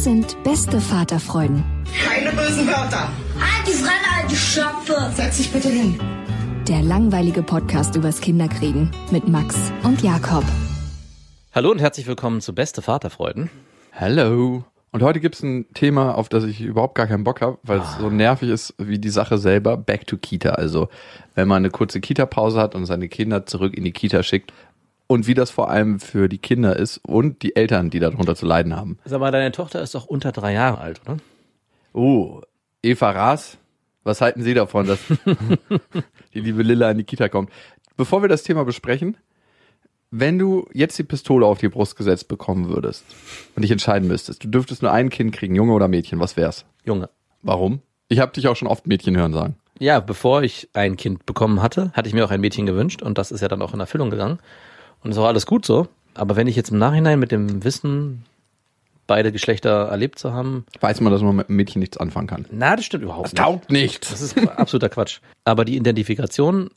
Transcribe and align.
Das 0.00 0.04
sind 0.06 0.42
beste 0.44 0.80
Vaterfreuden. 0.80 1.62
Keine 2.02 2.30
bösen 2.30 2.66
Wörter. 2.66 3.10
Halt 3.38 3.66
die 3.66 3.72
Fremde, 3.72 4.08
alte 4.18 4.34
Schöpfe. 4.34 5.12
Setz 5.14 5.36
dich 5.36 5.52
bitte 5.52 5.68
hin. 5.68 6.00
Der 6.66 6.80
langweilige 6.80 7.42
Podcast 7.42 7.94
übers 7.96 8.22
Kinderkriegen 8.22 8.90
mit 9.10 9.28
Max 9.28 9.70
und 9.82 10.02
Jakob. 10.02 10.42
Hallo 11.54 11.70
und 11.70 11.82
herzlich 11.82 12.06
willkommen 12.06 12.40
zu 12.40 12.54
Beste 12.54 12.80
Vaterfreuden. 12.80 13.50
Hello. 13.90 14.64
Und 14.90 15.02
heute 15.02 15.20
gibt's 15.20 15.42
ein 15.42 15.66
Thema, 15.74 16.14
auf 16.14 16.30
das 16.30 16.44
ich 16.44 16.62
überhaupt 16.62 16.94
gar 16.94 17.06
keinen 17.06 17.22
Bock 17.22 17.42
habe, 17.42 17.58
weil 17.62 17.80
es 17.80 17.98
so 17.98 18.08
nervig 18.08 18.48
ist 18.48 18.74
wie 18.78 18.98
die 18.98 19.10
Sache 19.10 19.36
selber. 19.36 19.76
Back 19.76 20.06
to 20.06 20.16
Kita. 20.16 20.52
Also, 20.52 20.88
wenn 21.34 21.46
man 21.46 21.58
eine 21.58 21.70
kurze 21.70 22.00
Kita-Pause 22.00 22.58
hat 22.58 22.74
und 22.74 22.86
seine 22.86 23.10
Kinder 23.10 23.44
zurück 23.44 23.76
in 23.76 23.84
die 23.84 23.92
Kita 23.92 24.22
schickt. 24.22 24.54
Und 25.10 25.26
wie 25.26 25.34
das 25.34 25.50
vor 25.50 25.68
allem 25.68 25.98
für 25.98 26.28
die 26.28 26.38
Kinder 26.38 26.76
ist 26.76 26.98
und 26.98 27.42
die 27.42 27.56
Eltern, 27.56 27.90
die 27.90 27.98
darunter 27.98 28.36
zu 28.36 28.46
leiden 28.46 28.76
haben. 28.76 28.96
Sag 29.04 29.18
mal, 29.18 29.32
deine 29.32 29.50
Tochter 29.50 29.82
ist 29.82 29.92
doch 29.96 30.06
unter 30.06 30.30
drei 30.30 30.52
Jahre 30.52 30.78
alt, 30.78 31.00
oder? 31.04 31.16
Oh, 31.92 32.42
Eva 32.80 33.10
Raas, 33.10 33.58
was 34.04 34.20
halten 34.20 34.44
Sie 34.44 34.54
davon, 34.54 34.86
dass 34.86 35.00
die 36.34 36.38
liebe 36.38 36.62
Lilla 36.62 36.92
in 36.92 36.98
die 36.98 37.02
Kita 37.02 37.28
kommt? 37.28 37.50
Bevor 37.96 38.22
wir 38.22 38.28
das 38.28 38.44
Thema 38.44 38.64
besprechen, 38.64 39.16
wenn 40.12 40.38
du 40.38 40.68
jetzt 40.72 40.96
die 40.96 41.02
Pistole 41.02 41.44
auf 41.44 41.58
die 41.58 41.70
Brust 41.70 41.96
gesetzt 41.96 42.28
bekommen 42.28 42.68
würdest 42.68 43.04
und 43.56 43.62
dich 43.62 43.72
entscheiden 43.72 44.06
müsstest, 44.06 44.44
du 44.44 44.48
dürftest 44.48 44.80
nur 44.80 44.92
ein 44.92 45.10
Kind 45.10 45.34
kriegen, 45.34 45.56
Junge 45.56 45.72
oder 45.72 45.88
Mädchen, 45.88 46.20
was 46.20 46.36
wär's? 46.36 46.66
Junge. 46.84 47.10
Warum? 47.42 47.82
Ich 48.06 48.20
habe 48.20 48.30
dich 48.30 48.46
auch 48.46 48.54
schon 48.54 48.68
oft 48.68 48.86
Mädchen 48.86 49.16
hören 49.16 49.32
sagen. 49.32 49.56
Ja, 49.80 49.98
bevor 49.98 50.44
ich 50.44 50.68
ein 50.72 50.96
Kind 50.96 51.26
bekommen 51.26 51.62
hatte, 51.62 51.90
hatte 51.94 52.08
ich 52.08 52.14
mir 52.14 52.24
auch 52.24 52.30
ein 52.30 52.40
Mädchen 52.40 52.66
gewünscht 52.66 53.02
und 53.02 53.18
das 53.18 53.32
ist 53.32 53.40
ja 53.40 53.48
dann 53.48 53.60
auch 53.60 53.74
in 53.74 53.80
Erfüllung 53.80 54.10
gegangen. 54.10 54.38
Und 55.02 55.10
ist 55.12 55.18
auch 55.18 55.26
alles 55.26 55.46
gut 55.46 55.64
so. 55.64 55.88
Aber 56.14 56.36
wenn 56.36 56.46
ich 56.46 56.56
jetzt 56.56 56.70
im 56.70 56.78
Nachhinein 56.78 57.18
mit 57.18 57.30
dem 57.32 57.64
Wissen, 57.64 58.24
beide 59.06 59.32
Geschlechter 59.32 59.88
erlebt 59.88 60.18
zu 60.18 60.32
haben, 60.32 60.64
Weiß 60.80 61.00
man, 61.00 61.12
dass 61.12 61.22
man 61.22 61.36
mit 61.36 61.48
einem 61.48 61.56
Mädchen 61.56 61.80
nichts 61.80 61.96
anfangen 61.96 62.26
kann. 62.26 62.46
na, 62.50 62.76
das 62.76 62.84
stimmt 62.84 63.04
überhaupt 63.04 63.26
Das 63.26 63.32
nicht. 63.32 63.42
taugt 63.42 63.70
nichts. 63.72 64.10
Das 64.10 64.20
ist 64.20 64.38
absoluter 64.38 64.88
Quatsch. 64.88 65.20
Aber 65.44 65.64
die 65.64 65.76
Identifikation 65.76 66.70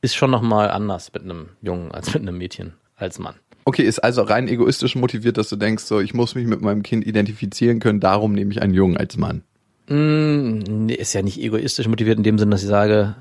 ist 0.00 0.14
schon 0.14 0.30
nochmal 0.30 0.70
anders 0.70 1.12
mit 1.12 1.22
einem 1.24 1.48
Jungen 1.62 1.90
als 1.92 2.12
mit 2.14 2.22
einem 2.22 2.36
Mädchen, 2.38 2.74
als 2.96 3.18
Mann. 3.18 3.34
Okay, 3.66 3.82
ist 3.82 3.98
also 4.00 4.22
rein 4.22 4.46
egoistisch 4.48 4.94
motiviert, 4.94 5.38
dass 5.38 5.48
du 5.48 5.56
denkst, 5.56 5.84
so, 5.84 6.00
ich 6.00 6.12
muss 6.12 6.34
mich 6.34 6.46
mit 6.46 6.60
meinem 6.60 6.82
Kind 6.82 7.06
identifizieren 7.06 7.80
können, 7.80 8.00
darum 8.00 8.32
nehme 8.34 8.52
ich 8.52 8.60
einen 8.60 8.74
Jungen 8.74 8.98
als 8.98 9.16
Mann. 9.16 9.42
Mm, 9.88 10.58
nee, 10.86 10.94
ist 10.94 11.14
ja 11.14 11.22
nicht 11.22 11.40
egoistisch 11.40 11.88
motiviert 11.88 12.18
in 12.18 12.24
dem 12.24 12.38
Sinne, 12.38 12.50
dass 12.52 12.62
ich 12.62 12.68
sage, 12.68 13.16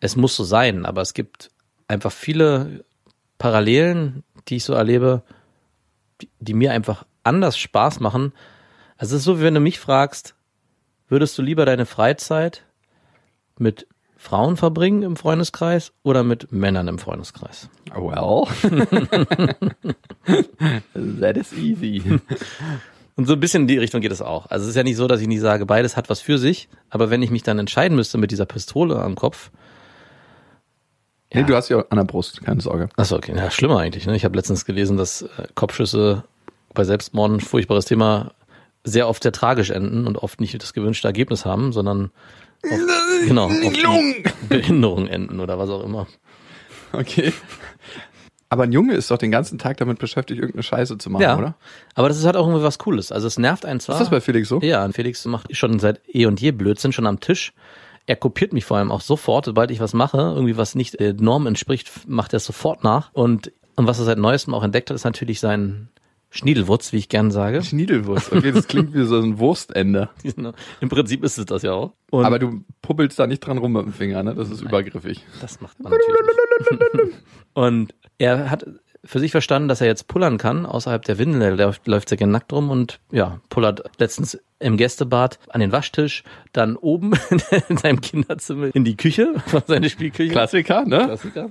es 0.00 0.16
muss 0.16 0.34
so 0.36 0.44
sein, 0.44 0.86
aber 0.86 1.02
es 1.02 1.12
gibt 1.12 1.50
einfach 1.88 2.12
viele 2.12 2.84
Parallelen, 3.40 4.22
die 4.48 4.56
ich 4.56 4.64
so 4.64 4.74
erlebe, 4.74 5.22
die, 6.20 6.28
die 6.40 6.52
mir 6.52 6.72
einfach 6.72 7.06
anders 7.24 7.56
Spaß 7.56 7.98
machen. 7.98 8.34
Also 8.98 9.16
es 9.16 9.22
ist 9.22 9.24
so, 9.24 9.40
wie 9.40 9.44
wenn 9.44 9.54
du 9.54 9.60
mich 9.60 9.80
fragst, 9.80 10.34
würdest 11.08 11.38
du 11.38 11.42
lieber 11.42 11.64
deine 11.64 11.86
Freizeit 11.86 12.66
mit 13.58 13.86
Frauen 14.18 14.58
verbringen 14.58 15.02
im 15.02 15.16
Freundeskreis 15.16 15.92
oder 16.02 16.22
mit 16.22 16.52
Männern 16.52 16.86
im 16.86 16.98
Freundeskreis? 16.98 17.70
Well. 17.94 18.44
That 21.20 21.38
is 21.38 21.54
easy. 21.54 22.20
Und 23.16 23.24
so 23.24 23.32
ein 23.32 23.40
bisschen 23.40 23.62
in 23.62 23.68
die 23.68 23.78
Richtung 23.78 24.02
geht 24.02 24.12
es 24.12 24.20
auch. 24.20 24.50
Also 24.50 24.64
es 24.64 24.70
ist 24.70 24.76
ja 24.76 24.82
nicht 24.82 24.96
so, 24.96 25.08
dass 25.08 25.22
ich 25.22 25.28
nicht 25.28 25.40
sage, 25.40 25.64
beides 25.64 25.96
hat 25.96 26.10
was 26.10 26.20
für 26.20 26.36
sich, 26.36 26.68
aber 26.90 27.08
wenn 27.08 27.22
ich 27.22 27.30
mich 27.30 27.42
dann 27.42 27.58
entscheiden 27.58 27.96
müsste 27.96 28.18
mit 28.18 28.32
dieser 28.32 28.44
Pistole 28.44 29.00
am 29.00 29.14
Kopf, 29.14 29.50
Nee, 31.32 31.44
du 31.44 31.54
hast 31.54 31.68
ja 31.68 31.84
an 31.90 31.96
der 31.96 32.04
Brust, 32.04 32.42
keine 32.42 32.60
Sorge. 32.60 32.88
Achso, 32.96 33.16
okay. 33.16 33.34
Ja, 33.36 33.50
schlimmer 33.50 33.78
eigentlich. 33.78 34.06
Ne? 34.06 34.16
Ich 34.16 34.24
habe 34.24 34.36
letztens 34.36 34.64
gelesen, 34.64 34.96
dass 34.96 35.22
äh, 35.22 35.46
Kopfschüsse 35.54 36.24
bei 36.74 36.84
Selbstmorden, 36.84 37.36
ein 37.36 37.40
furchtbares 37.40 37.84
Thema, 37.84 38.32
sehr 38.84 39.08
oft 39.08 39.22
sehr 39.22 39.32
tragisch 39.32 39.70
enden 39.70 40.06
und 40.06 40.18
oft 40.18 40.40
nicht 40.40 40.60
das 40.60 40.72
gewünschte 40.72 41.06
Ergebnis 41.06 41.44
haben, 41.44 41.72
sondern 41.72 42.10
oft, 42.64 43.28
genau, 43.28 43.46
oft 43.46 43.76
in 43.76 44.24
Behinderung 44.48 45.06
enden 45.06 45.40
oder 45.40 45.58
was 45.58 45.70
auch 45.70 45.84
immer. 45.84 46.06
Okay. 46.92 47.32
Aber 48.48 48.64
ein 48.64 48.72
Junge 48.72 48.94
ist 48.94 49.12
doch 49.12 49.18
den 49.18 49.30
ganzen 49.30 49.58
Tag 49.58 49.76
damit 49.76 50.00
beschäftigt, 50.00 50.40
irgendeine 50.40 50.64
Scheiße 50.64 50.98
zu 50.98 51.08
machen, 51.08 51.22
ja, 51.22 51.38
oder? 51.38 51.54
aber 51.94 52.08
das 52.08 52.18
ist 52.18 52.24
halt 52.24 52.34
auch 52.34 52.48
irgendwie 52.48 52.64
was 52.64 52.80
Cooles. 52.80 53.12
Also 53.12 53.28
es 53.28 53.38
nervt 53.38 53.64
einen 53.64 53.78
zwar. 53.78 53.94
Ist 53.94 54.00
das 54.00 54.10
bei 54.10 54.20
Felix 54.20 54.48
so? 54.48 54.58
Ja, 54.60 54.84
und 54.84 54.92
Felix 54.92 55.24
macht 55.24 55.54
schon 55.56 55.78
seit 55.78 56.00
eh 56.12 56.26
und 56.26 56.40
je 56.40 56.50
Blödsinn, 56.50 56.90
schon 56.90 57.06
am 57.06 57.20
Tisch. 57.20 57.52
Er 58.10 58.16
kopiert 58.16 58.52
mich 58.52 58.64
vor 58.64 58.76
allem 58.76 58.90
auch 58.90 59.02
sofort, 59.02 59.44
sobald 59.44 59.70
ich 59.70 59.78
was 59.78 59.94
mache, 59.94 60.18
irgendwie 60.18 60.56
was 60.56 60.74
nicht 60.74 60.98
der 60.98 61.14
Norm 61.14 61.46
entspricht, 61.46 62.08
macht 62.08 62.32
er 62.32 62.38
es 62.38 62.44
sofort 62.44 62.82
nach. 62.82 63.12
Und, 63.12 63.52
und 63.76 63.86
was 63.86 64.00
er 64.00 64.04
seit 64.04 64.18
neuestem 64.18 64.52
auch 64.52 64.64
entdeckt 64.64 64.90
hat, 64.90 64.96
ist 64.96 65.04
natürlich 65.04 65.38
sein 65.38 65.90
Schniedelwurz, 66.30 66.92
wie 66.92 66.96
ich 66.96 67.08
gern 67.08 67.30
sage. 67.30 67.62
Schniedelwurst. 67.62 68.32
Okay, 68.32 68.50
das 68.50 68.66
klingt 68.66 68.94
wie 68.94 69.04
so 69.04 69.20
ein 69.20 69.38
Wurstende. 69.38 70.08
Im 70.80 70.88
Prinzip 70.88 71.22
ist 71.22 71.38
es 71.38 71.46
das 71.46 71.62
ja 71.62 71.70
auch. 71.70 71.92
Und 72.10 72.24
Aber 72.24 72.40
du 72.40 72.64
puppelst 72.82 73.16
da 73.16 73.28
nicht 73.28 73.46
dran 73.46 73.58
rum 73.58 73.74
mit 73.74 73.84
dem 73.84 73.92
Finger, 73.92 74.24
ne? 74.24 74.34
Das 74.34 74.50
ist 74.50 74.60
übergriffig. 74.60 75.24
das 75.40 75.60
macht 75.60 75.78
man 75.78 75.92
natürlich 75.92 76.94
nicht. 76.94 77.14
und 77.54 77.94
er 78.18 78.50
hat 78.50 78.66
für 79.04 79.20
sich 79.20 79.30
verstanden, 79.30 79.68
dass 79.68 79.80
er 79.80 79.86
jetzt 79.86 80.08
pullern 80.08 80.36
kann 80.36 80.66
außerhalb 80.66 81.04
der 81.04 81.18
Windel. 81.18 81.42
Er 81.42 81.66
läuft, 81.66 81.86
läuft 81.86 82.08
sehr 82.08 82.18
gerne 82.18 82.32
nackt 82.32 82.52
rum 82.52 82.70
und 82.70 82.98
ja, 83.12 83.40
pullert 83.50 83.84
letztens 83.98 84.36
im 84.60 84.76
Gästebad 84.76 85.38
an 85.48 85.60
den 85.60 85.72
Waschtisch, 85.72 86.22
dann 86.52 86.76
oben 86.76 87.12
in 87.68 87.76
seinem 87.76 88.00
Kinderzimmer 88.00 88.74
in 88.74 88.84
die 88.84 88.96
Küche, 88.96 89.34
seine 89.66 89.90
Spielküche. 89.90 90.30
Klassiker, 90.32 90.84
ne? 90.84 91.04
Klassiker. 91.06 91.50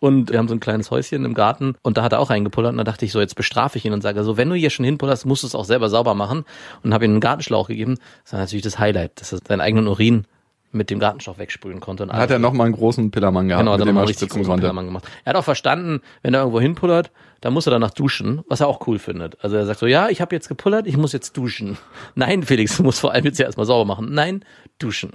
Und 0.00 0.30
wir 0.30 0.38
haben 0.38 0.48
so 0.48 0.54
ein 0.54 0.60
kleines 0.60 0.90
Häuschen 0.90 1.24
im 1.24 1.34
Garten 1.34 1.76
und 1.82 1.96
da 1.96 2.02
hat 2.02 2.12
er 2.12 2.20
auch 2.20 2.28
reingepullert 2.30 2.72
und 2.72 2.78
da 2.78 2.84
dachte 2.84 3.04
ich 3.06 3.12
so, 3.12 3.20
jetzt 3.20 3.36
bestrafe 3.36 3.78
ich 3.78 3.84
ihn 3.86 3.92
und 3.92 4.02
sage 4.02 4.22
so, 4.22 4.36
wenn 4.36 4.50
du 4.50 4.54
hier 4.54 4.68
schon 4.70 4.84
hinpullerst, 4.84 5.24
musst 5.24 5.44
du 5.44 5.46
es 5.46 5.54
auch 5.54 5.64
selber 5.64 5.88
sauber 5.88 6.14
machen 6.14 6.44
und 6.82 6.92
habe 6.92 7.04
ihm 7.06 7.12
einen 7.12 7.20
Gartenschlauch 7.20 7.68
gegeben. 7.68 7.96
Das 8.24 8.34
war 8.34 8.40
natürlich 8.40 8.64
das 8.64 8.78
Highlight, 8.78 9.20
dass 9.20 9.32
er 9.32 9.38
seinen 9.46 9.60
eigenen 9.60 9.88
Urin 9.88 10.26
mit 10.72 10.90
dem 10.90 10.98
Gartenschlauch 10.98 11.38
wegsprühen 11.38 11.80
konnte. 11.80 12.02
Und 12.02 12.12
Hat 12.12 12.30
er 12.30 12.38
nochmal 12.38 12.66
einen 12.66 12.74
großen 12.74 13.10
Pillermann 13.12 13.48
gehabt, 13.48 13.60
Genau, 13.62 13.72
mit 13.72 13.80
er 13.80 13.86
dem 13.86 13.96
er 13.96 14.08
richtig 14.08 14.28
großen 14.28 14.44
konnte. 14.44 14.62
Pillermann 14.62 14.86
gemacht. 14.86 15.04
Er 15.24 15.30
hat 15.30 15.36
auch 15.36 15.44
verstanden, 15.44 16.02
wenn 16.22 16.34
er 16.34 16.40
irgendwo 16.40 16.60
hinpullert, 16.60 17.10
dann 17.44 17.52
muss 17.52 17.66
er 17.66 17.72
danach 17.72 17.90
duschen, 17.90 18.40
was 18.48 18.60
er 18.60 18.68
auch 18.68 18.86
cool 18.86 18.98
findet. 18.98 19.36
Also 19.44 19.56
er 19.56 19.66
sagt 19.66 19.78
so, 19.78 19.86
ja, 19.86 20.08
ich 20.08 20.22
habe 20.22 20.34
jetzt 20.34 20.48
gepullert, 20.48 20.86
ich 20.86 20.96
muss 20.96 21.12
jetzt 21.12 21.36
duschen. 21.36 21.76
Nein, 22.14 22.42
Felix, 22.42 22.78
du 22.78 22.82
musst 22.82 23.00
vor 23.00 23.12
allem 23.12 23.26
jetzt 23.26 23.38
ja 23.38 23.44
erstmal 23.44 23.66
sauber 23.66 23.84
machen. 23.84 24.14
Nein, 24.14 24.46
duschen. 24.78 25.10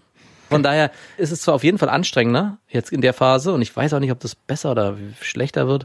Von 0.48 0.62
daher 0.62 0.90
ist 1.18 1.30
es 1.30 1.42
zwar 1.42 1.54
auf 1.54 1.62
jeden 1.62 1.76
Fall 1.76 1.90
anstrengender, 1.90 2.56
jetzt 2.68 2.90
in 2.90 3.02
der 3.02 3.12
Phase, 3.12 3.52
und 3.52 3.60
ich 3.60 3.76
weiß 3.76 3.92
auch 3.92 3.98
nicht, 3.98 4.12
ob 4.12 4.20
das 4.20 4.34
besser 4.34 4.70
oder 4.70 4.96
schlechter 5.20 5.68
wird. 5.68 5.84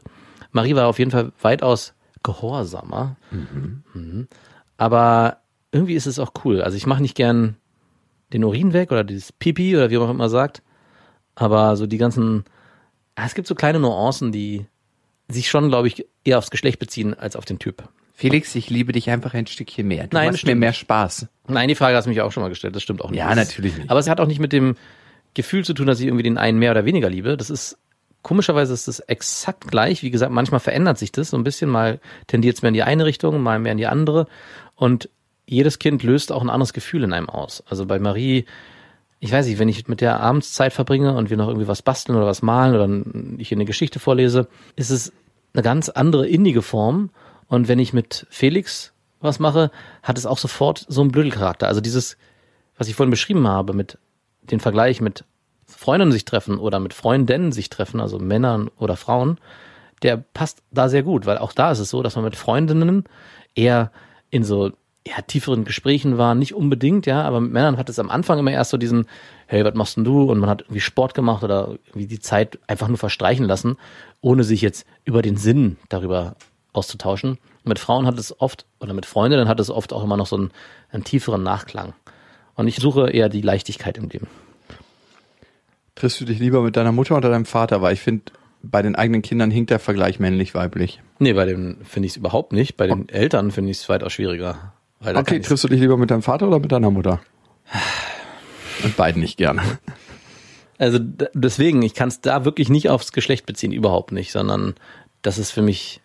Marie 0.53 0.73
war 0.73 0.87
auf 0.87 0.99
jeden 0.99 1.11
Fall 1.11 1.33
weitaus 1.41 1.93
gehorsamer. 2.23 3.17
Mhm. 3.31 4.29
Aber 4.77 5.39
irgendwie 5.73 5.95
ist 5.95 6.07
es 6.07 6.17
auch 6.17 6.31
cool. 6.45 6.61
Also 6.61 6.77
ich 6.77 6.87
mache 6.87 7.01
nicht 7.01 7.15
gern 7.15 7.57
den 8.31 8.45
Urin 8.45 8.71
weg 8.71 8.93
oder 8.93 9.03
dieses 9.03 9.33
Pipi 9.33 9.75
oder 9.75 9.89
wie 9.89 9.97
man 9.97 10.07
auch 10.07 10.11
immer 10.11 10.29
sagt. 10.29 10.63
Aber 11.35 11.75
so 11.75 11.87
die 11.87 11.97
ganzen, 11.97 12.45
es 13.15 13.35
gibt 13.35 13.49
so 13.49 13.55
kleine 13.55 13.81
Nuancen, 13.81 14.31
die 14.31 14.65
sich 15.29 15.49
schon, 15.49 15.69
glaube 15.69 15.87
ich, 15.87 16.05
eher 16.23 16.37
aufs 16.37 16.51
Geschlecht 16.51 16.79
beziehen 16.79 17.13
als 17.13 17.35
auf 17.35 17.45
den 17.45 17.59
Typ. 17.59 17.87
Felix, 18.13 18.53
ich 18.55 18.69
liebe 18.69 18.91
dich 18.91 19.09
einfach 19.09 19.33
ein 19.33 19.47
Stückchen 19.47 19.87
mehr. 19.87 20.07
Du 20.07 20.17
Nein, 20.17 20.31
machst 20.31 20.45
mir 20.45 20.55
mehr 20.55 20.73
Spaß. 20.73 21.27
Nein, 21.47 21.69
die 21.69 21.75
Frage 21.75 21.95
hast 21.95 22.03
du 22.03 22.09
mich 22.09 22.19
auch 22.19 22.33
schon 22.33 22.43
mal 22.43 22.49
gestellt. 22.49 22.75
Das 22.75 22.83
stimmt 22.83 23.01
auch 23.01 23.11
nicht. 23.11 23.19
Ja, 23.19 23.33
natürlich 23.33 23.77
nicht. 23.77 23.89
Aber 23.89 23.99
es 23.99 24.09
hat 24.09 24.19
auch 24.19 24.27
nicht 24.27 24.41
mit 24.41 24.51
dem 24.51 24.75
Gefühl 25.35 25.63
zu 25.63 25.73
tun, 25.73 25.87
dass 25.87 26.01
ich 26.01 26.07
irgendwie 26.07 26.23
den 26.23 26.37
einen 26.37 26.59
mehr 26.59 26.71
oder 26.71 26.83
weniger 26.83 27.09
liebe. 27.09 27.37
Das 27.37 27.49
ist, 27.49 27.77
komischerweise 28.21 28.73
ist 28.73 28.89
das 28.89 28.99
exakt 28.99 29.69
gleich. 29.69 30.03
Wie 30.03 30.11
gesagt, 30.11 30.33
manchmal 30.33 30.59
verändert 30.59 30.97
sich 30.97 31.13
das 31.13 31.29
so 31.29 31.37
ein 31.37 31.45
bisschen. 31.45 31.69
Mal 31.69 32.01
tendiert 32.27 32.57
es 32.57 32.61
mehr 32.61 32.69
in 32.69 32.73
die 32.73 32.83
eine 32.83 33.05
Richtung, 33.05 33.41
mal 33.41 33.57
mehr 33.57 33.71
in 33.71 33.77
die 33.77 33.87
andere. 33.87 34.27
Und 34.75 35.09
jedes 35.45 35.79
Kind 35.79 36.03
löst 36.03 36.33
auch 36.33 36.41
ein 36.41 36.49
anderes 36.49 36.73
Gefühl 36.73 37.03
in 37.03 37.13
einem 37.13 37.29
aus. 37.29 37.63
Also 37.69 37.85
bei 37.85 37.99
Marie, 37.99 38.45
ich 39.19 39.31
weiß 39.31 39.47
nicht, 39.47 39.59
wenn 39.59 39.69
ich 39.69 39.87
mit 39.87 40.01
der 40.01 40.19
abends 40.19 40.53
Zeit 40.53 40.73
verbringe 40.73 41.15
und 41.15 41.29
wir 41.29 41.37
noch 41.37 41.47
irgendwie 41.47 41.67
was 41.67 41.81
basteln 41.81 42.17
oder 42.17 42.25
was 42.25 42.41
malen 42.41 42.75
oder 42.75 43.39
ich 43.39 43.51
eine 43.51 43.65
Geschichte 43.65 43.99
vorlese, 43.99 44.47
ist 44.75 44.91
es 44.91 45.11
eine 45.53 45.63
ganz 45.63 45.89
andere 45.89 46.27
innige 46.27 46.61
Form. 46.61 47.09
Und 47.47 47.67
wenn 47.67 47.79
ich 47.79 47.93
mit 47.93 48.27
Felix 48.29 48.93
was 49.19 49.39
mache, 49.39 49.71
hat 50.03 50.17
es 50.17 50.25
auch 50.25 50.37
sofort 50.37 50.85
so 50.87 51.01
einen 51.01 51.11
Blödelcharakter. 51.11 51.67
Also 51.67 51.81
dieses, 51.81 52.17
was 52.77 52.87
ich 52.87 52.95
vorhin 52.95 53.11
beschrieben 53.11 53.47
habe, 53.47 53.73
mit 53.73 53.97
den 54.43 54.61
Vergleich 54.61 55.01
mit 55.01 55.25
Freunden 55.65 56.11
sich 56.11 56.25
treffen 56.25 56.57
oder 56.57 56.79
mit 56.79 56.93
Freundinnen 56.93 57.51
sich 57.51 57.69
treffen, 57.69 57.99
also 57.99 58.19
Männern 58.19 58.69
oder 58.77 58.95
Frauen, 58.95 59.37
der 60.01 60.17
passt 60.17 60.63
da 60.71 60.87
sehr 60.87 61.03
gut, 61.03 61.25
weil 61.25 61.37
auch 61.37 61.51
da 61.51 61.71
ist 61.71 61.79
es 61.79 61.89
so, 61.89 62.01
dass 62.01 62.15
man 62.15 62.23
mit 62.23 62.37
Freundinnen 62.37 63.03
eher 63.53 63.91
in 64.29 64.43
so 64.43 64.71
ja, 65.07 65.21
tieferen 65.21 65.63
Gesprächen 65.63 66.17
war, 66.17 66.35
nicht 66.35 66.53
unbedingt, 66.53 67.05
ja, 67.05 67.23
aber 67.23 67.39
mit 67.39 67.51
Männern 67.51 67.77
hat 67.77 67.89
es 67.89 67.99
am 67.99 68.09
Anfang 68.09 68.39
immer 68.39 68.51
erst 68.51 68.71
so 68.71 68.77
diesen, 68.77 69.07
hey, 69.47 69.63
was 69.63 69.73
machst 69.73 69.97
denn 69.97 70.03
du? 70.03 70.23
Und 70.29 70.39
man 70.39 70.49
hat 70.49 70.61
irgendwie 70.61 70.81
Sport 70.81 71.13
gemacht 71.13 71.43
oder 71.43 71.77
irgendwie 71.87 72.07
die 72.07 72.19
Zeit 72.19 72.59
einfach 72.67 72.87
nur 72.87 72.97
verstreichen 72.97 73.45
lassen, 73.45 73.77
ohne 74.21 74.43
sich 74.43 74.61
jetzt 74.61 74.85
über 75.05 75.21
den 75.21 75.37
Sinn 75.37 75.77
darüber 75.87 76.35
auszutauschen. 76.73 77.31
Und 77.63 77.67
mit 77.67 77.79
Frauen 77.79 78.05
hat 78.05 78.19
es 78.19 78.39
oft, 78.39 78.65
oder 78.79 78.93
mit 78.93 79.05
Freundinnen 79.05 79.47
hat 79.47 79.59
es 79.59 79.69
oft 79.69 79.93
auch 79.93 80.03
immer 80.03 80.17
noch 80.17 80.27
so 80.27 80.35
einen, 80.35 80.51
einen 80.91 81.03
tieferen 81.03 81.43
Nachklang. 81.43 81.93
Und 82.55 82.67
ich 82.67 82.75
suche 82.77 83.09
eher 83.09 83.29
die 83.29 83.41
Leichtigkeit 83.41 83.97
im 83.97 84.09
Leben. 84.09 84.27
Triffst 85.95 86.21
du 86.21 86.25
dich 86.25 86.39
lieber 86.39 86.61
mit 86.61 86.75
deiner 86.75 86.91
Mutter 86.91 87.17
oder 87.17 87.29
deinem 87.29 87.45
Vater? 87.45 87.81
Weil 87.81 87.93
ich 87.93 88.01
finde, 88.01 88.31
bei 88.61 88.81
den 88.81 88.95
eigenen 88.95 89.21
Kindern 89.21 89.51
hinkt 89.51 89.69
der 89.69 89.79
Vergleich 89.79 90.19
männlich-weiblich. 90.19 91.01
Nee, 91.19 91.33
bei 91.33 91.45
den 91.45 91.77
finde 91.83 92.07
ich 92.07 92.13
es 92.13 92.17
überhaupt 92.17 92.53
nicht. 92.53 92.77
Bei 92.77 92.87
den 92.87 93.09
Eltern 93.09 93.51
finde 93.51 93.71
ich 93.71 93.77
es 93.77 93.89
weitaus 93.89 94.13
schwieriger. 94.13 94.73
Weil 94.99 95.17
Okay, 95.17 95.39
triffst 95.39 95.63
du 95.63 95.67
dich 95.67 95.79
lieber 95.79 95.97
mit 95.97 96.11
deinem 96.11 96.21
Vater 96.21 96.47
oder 96.47 96.59
mit 96.59 96.71
deiner 96.71 96.91
Mutter? 96.91 97.21
Und 98.83 98.95
beiden 98.95 99.21
nicht 99.21 99.37
gerne. 99.37 99.61
Also 100.77 100.97
deswegen, 100.99 101.81
ich 101.81 101.93
kann 101.93 102.07
es 102.07 102.21
da 102.21 102.45
wirklich 102.45 102.69
nicht 102.69 102.89
aufs 102.89 103.11
Geschlecht 103.11 103.45
beziehen, 103.45 103.73
überhaupt 103.73 104.11
nicht, 104.13 104.31
sondern 104.31 104.75
das 105.21 105.37
ist 105.37 105.51
für 105.51 105.61
mich 105.61 106.01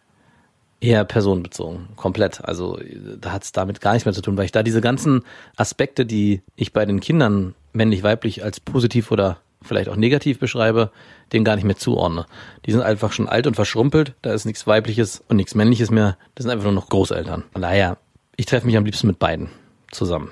eher 0.81 1.05
personenbezogen, 1.05 1.89
komplett. 1.97 2.45
Also 2.45 2.79
da 3.21 3.33
hat 3.33 3.45
es 3.45 3.53
damit 3.53 3.81
gar 3.81 3.93
nichts 3.93 4.05
mehr 4.05 4.13
zu 4.13 4.21
tun, 4.21 4.37
weil 4.37 4.45
ich 4.45 4.53
da 4.53 4.63
diese 4.63 4.81
ganzen 4.81 5.23
Aspekte, 5.57 6.05
die 6.05 6.43
ich 6.57 6.73
bei 6.73 6.85
den 6.85 7.01
Kindern 7.01 7.55
männlich-weiblich 7.73 8.43
als 8.43 8.61
positiv 8.61 9.11
oder 9.11 9.39
vielleicht 9.63 9.89
auch 9.89 9.97
negativ 9.97 10.39
beschreibe, 10.39 10.91
denen 11.33 11.45
gar 11.45 11.57
nicht 11.57 11.65
mehr 11.65 11.77
zuordne. 11.77 12.27
Die 12.67 12.73
sind 12.73 12.83
einfach 12.83 13.13
schon 13.13 13.29
alt 13.29 13.47
und 13.47 13.55
verschrumpelt, 13.55 14.15
da 14.23 14.35
ist 14.35 14.45
nichts 14.45 14.67
Weibliches 14.67 15.25
und 15.29 15.37
nichts 15.37 15.55
Männliches 15.55 15.91
mehr, 15.91 16.19
das 16.35 16.45
sind 16.45 16.51
einfach 16.51 16.65
nur 16.65 16.75
noch 16.75 16.89
Großeltern. 16.91 17.45
Von 17.53 17.63
daher, 17.63 17.97
ich 18.37 18.47
treffe 18.47 18.67
mich 18.67 18.77
am 18.77 18.85
liebsten 18.85 19.07
mit 19.07 19.19
beiden 19.19 19.49
zusammen. 19.91 20.31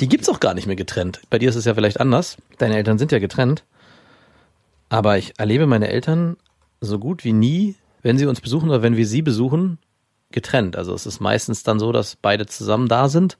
Die 0.00 0.08
gibt's 0.08 0.28
auch 0.28 0.40
gar 0.40 0.54
nicht 0.54 0.66
mehr 0.66 0.76
getrennt. 0.76 1.20
Bei 1.30 1.38
dir 1.38 1.48
ist 1.48 1.56
es 1.56 1.64
ja 1.64 1.74
vielleicht 1.74 2.00
anders. 2.00 2.36
Deine 2.58 2.76
Eltern 2.76 2.98
sind 2.98 3.12
ja 3.12 3.18
getrennt. 3.18 3.64
Aber 4.88 5.18
ich 5.18 5.38
erlebe 5.38 5.66
meine 5.66 5.88
Eltern 5.88 6.36
so 6.80 6.98
gut 6.98 7.24
wie 7.24 7.32
nie, 7.32 7.74
wenn 8.02 8.18
sie 8.18 8.26
uns 8.26 8.40
besuchen 8.40 8.68
oder 8.68 8.82
wenn 8.82 8.96
wir 8.96 9.06
sie 9.06 9.22
besuchen, 9.22 9.78
getrennt. 10.30 10.76
Also 10.76 10.94
es 10.94 11.06
ist 11.06 11.20
meistens 11.20 11.62
dann 11.62 11.78
so, 11.78 11.92
dass 11.92 12.16
beide 12.16 12.46
zusammen 12.46 12.88
da 12.88 13.08
sind. 13.08 13.38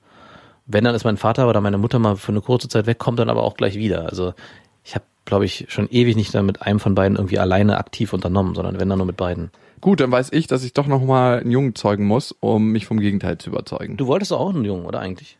Wenn 0.65 0.83
dann 0.83 0.95
ist 0.95 1.05
mein 1.05 1.17
Vater 1.17 1.47
oder 1.47 1.61
meine 1.61 1.77
Mutter 1.77 1.97
mal 1.99 2.15
für 2.15 2.31
eine 2.31 2.41
kurze 2.41 2.67
Zeit 2.67 2.85
weg, 2.85 2.99
kommt 2.99 3.19
dann 3.19 3.29
aber 3.29 3.43
auch 3.43 3.55
gleich 3.55 3.75
wieder. 3.75 4.07
Also 4.07 4.33
ich 4.83 4.95
habe, 4.95 5.05
glaube 5.25 5.45
ich, 5.45 5.65
schon 5.69 5.89
ewig 5.89 6.15
nicht 6.15 6.33
da 6.33 6.43
mit 6.43 6.61
einem 6.61 6.79
von 6.79 6.95
beiden 6.95 7.17
irgendwie 7.17 7.39
alleine 7.39 7.77
aktiv 7.77 8.13
unternommen, 8.13 8.55
sondern 8.55 8.79
wenn 8.79 8.89
dann 8.89 8.99
nur 8.99 9.07
mit 9.07 9.17
beiden. 9.17 9.51
Gut, 9.81 9.99
dann 9.99 10.11
weiß 10.11 10.31
ich, 10.31 10.47
dass 10.47 10.63
ich 10.63 10.73
doch 10.73 10.87
noch 10.87 11.01
mal 11.01 11.39
einen 11.39 11.51
Jungen 11.51 11.75
zeugen 11.75 12.05
muss, 12.05 12.31
um 12.39 12.71
mich 12.71 12.85
vom 12.85 12.99
Gegenteil 12.99 13.37
zu 13.37 13.49
überzeugen. 13.49 13.97
Du 13.97 14.07
wolltest 14.07 14.31
doch 14.31 14.39
auch 14.39 14.53
einen 14.53 14.65
Jungen, 14.65 14.85
oder 14.85 14.99
eigentlich? 14.99 15.37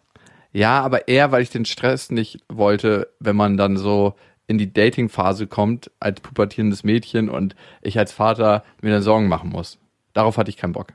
Ja, 0.52 0.82
aber 0.82 1.08
eher, 1.08 1.32
weil 1.32 1.44
ich 1.44 1.50
den 1.50 1.66
Stress 1.66 2.10
nicht 2.10 2.40
wollte, 2.48 3.10
wenn 3.20 3.36
man 3.36 3.58
dann 3.58 3.78
so 3.78 4.16
in 4.48 4.58
die 4.58 4.74
Dating-Phase 4.74 5.46
kommt 5.46 5.92
als 6.00 6.22
pubertierendes 6.22 6.84
Mädchen 6.84 7.30
und 7.30 7.56
ich 7.82 8.00
als 8.00 8.12
Vater 8.12 8.64
mir 8.82 8.92
dann 8.92 9.04
Sorgen 9.04 9.28
machen 9.28 9.52
muss. 9.52 9.78
Darauf 10.14 10.38
hatte 10.38 10.50
ich 10.50 10.58
keinen 10.58 10.74
Bock. 10.74 10.94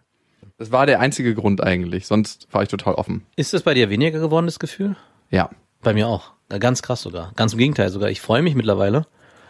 Das 0.58 0.72
war 0.72 0.86
der 0.86 1.00
einzige 1.00 1.34
Grund 1.34 1.62
eigentlich, 1.62 2.06
sonst 2.06 2.48
war 2.50 2.62
ich 2.62 2.68
total 2.68 2.94
offen. 2.94 3.24
Ist 3.36 3.52
das 3.52 3.62
bei 3.62 3.74
dir 3.74 3.90
weniger 3.90 4.18
geworden, 4.18 4.46
das 4.46 4.58
Gefühl? 4.58 4.96
Ja. 5.30 5.50
Bei 5.82 5.94
mir 5.94 6.08
auch. 6.08 6.32
Ganz 6.48 6.82
krass 6.82 7.02
sogar. 7.02 7.32
Ganz 7.36 7.52
im 7.52 7.58
Gegenteil 7.58 7.90
sogar. 7.90 8.10
Ich 8.10 8.20
freue 8.20 8.42
mich 8.42 8.54
mittlerweile 8.54 9.06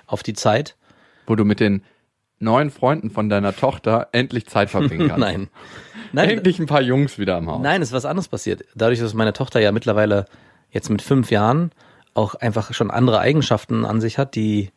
auf 0.06 0.22
die 0.22 0.34
Zeit. 0.34 0.76
Wo 1.26 1.34
du 1.34 1.44
mit 1.44 1.60
den 1.60 1.82
neuen 2.44 2.70
Freunden 2.70 3.10
von 3.10 3.28
deiner 3.28 3.54
Tochter 3.54 4.08
endlich 4.12 4.46
Zeit 4.46 4.70
verbringen 4.70 5.08
kannst. 5.08 5.20
Nein. 5.20 5.48
Nein, 6.12 6.30
Endlich 6.30 6.60
ein 6.60 6.66
paar 6.66 6.82
Jungs 6.82 7.18
wieder 7.18 7.36
am 7.36 7.50
Haus. 7.50 7.60
Nein, 7.60 7.82
es 7.82 7.88
ist 7.88 7.92
was 7.92 8.04
anderes 8.04 8.28
passiert. 8.28 8.64
Dadurch, 8.76 9.00
dass 9.00 9.14
meine 9.14 9.32
Tochter 9.32 9.60
ja 9.60 9.72
mittlerweile 9.72 10.26
jetzt 10.70 10.88
mit 10.88 11.02
fünf 11.02 11.32
Jahren 11.32 11.72
auch 12.14 12.36
einfach 12.36 12.72
schon 12.72 12.92
andere 12.92 13.18
Eigenschaften 13.18 13.84
an 13.84 14.00
sich 14.00 14.16
hat, 14.16 14.36
die 14.36 14.70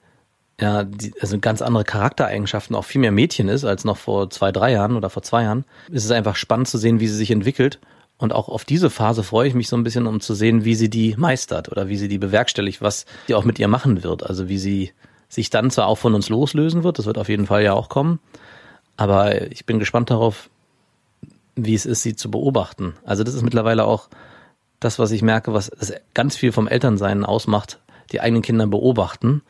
ja, 0.60 0.84
die, 0.84 1.14
also 1.22 1.38
ganz 1.38 1.62
andere 1.62 1.84
Charaktereigenschaften, 1.84 2.75
auch 2.75 2.86
viel 2.86 3.02
mehr 3.02 3.12
Mädchen 3.12 3.48
ist 3.48 3.64
als 3.64 3.86
noch 3.86 3.98
vor 3.98 4.31
zwei, 4.31 4.52
drei 4.52 4.72
Jahren 4.72 4.96
oder 4.96 5.12
vor 5.12 5.22
zwei 5.22 5.44
Jahren, 5.44 5.66
ist 5.92 6.06
es 6.06 6.10
einfach 6.10 6.36
spannend 6.36 6.68
zu 6.68 6.80
sehen, 6.80 7.00
wie 7.00 7.08
sie 7.08 7.16
sich 7.16 7.30
entwickelt. 7.30 7.80
Und 8.18 8.34
auch 8.34 8.50
auf 8.50 8.66
diese 8.66 8.90
Phase 8.90 9.22
freue 9.22 9.48
ich 9.48 9.54
mich 9.54 9.68
so 9.68 9.78
ein 9.78 9.84
bisschen, 9.84 10.08
um 10.08 10.19
zu 10.19 10.34
sehen, 10.34 10.66
wie 10.66 10.74
sie 10.74 10.90
die 10.90 11.14
meistert 11.18 11.72
oder 11.72 11.88
wie 11.88 11.98
sie 11.98 12.08
die 12.08 12.18
bewerkstelligt, 12.18 12.81
was 12.81 13.06
sie 13.28 13.36
auch 13.36 13.44
mit 13.44 13.60
ihr 13.60 13.68
machen 13.68 14.04
wird. 14.04 14.25
Also 14.25 14.50
wie 14.50 14.58
sie 14.58 14.92
sich 15.30 15.50
dann 15.50 15.72
zwar 15.72 15.88
auch 15.88 15.98
von 15.98 16.14
uns 16.14 16.30
loslösen 16.30 16.84
wird, 16.84 17.00
das 17.00 17.06
wird 17.06 17.18
auf 17.18 17.30
jeden 17.30 17.48
Fall 17.48 17.64
ja 17.64 17.74
auch 17.74 17.90
kommen, 17.90 18.20
aber 18.96 19.52
ich 19.52 19.66
bin 19.66 19.80
gespannt 19.80 20.10
darauf, 20.10 20.50
wie 21.56 21.74
es 21.74 21.86
ist, 21.86 22.04
sie 22.04 22.16
zu 22.16 22.32
beobachten. 22.32 22.94
Also 23.04 23.24
das 23.24 23.34
ist 23.34 23.42
mittlerweile 23.42 23.86
auch 23.86 24.10
das, 24.80 25.00
was 25.00 25.12
ich 25.12 25.22
merke, 25.22 25.54
was 25.54 25.70
das 25.70 25.94
ganz 26.14 26.36
viel 26.36 26.52
vom 26.52 26.68
Elternsein 26.68 27.26
ausmacht, 27.26 27.80
die 28.12 28.22
eigenen 28.22 28.44
Kinder 28.44 28.68
beobachten, 28.68 29.42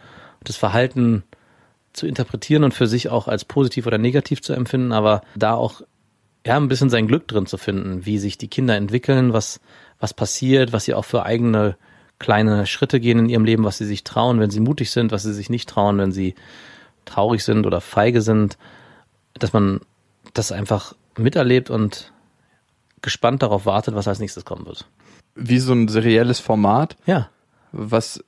das 0.44 0.56
Verhalten 0.56 1.24
zu 1.94 2.08
interpretieren 2.08 2.64
und 2.64 2.74
für 2.74 2.88
sich 2.88 3.10
auch 3.10 3.28
als 3.28 3.44
positiv 3.44 3.88
oder 3.88 3.98
negativ 3.98 4.42
zu 4.42 4.54
empfinden, 4.54 4.92
aber 4.92 5.22
da 5.36 5.54
auch 5.54 5.82
ja 6.46 6.56
ein 6.56 6.70
bisschen 6.70 6.90
sein 6.90 7.08
Glück 7.08 7.28
drin 7.28 7.46
zu 7.46 7.58
finden, 7.58 8.06
wie 8.06 8.20
sich 8.20 8.38
die 8.38 8.48
Kinder 8.48 8.76
entwickeln, 8.76 9.34
was 9.34 9.60
was 10.00 10.14
passiert, 10.14 10.74
was 10.74 10.86
sie 10.86 10.94
auch 10.94 11.06
für 11.06 11.24
eigene 11.24 11.78
kleine 12.20 12.66
Schritte 12.66 13.00
gehen 13.00 13.20
in 13.20 13.30
ihrem 13.30 13.46
Leben, 13.46 13.64
was 13.64 13.78
sie 13.78 13.86
sich 13.86 14.04
trauen, 14.04 14.40
wenn 14.40 14.50
sie 14.50 14.60
mutig 14.60 14.92
sind, 14.92 15.12
was 15.12 15.24
sie 15.24 15.34
sich 15.34 15.50
nicht 15.50 15.70
trauen, 15.70 15.98
wenn 15.98 16.12
sie 16.12 16.36
traurig 17.06 17.44
sind 17.44 17.66
oder 17.66 17.80
feige 17.82 18.22
sind, 18.22 18.58
dass 19.36 19.54
man 19.54 19.82
das 20.34 20.52
einfach 20.52 20.94
miterlebt 21.18 21.70
und 21.70 22.12
gespannt 23.02 23.44
darauf 23.44 23.66
wartet, 23.66 23.96
was 23.96 24.08
als 24.08 24.20
nächstes 24.20 24.46
kommen 24.46 24.66
wird. 24.66 24.88
Wie 25.36 25.60
so 25.60 25.74
ein 25.74 25.88
serielles 25.88 26.40
Format, 26.40 26.98
Ja. 27.06 27.30
was 27.72 28.24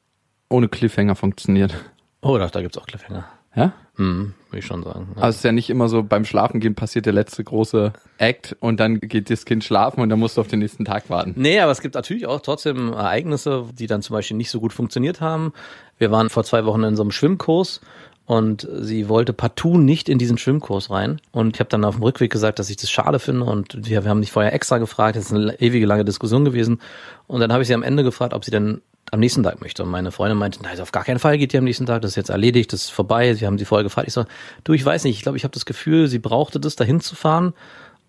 ohne 0.49 0.67
Cliffhanger 0.67 1.15
funktioniert. 1.15 1.73
Oh, 2.21 2.37
doch, 2.37 2.51
da 2.51 2.61
gibt's 2.61 2.77
auch 2.77 2.85
Cliffhanger. 2.85 3.25
Ja? 3.55 3.73
Hm, 3.99 4.33
würde 4.49 4.59
ich 4.59 4.65
schon 4.65 4.81
sagen. 4.81 5.09
Ja. 5.17 5.23
Also 5.23 5.29
es 5.31 5.35
ist 5.37 5.43
ja 5.43 5.51
nicht 5.51 5.69
immer 5.69 5.89
so, 5.89 6.03
beim 6.03 6.23
Schlafengehen 6.23 6.73
passiert 6.73 7.05
der 7.05 7.11
letzte 7.11 7.43
große 7.43 7.91
Act 8.17 8.55
und 8.61 8.79
dann 8.79 9.01
geht 9.01 9.29
das 9.29 9.43
Kind 9.43 9.65
schlafen 9.65 9.99
und 9.99 10.07
dann 10.07 10.19
musst 10.19 10.37
du 10.37 10.41
auf 10.41 10.47
den 10.47 10.59
nächsten 10.59 10.85
Tag 10.85 11.09
warten. 11.09 11.33
Nee, 11.35 11.59
aber 11.59 11.73
es 11.73 11.81
gibt 11.81 11.95
natürlich 11.95 12.25
auch 12.25 12.39
trotzdem 12.39 12.93
Ereignisse, 12.93 13.65
die 13.77 13.87
dann 13.87 14.01
zum 14.01 14.13
Beispiel 14.13 14.37
nicht 14.37 14.51
so 14.51 14.61
gut 14.61 14.71
funktioniert 14.71 15.19
haben. 15.19 15.51
Wir 15.97 16.11
waren 16.11 16.29
vor 16.29 16.45
zwei 16.45 16.63
Wochen 16.63 16.81
in 16.83 16.95
so 16.95 17.03
einem 17.03 17.11
Schwimmkurs 17.11 17.81
und 18.25 18.69
sie 18.73 19.09
wollte 19.09 19.33
partout 19.33 19.77
nicht 19.77 20.07
in 20.07 20.17
diesen 20.17 20.37
Schwimmkurs 20.37 20.89
rein. 20.89 21.19
Und 21.33 21.57
ich 21.57 21.59
habe 21.59 21.69
dann 21.69 21.83
auf 21.83 21.95
dem 21.95 22.03
Rückweg 22.03 22.31
gesagt, 22.31 22.59
dass 22.59 22.69
ich 22.69 22.77
das 22.77 22.89
schade 22.89 23.19
finde 23.19 23.43
und 23.43 23.85
wir, 23.85 24.05
wir 24.05 24.09
haben 24.09 24.21
dich 24.21 24.31
vorher 24.31 24.53
extra 24.53 24.77
gefragt, 24.77 25.17
das 25.17 25.25
ist 25.25 25.33
eine 25.33 25.59
ewige 25.59 25.85
lange 25.85 26.05
Diskussion 26.05 26.45
gewesen. 26.45 26.79
Und 27.27 27.41
dann 27.41 27.51
habe 27.51 27.63
ich 27.63 27.67
sie 27.67 27.73
am 27.73 27.83
Ende 27.83 28.03
gefragt, 28.03 28.33
ob 28.33 28.45
sie 28.45 28.51
denn 28.51 28.79
am 29.11 29.19
nächsten 29.19 29.43
Tag 29.43 29.61
möchte. 29.61 29.83
Und 29.83 29.89
meine 29.89 30.11
Freundin 30.11 30.37
meinte, 30.37 30.61
nein, 30.61 30.79
auf 30.79 30.91
gar 30.91 31.03
keinen 31.03 31.19
Fall 31.19 31.37
geht 31.37 31.53
die 31.53 31.57
am 31.57 31.63
nächsten 31.63 31.85
Tag, 31.85 32.01
das 32.01 32.11
ist 32.11 32.15
jetzt 32.15 32.29
erledigt, 32.29 32.73
das 32.73 32.83
ist 32.83 32.89
vorbei. 32.89 33.33
Sie 33.33 33.45
haben 33.45 33.57
sie 33.57 33.65
vorher 33.65 33.83
gefragt. 33.83 34.07
Ich 34.07 34.13
so, 34.13 34.25
du, 34.63 34.73
ich 34.73 34.85
weiß 34.85 35.03
nicht, 35.03 35.17
ich 35.17 35.23
glaube, 35.23 35.37
ich 35.37 35.43
habe 35.43 35.53
das 35.53 35.65
Gefühl, 35.65 36.07
sie 36.07 36.19
brauchte 36.19 36.59
das, 36.59 36.75
dahin 36.75 37.01
zu 37.01 37.15
fahren, 37.15 37.53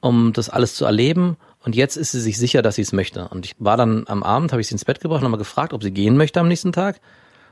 um 0.00 0.32
das 0.32 0.48
alles 0.48 0.74
zu 0.74 0.84
erleben. 0.84 1.36
Und 1.64 1.76
jetzt 1.76 1.96
ist 1.96 2.12
sie 2.12 2.20
sich 2.20 2.38
sicher, 2.38 2.62
dass 2.62 2.76
sie 2.76 2.82
es 2.82 2.92
möchte. 2.92 3.28
Und 3.28 3.44
ich 3.44 3.54
war 3.58 3.76
dann 3.76 4.04
am 4.06 4.22
Abend, 4.22 4.52
habe 4.52 4.60
ich 4.60 4.68
sie 4.68 4.74
ins 4.74 4.84
Bett 4.84 5.00
gebracht 5.00 5.20
und 5.20 5.28
habe 5.28 5.38
gefragt, 5.38 5.72
ob 5.72 5.82
sie 5.82 5.90
gehen 5.90 6.16
möchte 6.16 6.40
am 6.40 6.48
nächsten 6.48 6.72
Tag. 6.72 7.00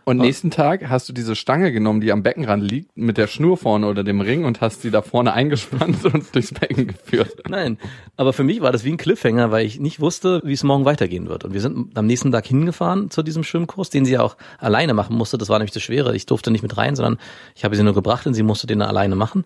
Und 0.09 0.17
nächsten 0.17 0.51
Tag 0.51 0.89
hast 0.89 1.07
du 1.11 1.13
diese 1.13 1.37
Stange 1.37 1.71
genommen, 1.71 2.01
die 2.01 2.13
am 2.13 2.23
Beckenrand 2.23 2.63
liegt, 2.63 2.97
mit 2.97 3.19
der 3.19 3.27
Schnur 3.27 3.59
vorne 3.59 3.87
oder 3.87 4.05
dem 4.05 4.23
Ring 4.23 4.47
und 4.47 4.63
hast 4.63 4.81
sie 4.81 4.91
da 4.91 5.03
vorne 5.03 5.33
eingespannt 5.35 6.03
und 6.07 6.35
durchs 6.35 6.55
Becken 6.55 6.87
geführt. 6.87 7.43
Nein, 7.47 7.77
aber 8.17 8.33
für 8.33 8.43
mich 8.43 8.63
war 8.63 8.73
das 8.73 8.85
wie 8.85 8.93
ein 8.93 8.97
Cliffhanger, 8.97 9.51
weil 9.51 9.67
ich 9.67 9.81
nicht 9.81 10.01
wusste, 10.01 10.41
wie 10.45 10.55
es 10.55 10.65
morgen 10.65 10.87
weitergehen 10.87 11.29
wird. 11.29 11.45
Und 11.45 11.53
wir 11.53 11.61
sind 11.61 11.99
am 11.99 12.07
nächsten 12.07 12.33
Tag 12.33 12.47
hingefahren 12.47 13.11
zu 13.11 13.23
diesem 13.23 13.45
Schwimmkurs, 13.45 13.91
den 13.91 14.07
sie 14.07 14.13
ja 14.13 14.23
auch 14.23 14.39
alleine 14.57 14.95
machen 14.95 15.15
musste. 15.15 15.37
Das 15.37 15.51
war 15.51 15.59
nämlich 15.59 15.73
das 15.73 15.83
Schwere. 15.83 16.17
Ich 16.17 16.25
durfte 16.25 16.51
nicht 16.51 16.63
mit 16.63 16.79
rein, 16.79 16.97
sondern 16.97 17.19
ich 17.55 17.67
habe 17.67 17.77
sie 17.77 17.83
nur 17.83 17.93
gebracht 17.93 18.27
und 18.27 18.33
sie 18.33 18.43
musste 18.43 18.67
den 18.67 18.81
alleine 18.81 19.15
machen. 19.15 19.45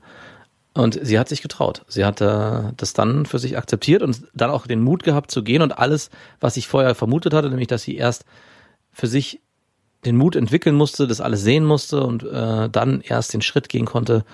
Und 0.75 0.97
sie 1.03 1.19
hat 1.19 1.29
sich 1.29 1.43
getraut. 1.43 1.83
Sie 1.89 2.05
hat 2.05 2.21
äh, 2.21 2.73
das 2.77 2.93
dann 2.93 3.27
für 3.27 3.41
sich 3.41 3.59
akzeptiert 3.59 4.01
und 4.01 4.29
dann 4.33 4.51
auch 4.51 4.69
den 4.69 4.81
Mut 4.81 5.03
gehabt 5.03 5.33
zu 5.33 5.43
gehen 5.43 5.61
und 5.61 5.77
alles, 5.77 6.11
was 6.39 6.57
ich 6.57 6.69
vorher 6.69 6.95
vermutet 6.95 7.35
hatte, 7.35 7.49
nämlich 7.49 7.67
dass 7.67 7.83
sie 7.83 7.97
erst 7.97 8.25
für 8.93 9.09
sich 9.09 9.41
den 10.05 10.17
Mut 10.17 10.37
entwickeln 10.37 10.75
musste, 10.75 11.07
das 11.07 11.21
alles 11.21 11.43
sehen 11.43 11.65
musste 11.65 12.03
und 12.03 12.25
äh, 12.25 12.69
dann 12.69 13.01
erst 13.03 13.35
den 13.35 13.43
Schritt 13.43 13.69
gehen 13.69 13.87
konnte, 13.87 14.25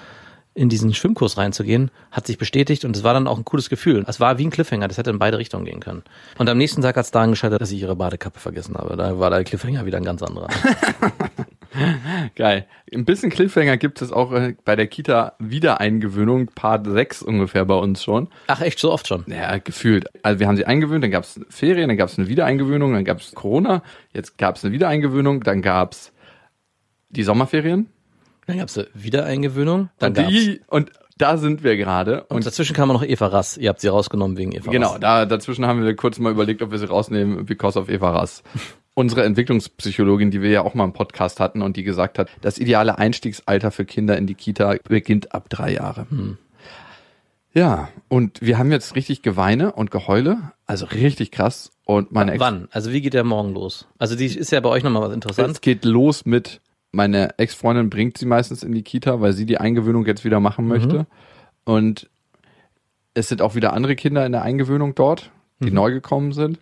in 0.54 0.68
diesen 0.68 0.92
Schwimmkurs 0.92 1.36
reinzugehen, 1.38 1.90
hat 2.10 2.26
sich 2.26 2.36
bestätigt 2.36 2.84
und 2.84 2.96
es 2.96 3.04
war 3.04 3.14
dann 3.14 3.28
auch 3.28 3.38
ein 3.38 3.44
cooles 3.44 3.68
Gefühl. 3.70 4.04
Es 4.08 4.18
war 4.18 4.38
wie 4.38 4.46
ein 4.46 4.50
Cliffhanger, 4.50 4.88
das 4.88 4.98
hätte 4.98 5.10
in 5.10 5.18
beide 5.18 5.38
Richtungen 5.38 5.64
gehen 5.64 5.80
können. 5.80 6.02
Und 6.36 6.48
am 6.48 6.58
nächsten 6.58 6.82
Tag 6.82 6.96
hat 6.96 7.04
es 7.04 7.10
daran 7.12 7.30
gescheitert, 7.30 7.60
dass 7.62 7.70
ich 7.70 7.80
ihre 7.80 7.94
Badekappe 7.94 8.40
vergessen 8.40 8.74
habe. 8.76 8.96
Da 8.96 9.18
war 9.18 9.30
der 9.30 9.44
Cliffhanger 9.44 9.86
wieder 9.86 9.98
ein 9.98 10.04
ganz 10.04 10.22
anderer. 10.22 10.48
Geil. 12.34 12.66
Ein 12.92 13.04
bisschen 13.04 13.30
Cliffhanger 13.30 13.76
gibt 13.76 14.02
es 14.02 14.12
auch 14.12 14.32
äh, 14.32 14.54
bei 14.64 14.76
der 14.76 14.86
Kita 14.86 15.34
Wiedereingewöhnung, 15.38 16.46
Part 16.54 16.86
6 16.86 17.22
ungefähr 17.22 17.64
bei 17.64 17.74
uns 17.74 18.02
schon. 18.02 18.28
Ach 18.46 18.60
echt, 18.60 18.78
so 18.78 18.92
oft 18.92 19.06
schon? 19.06 19.24
Ja, 19.28 19.58
gefühlt. 19.58 20.06
Also 20.22 20.40
wir 20.40 20.48
haben 20.48 20.56
sie 20.56 20.66
eingewöhnt, 20.66 21.04
dann 21.04 21.10
gab 21.10 21.24
es 21.24 21.40
Ferien, 21.50 21.88
dann 21.88 21.96
gab 21.96 22.08
es 22.08 22.18
eine 22.18 22.28
Wiedereingewöhnung, 22.28 22.92
dann 22.92 23.04
gab 23.04 23.20
es 23.20 23.34
Corona, 23.34 23.82
jetzt 24.12 24.38
gab 24.38 24.56
es 24.56 24.64
eine 24.64 24.72
Wiedereingewöhnung, 24.72 25.42
dann 25.42 25.62
gab 25.62 25.92
es 25.92 26.12
die 27.10 27.22
Sommerferien. 27.22 27.88
Dann 28.46 28.58
gab 28.58 28.68
es 28.68 28.78
eine 28.78 28.88
Wiedereingewöhnung. 28.94 29.90
Dann 29.98 30.10
und, 30.10 30.16
gab's, 30.16 30.30
die, 30.30 30.60
und 30.68 30.92
da 31.18 31.36
sind 31.36 31.62
wir 31.64 31.76
gerade. 31.76 32.22
und 32.24 32.36
Und 32.36 32.46
dazwischen 32.46 32.74
kam 32.74 32.88
noch 32.88 33.02
Eva 33.02 33.26
Rass. 33.26 33.56
Ihr 33.56 33.68
habt 33.68 33.80
sie 33.80 33.88
rausgenommen 33.88 34.36
wegen 34.36 34.52
Eva 34.52 34.70
genau, 34.70 34.92
Rass. 34.92 35.00
da, 35.00 35.26
dazwischen 35.26 35.66
haben 35.66 35.84
wir 35.84 35.94
kurz 35.96 36.18
mal 36.18 36.32
überlegt, 36.32 36.62
ob 36.62 36.70
wir 36.70 36.78
sie 36.78 36.88
rausnehmen, 36.88 37.44
because 37.44 37.78
of 37.78 37.88
Eva 37.88 38.10
Rass. 38.10 38.42
Unsere 38.98 39.22
Entwicklungspsychologin, 39.22 40.32
die 40.32 40.42
wir 40.42 40.50
ja 40.50 40.62
auch 40.62 40.74
mal 40.74 40.84
im 40.84 40.92
Podcast 40.92 41.38
hatten 41.38 41.62
und 41.62 41.76
die 41.76 41.84
gesagt 41.84 42.18
hat, 42.18 42.28
das 42.40 42.58
ideale 42.58 42.98
Einstiegsalter 42.98 43.70
für 43.70 43.84
Kinder 43.84 44.18
in 44.18 44.26
die 44.26 44.34
Kita 44.34 44.74
beginnt 44.88 45.32
ab 45.32 45.48
drei 45.48 45.72
Jahre. 45.72 46.08
Ja, 47.54 47.90
und 48.08 48.42
wir 48.42 48.58
haben 48.58 48.72
jetzt 48.72 48.96
richtig 48.96 49.22
Geweine 49.22 49.70
und 49.70 49.92
Geheule, 49.92 50.50
also 50.66 50.86
richtig 50.86 51.30
krass. 51.30 51.70
Und 51.84 52.10
meine 52.10 52.32
Ex 52.32 52.40
Wann? 52.40 52.66
Also 52.72 52.90
wie 52.90 53.00
geht 53.00 53.14
der 53.14 53.22
morgen 53.22 53.54
los? 53.54 53.86
Also 53.98 54.16
die 54.16 54.26
ist 54.26 54.50
ja 54.50 54.58
bei 54.58 54.68
euch 54.68 54.82
nochmal 54.82 55.02
was 55.02 55.10
es 55.10 55.14
interessant. 55.14 55.62
geht 55.62 55.84
los 55.84 56.26
mit, 56.26 56.60
meine 56.90 57.38
Ex-Freundin 57.38 57.90
bringt 57.90 58.18
sie 58.18 58.26
meistens 58.26 58.64
in 58.64 58.72
die 58.72 58.82
Kita, 58.82 59.20
weil 59.20 59.32
sie 59.32 59.46
die 59.46 59.58
Eingewöhnung 59.58 60.06
jetzt 60.06 60.24
wieder 60.24 60.40
machen 60.40 60.66
möchte. 60.66 61.06
Und 61.62 62.10
es 63.14 63.28
sind 63.28 63.42
auch 63.42 63.54
wieder 63.54 63.74
andere 63.74 63.94
Kinder 63.94 64.26
in 64.26 64.32
der 64.32 64.42
Eingewöhnung 64.42 64.96
dort, 64.96 65.30
die 65.60 65.70
neu 65.70 65.92
gekommen 65.92 66.32
sind. 66.32 66.58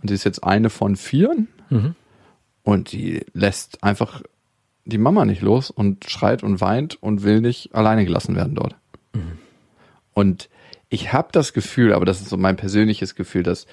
Und 0.00 0.08
sie 0.08 0.14
ist 0.14 0.24
jetzt 0.24 0.42
eine 0.44 0.70
von 0.70 0.96
vieren. 0.96 1.48
Und 2.62 2.92
die 2.92 3.24
lässt 3.32 3.82
einfach 3.82 4.22
die 4.84 4.98
Mama 4.98 5.24
nicht 5.24 5.42
los 5.42 5.70
und 5.70 6.08
schreit 6.10 6.42
und 6.42 6.60
weint 6.60 7.02
und 7.02 7.22
will 7.22 7.40
nicht 7.40 7.74
alleine 7.74 8.04
gelassen 8.04 8.36
werden 8.36 8.54
dort. 8.54 8.76
Und 10.12 10.48
ich 10.88 11.12
habe 11.12 11.28
das 11.32 11.52
Gefühl, 11.52 11.92
aber 11.92 12.04
das 12.04 12.20
ist 12.20 12.28
so 12.28 12.36
mein 12.36 12.56
persönliches 12.56 13.14
Gefühl, 13.14 13.42
dass 13.42 13.66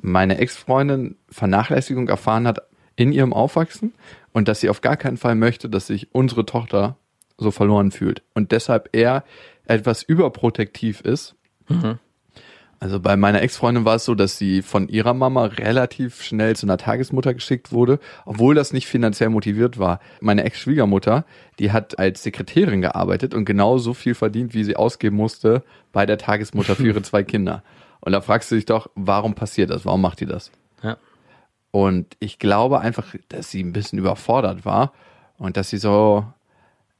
meine 0.00 0.38
Ex-Freundin 0.38 1.16
Vernachlässigung 1.28 2.08
erfahren 2.08 2.46
hat 2.46 2.60
in 2.96 3.12
ihrem 3.12 3.32
Aufwachsen 3.32 3.92
und 4.32 4.48
dass 4.48 4.60
sie 4.60 4.68
auf 4.68 4.80
gar 4.80 4.96
keinen 4.96 5.16
Fall 5.16 5.34
möchte, 5.34 5.68
dass 5.68 5.86
sich 5.86 6.14
unsere 6.14 6.46
Tochter 6.46 6.96
so 7.38 7.50
verloren 7.50 7.90
fühlt 7.90 8.22
und 8.34 8.52
deshalb 8.52 8.90
eher 8.92 9.24
etwas 9.64 10.02
überprotektiv 10.02 11.00
ist. 11.00 11.34
Also 12.82 12.98
bei 12.98 13.14
meiner 13.14 13.42
Ex-Freundin 13.42 13.84
war 13.84 13.96
es 13.96 14.06
so, 14.06 14.14
dass 14.14 14.38
sie 14.38 14.62
von 14.62 14.88
ihrer 14.88 15.12
Mama 15.12 15.44
relativ 15.44 16.22
schnell 16.22 16.56
zu 16.56 16.64
einer 16.64 16.78
Tagesmutter 16.78 17.34
geschickt 17.34 17.72
wurde, 17.72 18.00
obwohl 18.24 18.54
das 18.54 18.72
nicht 18.72 18.86
finanziell 18.86 19.28
motiviert 19.28 19.78
war. 19.78 20.00
Meine 20.22 20.44
Ex-Schwiegermutter, 20.44 21.26
die 21.58 21.72
hat 21.72 21.98
als 21.98 22.22
Sekretärin 22.22 22.80
gearbeitet 22.80 23.34
und 23.34 23.44
genau 23.44 23.76
so 23.76 23.92
viel 23.92 24.14
verdient, 24.14 24.54
wie 24.54 24.64
sie 24.64 24.76
ausgeben 24.76 25.16
musste 25.16 25.62
bei 25.92 26.06
der 26.06 26.16
Tagesmutter 26.16 26.74
für 26.74 26.86
ihre 26.86 27.02
zwei 27.02 27.22
Kinder. 27.22 27.62
Und 28.00 28.12
da 28.12 28.22
fragst 28.22 28.50
du 28.50 28.54
dich 28.54 28.64
doch, 28.64 28.88
warum 28.94 29.34
passiert 29.34 29.68
das? 29.68 29.84
Warum 29.84 30.00
macht 30.00 30.20
die 30.20 30.26
das? 30.26 30.50
Ja. 30.82 30.96
Und 31.72 32.16
ich 32.18 32.38
glaube 32.38 32.80
einfach, 32.80 33.14
dass 33.28 33.50
sie 33.50 33.62
ein 33.62 33.74
bisschen 33.74 33.98
überfordert 33.98 34.64
war 34.64 34.94
und 35.36 35.58
dass 35.58 35.68
sie 35.68 35.76
so 35.76 36.24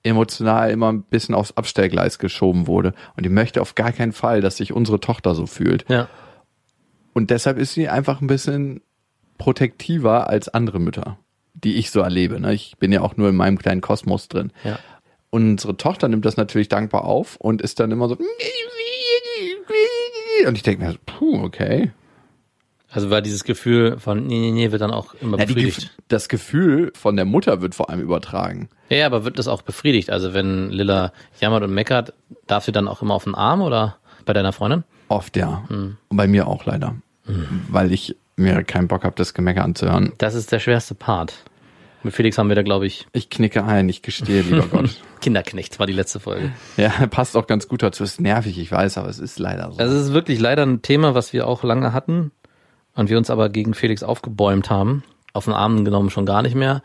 emotional 0.02 0.70
immer 0.70 0.92
ein 0.92 1.02
bisschen 1.02 1.34
aufs 1.34 1.56
Abstellgleis 1.56 2.18
geschoben 2.18 2.66
wurde. 2.66 2.94
Und 3.16 3.24
die 3.24 3.30
möchte 3.30 3.60
auf 3.60 3.74
gar 3.74 3.92
keinen 3.92 4.12
Fall, 4.12 4.40
dass 4.40 4.56
sich 4.56 4.72
unsere 4.72 5.00
Tochter 5.00 5.34
so 5.34 5.46
fühlt. 5.46 5.84
Ja. 5.88 6.08
Und 7.12 7.30
deshalb 7.30 7.58
ist 7.58 7.74
sie 7.74 7.88
einfach 7.88 8.20
ein 8.20 8.26
bisschen 8.26 8.80
protektiver 9.38 10.28
als 10.28 10.48
andere 10.48 10.78
Mütter, 10.78 11.18
die 11.54 11.76
ich 11.76 11.90
so 11.90 12.00
erlebe. 12.00 12.40
Ne? 12.40 12.54
Ich 12.54 12.76
bin 12.78 12.92
ja 12.92 13.00
auch 13.00 13.16
nur 13.16 13.28
in 13.28 13.36
meinem 13.36 13.58
kleinen 13.58 13.80
Kosmos 13.80 14.28
drin. 14.28 14.52
Ja. 14.64 14.78
Unsere 15.30 15.76
Tochter 15.76 16.08
nimmt 16.08 16.24
das 16.24 16.36
natürlich 16.36 16.68
dankbar 16.68 17.04
auf 17.04 17.36
und 17.36 17.62
ist 17.62 17.80
dann 17.80 17.90
immer 17.90 18.08
so. 18.08 18.16
Und 20.46 20.56
ich 20.56 20.62
denke 20.62 20.84
mir, 20.84 20.96
puh, 21.06 21.42
okay. 21.42 21.92
Also 22.92 23.08
war 23.10 23.22
dieses 23.22 23.44
Gefühl 23.44 23.98
von 23.98 24.26
nee, 24.26 24.38
nee, 24.40 24.50
nee 24.50 24.72
wird 24.72 24.82
dann 24.82 24.90
auch 24.90 25.14
immer 25.20 25.36
die, 25.36 25.46
befriedigt. 25.46 25.80
Gef- 25.80 25.90
das 26.08 26.28
Gefühl 26.28 26.92
von 26.94 27.14
der 27.16 27.24
Mutter 27.24 27.60
wird 27.62 27.74
vor 27.74 27.88
allem 27.88 28.00
übertragen. 28.00 28.68
Ja, 28.88 29.06
aber 29.06 29.24
wird 29.24 29.38
das 29.38 29.46
auch 29.48 29.62
befriedigt? 29.62 30.10
Also 30.10 30.34
wenn 30.34 30.70
Lilla 30.70 31.12
jammert 31.40 31.62
und 31.62 31.72
meckert, 31.72 32.12
darf 32.48 32.64
sie 32.64 32.72
dann 32.72 32.88
auch 32.88 33.00
immer 33.02 33.14
auf 33.14 33.24
den 33.24 33.34
Arm 33.36 33.62
oder 33.62 33.96
bei 34.26 34.32
deiner 34.32 34.52
Freundin? 34.52 34.82
Oft 35.08 35.36
ja. 35.36 35.64
Und 35.68 35.98
bei 36.10 36.26
mir 36.26 36.46
auch 36.48 36.64
leider. 36.66 36.96
Weil 37.68 37.92
ich 37.92 38.16
mir 38.36 38.64
keinen 38.64 38.88
Bock 38.88 39.04
habe, 39.04 39.14
das 39.16 39.34
Gemecker 39.34 39.62
anzuhören. 39.62 40.12
Das 40.18 40.34
ist 40.34 40.50
der 40.50 40.58
schwerste 40.58 40.94
Part. 40.96 41.34
Mit 42.02 42.14
Felix 42.14 42.38
haben 42.38 42.48
wir 42.48 42.56
da, 42.56 42.62
glaube 42.62 42.86
ich, 42.86 43.06
Ich 43.12 43.28
knicke 43.28 43.62
ein, 43.62 43.88
ich 43.88 44.00
gestehe, 44.02 44.40
lieber 44.42 44.66
Gott. 44.70 45.00
Kinderknecht 45.20 45.78
war 45.78 45.86
die 45.86 45.92
letzte 45.92 46.18
Folge. 46.18 46.50
Ja, 46.78 46.88
passt 47.08 47.36
auch 47.36 47.46
ganz 47.46 47.68
gut 47.68 47.82
dazu. 47.82 48.02
Ist 48.02 48.20
nervig, 48.20 48.58
ich 48.58 48.72
weiß, 48.72 48.96
aber 48.98 49.08
es 49.08 49.18
ist 49.18 49.38
leider 49.38 49.70
so. 49.70 49.78
Also 49.78 49.94
es 49.96 50.06
ist 50.06 50.12
wirklich 50.14 50.40
leider 50.40 50.64
ein 50.64 50.80
Thema, 50.82 51.14
was 51.14 51.32
wir 51.34 51.46
auch 51.46 51.62
lange 51.62 51.92
hatten 51.92 52.32
und 53.00 53.08
wir 53.10 53.18
uns 53.18 53.30
aber 53.30 53.48
gegen 53.48 53.74
Felix 53.74 54.02
aufgebäumt 54.02 54.70
haben. 54.70 55.02
Auf 55.32 55.46
den 55.46 55.54
Arm 55.54 55.84
genommen 55.84 56.10
schon 56.10 56.26
gar 56.26 56.42
nicht 56.42 56.54
mehr. 56.54 56.82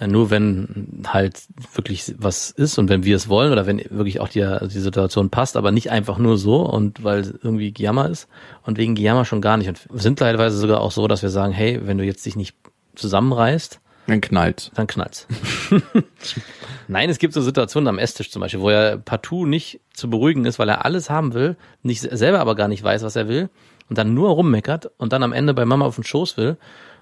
Äh, 0.00 0.06
Nur 0.06 0.30
wenn 0.30 1.02
halt 1.06 1.42
wirklich 1.74 2.14
was 2.18 2.50
ist 2.50 2.78
und 2.78 2.88
wenn 2.88 3.04
wir 3.04 3.14
es 3.14 3.28
wollen 3.28 3.52
oder 3.52 3.66
wenn 3.66 3.82
wirklich 3.90 4.20
auch 4.20 4.28
die, 4.28 4.40
die 4.62 4.80
Situation 4.80 5.30
passt, 5.30 5.56
aber 5.56 5.70
nicht 5.70 5.90
einfach 5.90 6.18
nur 6.18 6.38
so 6.38 6.62
und 6.62 7.04
weil 7.04 7.38
irgendwie 7.42 7.72
Gejammer 7.72 8.08
ist 8.08 8.26
und 8.62 8.78
wegen 8.78 8.94
Gejammer 8.94 9.24
schon 9.24 9.40
gar 9.42 9.56
nicht. 9.56 9.68
Und 9.68 9.80
sind 10.00 10.18
teilweise 10.18 10.56
sogar 10.56 10.80
auch 10.80 10.92
so, 10.92 11.06
dass 11.06 11.22
wir 11.22 11.30
sagen, 11.30 11.52
hey, 11.52 11.80
wenn 11.84 11.98
du 11.98 12.04
jetzt 12.04 12.24
dich 12.26 12.36
nicht 12.36 12.56
zusammenreißt, 12.94 13.80
Dann 14.06 14.20
knallt. 14.20 14.70
dann 14.74 14.86
knallt's. 14.86 15.26
Nein, 16.88 17.08
es 17.10 17.18
gibt 17.18 17.34
so 17.34 17.40
Situationen 17.40 17.88
am 17.88 17.98
Esstisch 17.98 18.30
zum 18.30 18.40
Beispiel, 18.40 18.60
wo 18.60 18.68
er 18.70 18.98
partout 18.98 19.46
nicht 19.46 19.80
zu 19.92 20.10
beruhigen 20.10 20.44
ist, 20.44 20.58
weil 20.58 20.68
er 20.68 20.84
alles 20.84 21.10
haben 21.10 21.34
will, 21.34 21.56
nicht 21.82 22.00
selber 22.00 22.40
aber 22.40 22.54
gar 22.54 22.68
nicht 22.68 22.82
weiß, 22.82 23.02
was 23.02 23.16
er 23.16 23.28
will 23.28 23.48
und 23.88 23.98
dann 23.98 24.14
nur 24.14 24.30
rummeckert 24.30 24.90
und 24.98 25.12
dann 25.12 25.22
am 25.22 25.32
Ende 25.32 25.54
bei 25.54 25.64
Mama 25.64 25.84
auf 25.86 25.94
den 25.96 26.04
Schoß 26.04 26.36
will 26.36 26.56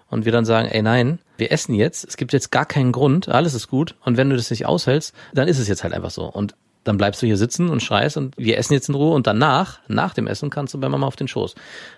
und 0.09 0.25
wir 0.25 0.33
dann 0.33 0.45
sagen, 0.45 0.69
ey 0.69 0.83
nein, 0.83 1.19
wir 1.37 1.53
essen 1.53 1.75
jetzt, 1.75 2.05
es 2.05 2.17
gibt 2.17 2.33
jetzt 2.33 2.51
gar 2.51 2.67
keinen 2.67 2.93
Grund, 2.93 3.29
alles 3.29 3.55
ist 3.55 3.69
gut 3.69 3.95
und 4.05 4.17
wenn 4.17 4.31
du 4.31 4.37
das 4.37 4.51
nicht 4.51 4.67
aushältst, 4.67 5.15
dann 5.35 5.49
ist 5.49 5.59
es 5.59 5.69
jetzt 5.69 5.83
halt 5.85 5.95
einfach 5.95 6.11
so 6.11 6.25
und 6.25 6.55
dann 6.85 6.97
bleibst 6.97 7.23
du 7.23 7.27
hier 7.27 7.37
sitzen 7.37 7.69
und 7.71 7.81
schreist 7.81 8.17
und 8.17 8.37
wir 8.37 8.59
essen 8.59 8.73
jetzt 8.73 8.89
in 8.89 8.97
Ruhe 8.97 9.15
und 9.15 9.27
danach, 9.29 9.79
nach 9.87 10.15
dem 10.15 10.27
Essen, 10.27 10.51
kannst 10.51 10.75
du 10.75 10.81
bei 10.81 10.89
Mama 10.89 11.07
auf 11.07 11.15
den 11.17 11.29
Schoß. 11.29 11.55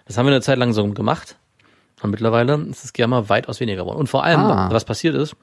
Das 0.07 0.19
haben 0.19 0.27
wir 0.27 0.33
eine 0.33 0.43
Zeit 0.43 0.59
lang 0.59 0.75
so 0.75 0.87
gemacht 0.89 1.37
und 2.03 2.11
mittlerweile 2.11 2.57
ist 2.71 2.85
das 2.85 2.93
Germa 2.93 3.31
weitaus 3.31 3.61
weniger 3.61 3.83
geworden. 3.85 3.99
Und 3.99 4.09
vor 4.09 4.25
allem, 4.25 4.41
Ah. 4.41 4.69
was 4.71 4.85
passiert 4.85 5.15
ist, 5.15 5.35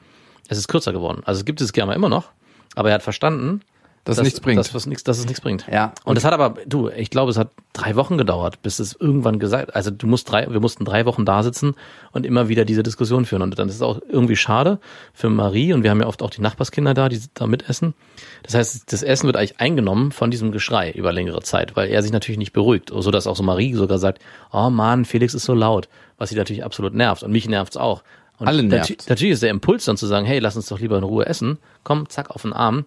es 0.48 0.60
ist 0.60 0.68
kürzer 0.68 0.94
geworden. 0.94 1.24
Also 1.26 1.40
es 1.40 1.46
gibt 1.46 1.60
das 1.60 1.74
Germa 1.74 1.94
immer 1.94 2.10
noch, 2.10 2.30
aber 2.76 2.90
er 2.90 2.96
hat 2.96 3.04
verstanden, 3.04 3.62
Das 4.04 4.20
nichts 4.22 4.40
bringt. 4.40 4.58
Dass, 4.58 4.74
was 4.74 4.88
nichts, 4.88 5.04
dass 5.04 5.20
es 5.20 5.26
nichts 5.26 5.42
bringt. 5.42 5.68
Ja. 5.72 5.94
Und 6.06 6.18
es 6.18 6.26
hat 6.26 6.34
aber, 6.34 6.56
du, 6.66 6.90
ich 6.90 7.12
glaube, 7.12 7.30
es 7.30 7.38
hat 7.38 7.52
drei 7.72 7.96
Wochen 7.96 8.18
gedauert, 8.18 8.62
bis 8.64 8.80
es 8.80 8.96
irgendwann 9.00 9.38
gesagt, 9.38 9.76
also 9.76 9.92
du 9.92 10.08
musst 10.08 10.32
drei, 10.32 10.50
wir 10.50 10.60
mussten 10.60 10.86
drei 10.86 11.06
Wochen 11.06 11.24
da 11.24 11.44
sitzen 11.44 11.76
und 12.12 12.26
immer 12.26 12.50
wieder 12.50 12.66
diese 12.66 12.82
Diskussion 12.82 13.26
führen. 13.26 13.44
Und 13.44 13.60
dann 13.60 13.70
ist 13.70 13.76
es 13.76 13.82
auch 13.84 14.00
irgendwie 14.10 14.36
schade 14.36 14.80
für 15.14 15.30
Marie 15.30 15.74
und 15.74 15.84
wir 15.84 15.92
haben 15.92 16.02
ja 16.02 16.08
oft 16.08 16.24
auch 16.24 16.32
die 16.32 16.42
Nachbarskinder 16.42 16.96
da, 16.96 17.10
die 17.10 17.22
da 17.36 17.46
mitessen. 17.46 17.94
Das 18.42 18.56
heißt, 18.56 18.92
das 18.92 19.04
Essen 19.04 19.28
wird 19.28 19.36
eigentlich 19.36 19.60
eingenommen 19.60 20.12
von 20.12 20.32
diesem 20.32 20.52
Geschrei 20.52 20.92
über 20.92 21.14
längere 21.14 21.44
Zeit, 21.44 21.76
weil 21.76 21.90
er 21.90 22.02
sich 22.02 22.12
natürlich 22.12 22.40
nicht 22.40 22.54
beruhigt. 22.54 22.92
So 22.94 23.12
dass 23.12 23.28
auch 23.28 23.36
so 23.36 23.44
Marie 23.44 23.76
sogar 23.76 24.00
sagt, 24.00 24.20
oh 24.52 24.72
Mann, 24.72 25.06
Felix 25.06 25.36
ist 25.36 25.46
so 25.46 25.54
laut, 25.54 25.90
was 26.18 26.30
sie 26.30 26.36
natürlich 26.36 26.64
absolut 26.64 26.96
nervt. 26.96 27.22
Und 27.22 27.32
mich 27.32 27.48
nervt's 27.48 27.78
auch. 27.78 28.04
Und 28.40 28.48
Alle 28.48 28.64
nervt. 28.64 29.08
Natürlich 29.08 29.34
ist 29.34 29.44
der 29.44 29.52
Impuls 29.52 29.86
dann 29.86 29.98
zu 29.98 30.08
sagen, 30.08 30.26
hey, 30.26 30.40
lass 30.40 30.56
uns 30.56 30.66
doch 30.66 30.80
lieber 30.80 30.98
in 30.98 31.04
Ruhe 31.04 31.28
essen. 31.28 31.60
Komm, 31.84 32.10
zack, 32.10 32.32
auf 32.32 32.42
den 32.42 32.54
Arm. 32.54 32.86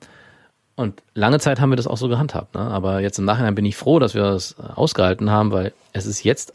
Und 0.76 1.02
lange 1.14 1.38
Zeit 1.38 1.60
haben 1.60 1.70
wir 1.70 1.76
das 1.76 1.86
auch 1.86 1.96
so 1.96 2.08
gehandhabt. 2.08 2.54
Ne? 2.54 2.60
Aber 2.60 3.00
jetzt 3.00 3.18
im 3.18 3.24
Nachhinein 3.24 3.54
bin 3.54 3.64
ich 3.64 3.76
froh, 3.76 3.98
dass 3.98 4.14
wir 4.14 4.22
das 4.22 4.58
ausgehalten 4.58 5.30
haben, 5.30 5.52
weil 5.52 5.72
es 5.92 6.06
ist 6.06 6.24
jetzt 6.24 6.52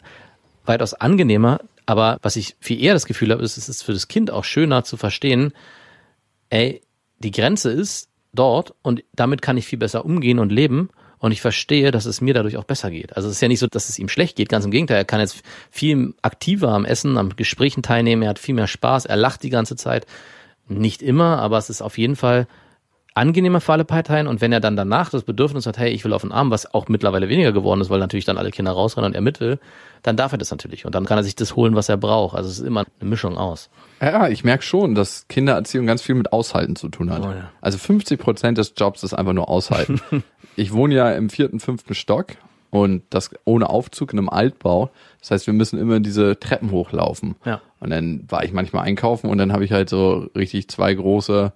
weitaus 0.65 0.93
angenehmer. 0.93 1.61
Aber 1.85 2.17
was 2.21 2.35
ich 2.35 2.55
viel 2.59 2.81
eher 2.81 2.93
das 2.93 3.05
Gefühl 3.05 3.31
habe, 3.31 3.43
ist, 3.43 3.57
es 3.57 3.69
ist 3.69 3.83
für 3.83 3.93
das 3.93 4.07
Kind 4.07 4.29
auch 4.29 4.43
schöner 4.43 4.83
zu 4.83 4.97
verstehen, 4.97 5.53
ey, 6.49 6.81
die 7.19 7.31
Grenze 7.31 7.71
ist 7.71 8.09
dort 8.33 8.73
und 8.81 9.03
damit 9.13 9.41
kann 9.41 9.57
ich 9.57 9.65
viel 9.65 9.79
besser 9.79 10.05
umgehen 10.05 10.39
und 10.39 10.51
leben. 10.51 10.89
Und 11.17 11.33
ich 11.33 11.41
verstehe, 11.41 11.91
dass 11.91 12.05
es 12.05 12.21
mir 12.21 12.33
dadurch 12.33 12.55
auch 12.55 12.63
besser 12.63 12.89
geht. 12.91 13.17
Also 13.17 13.27
es 13.27 13.35
ist 13.35 13.41
ja 13.41 13.49
nicht 13.49 13.59
so, 13.59 13.67
dass 13.67 13.89
es 13.89 13.99
ihm 13.99 14.07
schlecht 14.07 14.38
geht. 14.38 14.47
Ganz 14.47 14.63
im 14.63 14.71
Gegenteil, 14.71 14.97
er 14.97 15.05
kann 15.05 15.19
jetzt 15.19 15.41
viel 15.69 16.13
aktiver 16.21 16.69
am 16.69 16.85
Essen, 16.85 17.17
am 17.17 17.35
Gesprächen 17.35 17.83
teilnehmen. 17.83 18.21
Er 18.21 18.29
hat 18.29 18.39
viel 18.39 18.55
mehr 18.55 18.67
Spaß. 18.67 19.05
Er 19.05 19.17
lacht 19.17 19.43
die 19.43 19.49
ganze 19.49 19.75
Zeit. 19.75 20.05
Nicht 20.69 21.01
immer, 21.01 21.39
aber 21.39 21.57
es 21.57 21.69
ist 21.69 21.81
auf 21.81 21.97
jeden 21.97 22.15
Fall 22.15 22.47
angenehmer 23.13 23.59
für 23.59 23.73
alle 23.73 23.85
Parteien 23.85 24.27
und 24.27 24.41
wenn 24.41 24.51
er 24.51 24.59
dann 24.59 24.75
danach 24.75 25.09
das 25.09 25.23
Bedürfnis 25.23 25.65
hat, 25.65 25.77
hey, 25.77 25.89
ich 25.91 26.05
will 26.05 26.13
auf 26.13 26.21
den 26.21 26.31
Arm, 26.31 26.51
was 26.51 26.73
auch 26.73 26.87
mittlerweile 26.87 27.27
weniger 27.29 27.51
geworden 27.51 27.81
ist, 27.81 27.89
weil 27.89 27.99
natürlich 27.99 28.25
dann 28.25 28.37
alle 28.37 28.51
Kinder 28.51 28.71
rausrennen 28.71 29.09
und 29.09 29.15
er 29.15 29.21
mit 29.21 29.39
will, 29.39 29.59
dann 30.03 30.15
darf 30.15 30.31
er 30.31 30.37
das 30.37 30.51
natürlich 30.51 30.85
und 30.85 30.95
dann 30.95 31.05
kann 31.05 31.17
er 31.17 31.23
sich 31.23 31.35
das 31.35 31.55
holen, 31.55 31.75
was 31.75 31.89
er 31.89 31.97
braucht. 31.97 32.35
Also 32.35 32.49
es 32.49 32.59
ist 32.59 32.65
immer 32.65 32.85
eine 32.99 33.09
Mischung 33.09 33.37
aus. 33.37 33.69
Ja, 34.01 34.27
ich 34.29 34.43
merke 34.43 34.63
schon, 34.63 34.95
dass 34.95 35.27
Kindererziehung 35.27 35.85
ganz 35.85 36.01
viel 36.01 36.15
mit 36.15 36.31
Aushalten 36.31 36.75
zu 36.75 36.89
tun 36.89 37.11
hat. 37.11 37.23
Oh 37.23 37.31
ja. 37.31 37.49
Also 37.61 37.77
50 37.77 38.19
Prozent 38.19 38.57
des 38.57 38.73
Jobs 38.77 39.03
ist 39.03 39.13
einfach 39.13 39.33
nur 39.33 39.49
Aushalten. 39.49 39.99
ich 40.55 40.71
wohne 40.71 40.95
ja 40.95 41.11
im 41.11 41.29
vierten, 41.29 41.59
fünften 41.59 41.95
Stock 41.95 42.27
und 42.69 43.03
das 43.09 43.31
ohne 43.45 43.69
Aufzug 43.69 44.13
in 44.13 44.19
einem 44.19 44.29
Altbau. 44.29 44.91
Das 45.19 45.31
heißt, 45.31 45.47
wir 45.47 45.53
müssen 45.53 45.79
immer 45.79 45.99
diese 45.99 46.39
Treppen 46.39 46.71
hochlaufen. 46.71 47.35
Ja. 47.45 47.61
Und 47.79 47.89
dann 47.89 48.25
war 48.27 48.43
ich 48.43 48.53
manchmal 48.53 48.85
einkaufen 48.85 49.29
und 49.29 49.37
dann 49.37 49.51
habe 49.51 49.65
ich 49.65 49.71
halt 49.71 49.89
so 49.89 50.29
richtig 50.35 50.69
zwei 50.69 50.93
große 50.93 51.51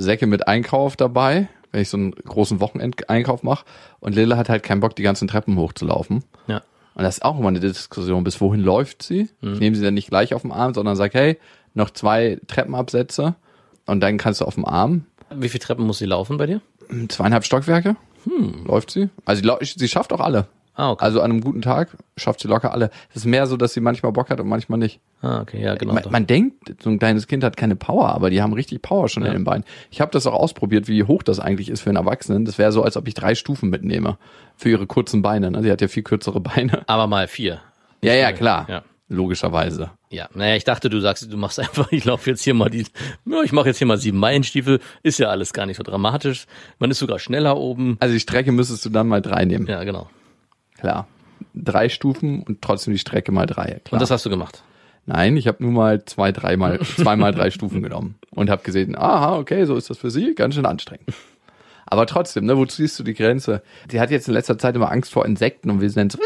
Säcke 0.00 0.26
mit 0.26 0.48
Einkauf 0.48 0.96
dabei, 0.96 1.48
wenn 1.72 1.82
ich 1.82 1.88
so 1.88 1.96
einen 1.96 2.12
großen 2.12 2.60
Wochenendeinkauf 2.60 3.42
mache. 3.42 3.64
Und 4.00 4.14
Lille 4.14 4.36
hat 4.36 4.48
halt 4.48 4.62
keinen 4.62 4.80
Bock, 4.80 4.96
die 4.96 5.02
ganzen 5.02 5.28
Treppen 5.28 5.56
hochzulaufen. 5.56 6.24
Ja. 6.46 6.62
Und 6.94 7.04
das 7.04 7.18
ist 7.18 7.24
auch 7.24 7.38
immer 7.38 7.48
eine 7.48 7.60
Diskussion. 7.60 8.24
Bis 8.24 8.40
wohin 8.40 8.60
läuft 8.60 9.02
sie? 9.02 9.28
Ich 9.40 9.60
nehme 9.60 9.76
sie 9.76 9.84
dann 9.84 9.94
nicht 9.94 10.08
gleich 10.08 10.34
auf 10.34 10.42
den 10.42 10.50
Arm, 10.52 10.74
sondern 10.74 10.96
sage, 10.96 11.18
hey, 11.18 11.38
noch 11.74 11.90
zwei 11.90 12.40
Treppenabsätze 12.48 13.36
und 13.86 14.00
dann 14.00 14.18
kannst 14.18 14.40
du 14.40 14.44
auf 14.44 14.54
dem 14.54 14.64
Arm. 14.64 15.06
Wie 15.30 15.48
viele 15.48 15.60
Treppen 15.60 15.86
muss 15.86 15.98
sie 15.98 16.06
laufen 16.06 16.38
bei 16.38 16.46
dir? 16.46 16.60
Zweieinhalb 17.08 17.44
Stockwerke 17.44 17.96
läuft 18.64 18.90
sie. 18.90 19.10
Also 19.24 19.42
sie 19.62 19.88
schafft 19.88 20.12
auch 20.12 20.20
alle. 20.20 20.48
Ah, 20.78 20.92
okay. 20.92 21.04
Also 21.04 21.20
an 21.22 21.32
einem 21.32 21.40
guten 21.40 21.60
Tag 21.60 21.88
schafft 22.16 22.38
sie 22.38 22.46
locker 22.46 22.72
alle. 22.72 22.90
Es 23.10 23.16
ist 23.16 23.24
mehr 23.24 23.48
so, 23.48 23.56
dass 23.56 23.72
sie 23.72 23.80
manchmal 23.80 24.12
Bock 24.12 24.30
hat 24.30 24.38
und 24.38 24.46
manchmal 24.46 24.78
nicht. 24.78 25.00
ah, 25.22 25.40
okay, 25.40 25.60
ja, 25.60 25.74
genau. 25.74 25.92
Man, 25.92 26.04
man 26.08 26.26
denkt, 26.28 26.76
so 26.80 26.88
ein 26.88 27.00
kleines 27.00 27.26
Kind 27.26 27.42
hat 27.42 27.56
keine 27.56 27.74
Power, 27.74 28.10
aber 28.10 28.30
die 28.30 28.40
haben 28.40 28.52
richtig 28.52 28.80
Power 28.80 29.08
schon 29.08 29.24
in 29.24 29.32
den 29.32 29.42
Beinen. 29.42 29.64
Ich 29.90 30.00
habe 30.00 30.12
das 30.12 30.24
auch 30.28 30.34
ausprobiert, 30.34 30.86
wie 30.86 31.02
hoch 31.02 31.24
das 31.24 31.40
eigentlich 31.40 31.68
ist 31.68 31.80
für 31.80 31.90
einen 31.90 31.96
Erwachsenen. 31.96 32.44
Das 32.44 32.58
wäre 32.58 32.70
so, 32.70 32.84
als 32.84 32.96
ob 32.96 33.08
ich 33.08 33.14
drei 33.14 33.34
Stufen 33.34 33.70
mitnehme 33.70 34.18
für 34.56 34.68
ihre 34.70 34.86
kurzen 34.86 35.20
Beine. 35.20 35.50
Ne? 35.50 35.64
Sie 35.64 35.72
hat 35.72 35.80
ja 35.80 35.88
viel 35.88 36.04
kürzere 36.04 36.38
Beine. 36.40 36.82
Aber 36.86 37.08
mal 37.08 37.26
vier. 37.26 37.60
Ja, 38.00 38.14
ja, 38.14 38.30
klar. 38.30 38.66
Ja. 38.68 38.82
Logischerweise. 39.08 39.90
Ja, 40.10 40.28
naja, 40.34 40.54
ich 40.54 40.64
dachte, 40.64 40.90
du 40.90 41.00
sagst, 41.00 41.32
du 41.32 41.36
machst 41.36 41.58
einfach, 41.60 41.90
ich 41.90 42.04
laufe 42.04 42.30
jetzt 42.30 42.42
hier 42.44 42.54
mal 42.54 42.70
die, 42.70 42.86
ja, 43.24 43.42
ich 43.42 43.50
mache 43.50 43.66
jetzt 43.66 43.78
hier 43.78 43.86
mal 43.88 43.98
sieben 43.98 44.18
Meilenstiefel, 44.18 44.78
ist 45.02 45.18
ja 45.18 45.28
alles 45.28 45.52
gar 45.52 45.66
nicht 45.66 45.78
so 45.78 45.82
dramatisch. 45.82 46.46
Man 46.78 46.90
ist 46.92 47.00
sogar 47.00 47.18
schneller 47.18 47.56
oben. 47.56 47.96
Also 47.98 48.14
die 48.14 48.20
Strecke 48.20 48.52
müsstest 48.52 48.84
du 48.84 48.90
dann 48.90 49.08
mal 49.08 49.20
drei 49.20 49.44
nehmen. 49.44 49.66
Ja, 49.66 49.82
genau. 49.82 50.08
Klar. 50.78 51.06
Drei 51.54 51.88
Stufen 51.88 52.42
und 52.42 52.62
trotzdem 52.62 52.92
die 52.92 52.98
Strecke 52.98 53.32
mal 53.32 53.46
drei. 53.46 53.80
Klar. 53.84 53.94
Und 53.94 54.02
das 54.02 54.10
hast 54.10 54.24
du 54.26 54.30
gemacht. 54.30 54.62
Nein, 55.06 55.36
ich 55.36 55.46
habe 55.46 55.62
nur 55.62 55.72
mal 55.72 56.04
zwei, 56.04 56.32
dreimal, 56.32 56.80
zweimal 56.80 57.32
drei 57.32 57.50
Stufen 57.50 57.82
genommen 57.82 58.16
und 58.30 58.50
habe 58.50 58.62
gesehen, 58.62 58.96
aha, 58.96 59.36
okay, 59.38 59.64
so 59.64 59.74
ist 59.76 59.88
das 59.88 59.96
für 59.96 60.10
sie, 60.10 60.34
ganz 60.34 60.54
schön 60.54 60.66
anstrengend. 60.66 61.08
Aber 61.86 62.04
trotzdem, 62.04 62.44
ne, 62.44 62.58
wo 62.58 62.66
ziehst 62.66 62.98
du 62.98 63.02
die 63.02 63.14
Grenze? 63.14 63.62
Die 63.90 64.00
hat 64.00 64.10
jetzt 64.10 64.28
in 64.28 64.34
letzter 64.34 64.58
Zeit 64.58 64.76
immer 64.76 64.92
Angst 64.92 65.10
vor 65.10 65.24
Insekten 65.24 65.70
und 65.70 65.80
wir 65.80 65.88
sind 65.88 66.12
so, 66.12 66.18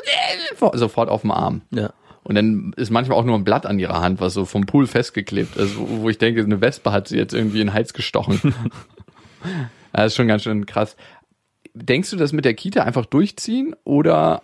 sofort 0.75 1.09
auf 1.09 1.21
dem 1.21 1.31
Arm. 1.31 1.63
Ja. 1.71 1.93
Und 2.25 2.35
dann 2.35 2.73
ist 2.77 2.91
manchmal 2.91 3.19
auch 3.19 3.25
nur 3.25 3.37
ein 3.37 3.45
Blatt 3.45 3.67
an 3.67 3.79
ihrer 3.79 4.01
Hand, 4.01 4.21
was 4.21 4.35
so 4.35 4.45
vom 4.45 4.67
Pool 4.67 4.87
festgeklebt 4.87 5.57
ist, 5.57 5.79
wo 5.79 6.03
wo 6.03 6.09
ich 6.09 6.19
denke, 6.19 6.43
eine 6.43 6.61
Wespe 6.61 6.93
hat 6.93 7.09
sie 7.09 7.17
jetzt 7.17 7.35
irgendwie 7.35 7.61
in 7.61 7.69
den 7.69 7.75
Hals 7.75 7.95
gestochen. 7.95 8.55
das 9.93 10.07
ist 10.07 10.17
schon 10.17 10.29
ganz 10.29 10.43
schön 10.43 10.67
krass. 10.67 10.97
Denkst 11.75 12.11
du, 12.11 12.17
das 12.17 12.33
mit 12.33 12.45
der 12.45 12.55
Kita 12.55 12.83
einfach 12.85 13.07
durchziehen 13.07 13.75
oder 13.85 14.43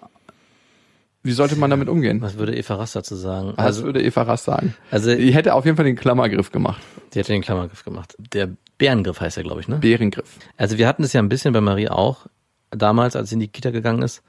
wie 1.22 1.32
sollte 1.32 1.56
man 1.56 1.68
damit 1.68 1.88
umgehen? 1.88 2.22
Was 2.22 2.38
würde 2.38 2.56
Eva 2.56 2.76
Rass 2.76 2.92
dazu 2.92 3.14
sagen? 3.16 3.52
Was 3.56 3.64
Also, 3.66 3.82
würde 3.84 4.02
Eva 4.02 4.22
Rass 4.22 4.44
sagen? 4.44 4.74
also 4.90 5.14
Die 5.14 5.32
hätte 5.34 5.54
auf 5.54 5.64
jeden 5.64 5.76
Fall 5.76 5.84
den 5.84 5.96
Klammergriff 5.96 6.52
gemacht. 6.52 6.80
die 7.12 7.18
hat 7.20 7.28
den 7.28 7.42
Klammergriff 7.42 7.84
gemacht. 7.84 8.14
Der 8.32 8.48
Bärengriff 8.78 9.20
heißt 9.20 9.36
er, 9.36 9.42
glaube 9.42 9.60
ich, 9.60 9.68
ne? 9.68 9.76
Bärengriff. 9.78 10.36
Also 10.56 10.78
wir 10.78 10.86
hatten 10.88 11.02
das 11.02 11.12
ja 11.12 11.20
ein 11.20 11.28
bisschen 11.28 11.52
bei 11.52 11.60
Marie 11.60 11.88
auch, 11.88 12.26
damals, 12.70 13.16
als 13.16 13.28
sie 13.30 13.34
in 13.34 13.40
die 13.40 13.48
Kita 13.48 13.70
gegangen 13.70 14.02
ist. 14.02 14.22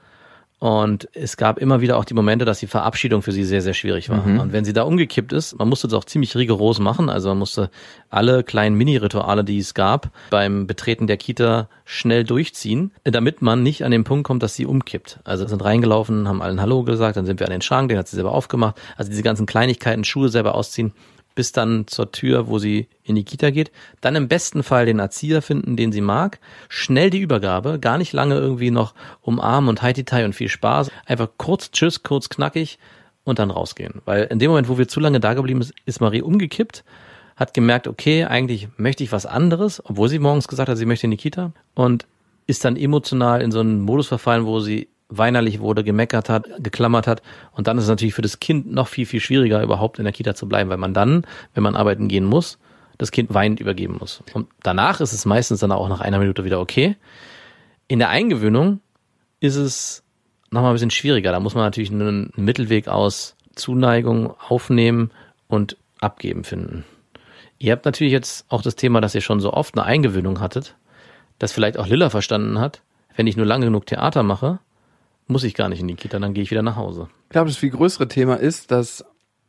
Und 0.60 1.08
es 1.14 1.38
gab 1.38 1.58
immer 1.58 1.80
wieder 1.80 1.96
auch 1.96 2.04
die 2.04 2.12
Momente, 2.12 2.44
dass 2.44 2.60
die 2.60 2.66
Verabschiedung 2.66 3.22
für 3.22 3.32
sie 3.32 3.44
sehr, 3.44 3.62
sehr 3.62 3.72
schwierig 3.72 4.10
war. 4.10 4.26
Und 4.26 4.52
wenn 4.52 4.66
sie 4.66 4.74
da 4.74 4.82
umgekippt 4.82 5.32
ist, 5.32 5.58
man 5.58 5.70
musste 5.70 5.88
das 5.88 5.98
auch 5.98 6.04
ziemlich 6.04 6.36
rigoros 6.36 6.78
machen. 6.80 7.08
Also 7.08 7.30
man 7.30 7.38
musste 7.38 7.70
alle 8.10 8.44
kleinen 8.44 8.76
Mini-Rituale, 8.76 9.42
die 9.42 9.58
es 9.58 9.72
gab, 9.72 10.10
beim 10.28 10.66
Betreten 10.66 11.06
der 11.06 11.16
Kita 11.16 11.70
schnell 11.86 12.24
durchziehen, 12.24 12.92
damit 13.04 13.40
man 13.40 13.62
nicht 13.62 13.86
an 13.86 13.90
den 13.90 14.04
Punkt 14.04 14.26
kommt, 14.26 14.42
dass 14.42 14.54
sie 14.54 14.66
umkippt. 14.66 15.20
Also 15.24 15.46
sind 15.46 15.64
reingelaufen, 15.64 16.28
haben 16.28 16.42
allen 16.42 16.60
Hallo 16.60 16.82
gesagt, 16.82 17.16
dann 17.16 17.24
sind 17.24 17.40
wir 17.40 17.46
an 17.46 17.52
den 17.52 17.62
Schrank, 17.62 17.88
den 17.88 17.96
hat 17.96 18.08
sie 18.08 18.16
selber 18.16 18.32
aufgemacht. 18.32 18.78
Also 18.98 19.10
diese 19.10 19.22
ganzen 19.22 19.46
Kleinigkeiten, 19.46 20.04
Schuhe 20.04 20.28
selber 20.28 20.54
ausziehen, 20.54 20.92
bis 21.40 21.52
dann 21.52 21.86
zur 21.86 22.12
Tür, 22.12 22.48
wo 22.48 22.58
sie 22.58 22.86
in 23.02 23.14
die 23.14 23.24
Kita 23.24 23.48
geht. 23.48 23.72
Dann 24.02 24.14
im 24.14 24.28
besten 24.28 24.62
Fall 24.62 24.84
den 24.84 24.98
Erzieher 24.98 25.40
finden, 25.40 25.74
den 25.74 25.90
sie 25.90 26.02
mag. 26.02 26.38
Schnell 26.68 27.08
die 27.08 27.20
Übergabe, 27.20 27.78
gar 27.78 27.96
nicht 27.96 28.12
lange 28.12 28.34
irgendwie 28.34 28.70
noch 28.70 28.94
umarmen 29.22 29.70
und 29.70 29.80
Haiti-Tai 29.80 30.26
und 30.26 30.34
viel 30.34 30.50
Spaß. 30.50 30.90
Einfach 31.06 31.30
kurz 31.38 31.70
Tschüss, 31.70 32.02
kurz 32.02 32.28
knackig 32.28 32.78
und 33.24 33.38
dann 33.38 33.50
rausgehen. 33.50 34.02
Weil 34.04 34.24
in 34.24 34.38
dem 34.38 34.50
Moment, 34.50 34.68
wo 34.68 34.76
wir 34.76 34.86
zu 34.86 35.00
lange 35.00 35.18
da 35.18 35.32
geblieben 35.32 35.62
ist, 35.62 35.72
ist 35.86 36.02
Marie 36.02 36.20
umgekippt, 36.20 36.84
hat 37.36 37.54
gemerkt, 37.54 37.88
okay, 37.88 38.26
eigentlich 38.26 38.68
möchte 38.76 39.02
ich 39.02 39.10
was 39.10 39.24
anderes, 39.24 39.82
obwohl 39.86 40.10
sie 40.10 40.18
morgens 40.18 40.46
gesagt 40.46 40.68
hat, 40.68 40.76
sie 40.76 40.84
möchte 40.84 41.06
in 41.06 41.12
die 41.12 41.16
Kita 41.16 41.52
und 41.74 42.06
ist 42.46 42.66
dann 42.66 42.76
emotional 42.76 43.40
in 43.40 43.50
so 43.50 43.60
einen 43.60 43.80
Modus 43.80 44.08
verfallen, 44.08 44.44
wo 44.44 44.60
sie 44.60 44.88
weinerlich 45.10 45.60
wurde, 45.60 45.84
gemeckert 45.84 46.28
hat, 46.28 46.48
geklammert 46.58 47.06
hat. 47.06 47.22
Und 47.52 47.66
dann 47.66 47.76
ist 47.76 47.84
es 47.84 47.90
natürlich 47.90 48.14
für 48.14 48.22
das 48.22 48.40
Kind 48.40 48.72
noch 48.72 48.88
viel, 48.88 49.06
viel 49.06 49.20
schwieriger, 49.20 49.62
überhaupt 49.62 49.98
in 49.98 50.04
der 50.04 50.12
Kita 50.12 50.34
zu 50.34 50.48
bleiben, 50.48 50.70
weil 50.70 50.78
man 50.78 50.94
dann, 50.94 51.26
wenn 51.54 51.62
man 51.62 51.76
arbeiten 51.76 52.08
gehen 52.08 52.24
muss, 52.24 52.58
das 52.96 53.10
Kind 53.10 53.34
weinend 53.34 53.60
übergeben 53.60 53.96
muss. 53.98 54.22
Und 54.32 54.48
danach 54.62 55.00
ist 55.00 55.12
es 55.12 55.26
meistens 55.26 55.60
dann 55.60 55.72
auch 55.72 55.88
nach 55.88 56.00
einer 56.00 56.18
Minute 56.18 56.44
wieder 56.44 56.60
okay. 56.60 56.96
In 57.88 57.98
der 57.98 58.10
Eingewöhnung 58.10 58.80
ist 59.40 59.56
es 59.56 60.04
nochmal 60.50 60.70
ein 60.70 60.74
bisschen 60.74 60.90
schwieriger. 60.90 61.32
Da 61.32 61.40
muss 61.40 61.54
man 61.54 61.64
natürlich 61.64 61.90
einen 61.90 62.32
Mittelweg 62.36 62.88
aus 62.88 63.36
Zuneigung 63.54 64.34
aufnehmen 64.48 65.10
und 65.48 65.76
abgeben 66.00 66.44
finden. 66.44 66.84
Ihr 67.58 67.72
habt 67.72 67.84
natürlich 67.84 68.12
jetzt 68.12 68.46
auch 68.48 68.62
das 68.62 68.76
Thema, 68.76 69.00
dass 69.00 69.14
ihr 69.14 69.20
schon 69.20 69.40
so 69.40 69.52
oft 69.52 69.76
eine 69.76 69.84
Eingewöhnung 69.84 70.40
hattet, 70.40 70.76
das 71.38 71.52
vielleicht 71.52 71.78
auch 71.78 71.86
Lilla 71.86 72.10
verstanden 72.10 72.58
hat. 72.58 72.82
Wenn 73.16 73.26
ich 73.26 73.36
nur 73.36 73.46
lange 73.46 73.66
genug 73.66 73.86
Theater 73.86 74.22
mache, 74.22 74.60
muss 75.30 75.44
ich 75.44 75.54
gar 75.54 75.68
nicht 75.68 75.80
in 75.80 75.88
die 75.88 75.94
Kita, 75.94 76.18
dann 76.18 76.34
gehe 76.34 76.42
ich 76.42 76.50
wieder 76.50 76.62
nach 76.62 76.76
Hause. 76.76 77.08
Ich 77.24 77.30
glaube, 77.30 77.48
das 77.48 77.56
viel 77.56 77.70
größere 77.70 78.08
Thema 78.08 78.34
ist, 78.34 78.70
dass 78.70 79.04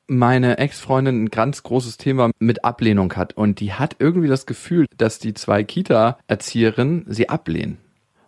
meine 0.08 0.58
Ex-Freundin 0.58 1.24
ein 1.24 1.30
ganz 1.30 1.64
großes 1.64 1.98
Thema 1.98 2.32
mit 2.40 2.66
Ablehnung 2.66 3.14
hat. 3.14 3.36
Und 3.38 3.60
die 3.60 3.74
hat 3.74 3.96
irgendwie 4.00 4.28
das 4.28 4.46
Gefühl, 4.46 4.86
dass 4.98 5.20
die 5.20 5.34
zwei 5.34 5.64
Kita-Erzieherinnen 5.64 7.06
sie 7.08 7.30
ablehnen. 7.30 7.78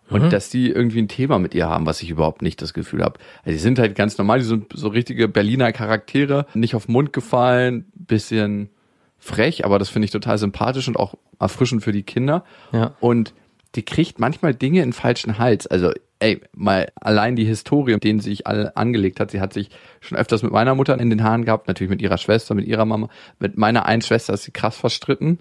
Und 0.09 0.31
dass 0.31 0.49
die 0.49 0.69
irgendwie 0.69 1.01
ein 1.01 1.07
Thema 1.07 1.39
mit 1.39 1.55
ihr 1.55 1.67
haben, 1.67 1.87
was 1.87 2.03
ich 2.03 2.09
überhaupt 2.11 2.43
nicht 2.43 2.61
das 2.61 2.73
Gefühl 2.73 3.03
habe. 3.03 3.19
Also 3.39 3.51
die 3.51 3.61
sind 3.61 3.79
halt 3.79 3.95
ganz 3.95 4.17
normal, 4.17 4.39
die 4.39 4.45
sind 4.45 4.71
so 4.73 4.89
richtige 4.89 5.27
Berliner 5.27 5.71
Charaktere, 5.71 6.45
nicht 6.53 6.75
auf 6.75 6.85
den 6.85 6.93
Mund 6.93 7.13
gefallen, 7.13 7.85
bisschen 7.95 8.69
frech, 9.17 9.65
aber 9.65 9.79
das 9.79 9.89
finde 9.89 10.05
ich 10.05 10.11
total 10.11 10.37
sympathisch 10.37 10.87
und 10.87 10.97
auch 10.97 11.15
erfrischend 11.39 11.83
für 11.83 11.91
die 11.91 12.03
Kinder. 12.03 12.43
Ja. 12.71 12.95
Und 12.99 13.33
die 13.75 13.83
kriegt 13.83 14.19
manchmal 14.19 14.53
Dinge 14.53 14.83
in 14.83 14.93
falschen 14.93 15.39
Hals. 15.39 15.65
Also, 15.65 15.91
ey, 16.23 16.41
mal 16.55 16.91
allein 16.95 17.35
die 17.35 17.43
Historie, 17.43 17.99
denen 17.99 18.19
sie 18.19 18.29
sich 18.31 18.47
alle 18.47 18.75
angelegt 18.77 19.19
hat. 19.19 19.31
Sie 19.31 19.41
hat 19.41 19.53
sich 19.53 19.69
schon 19.99 20.17
öfters 20.17 20.41
mit 20.41 20.53
meiner 20.53 20.73
Mutter 20.73 20.97
in 20.97 21.09
den 21.09 21.23
Haaren 21.23 21.43
gehabt, 21.43 21.67
natürlich 21.67 21.89
mit 21.89 22.01
ihrer 22.01 22.17
Schwester, 22.17 22.55
mit 22.55 22.65
ihrer 22.65 22.85
Mama. 22.85 23.09
Mit 23.39 23.57
meiner 23.57 23.85
einen 23.85 24.01
Schwester 24.01 24.33
ist 24.33 24.43
sie 24.43 24.51
krass 24.51 24.77
verstritten. 24.77 25.39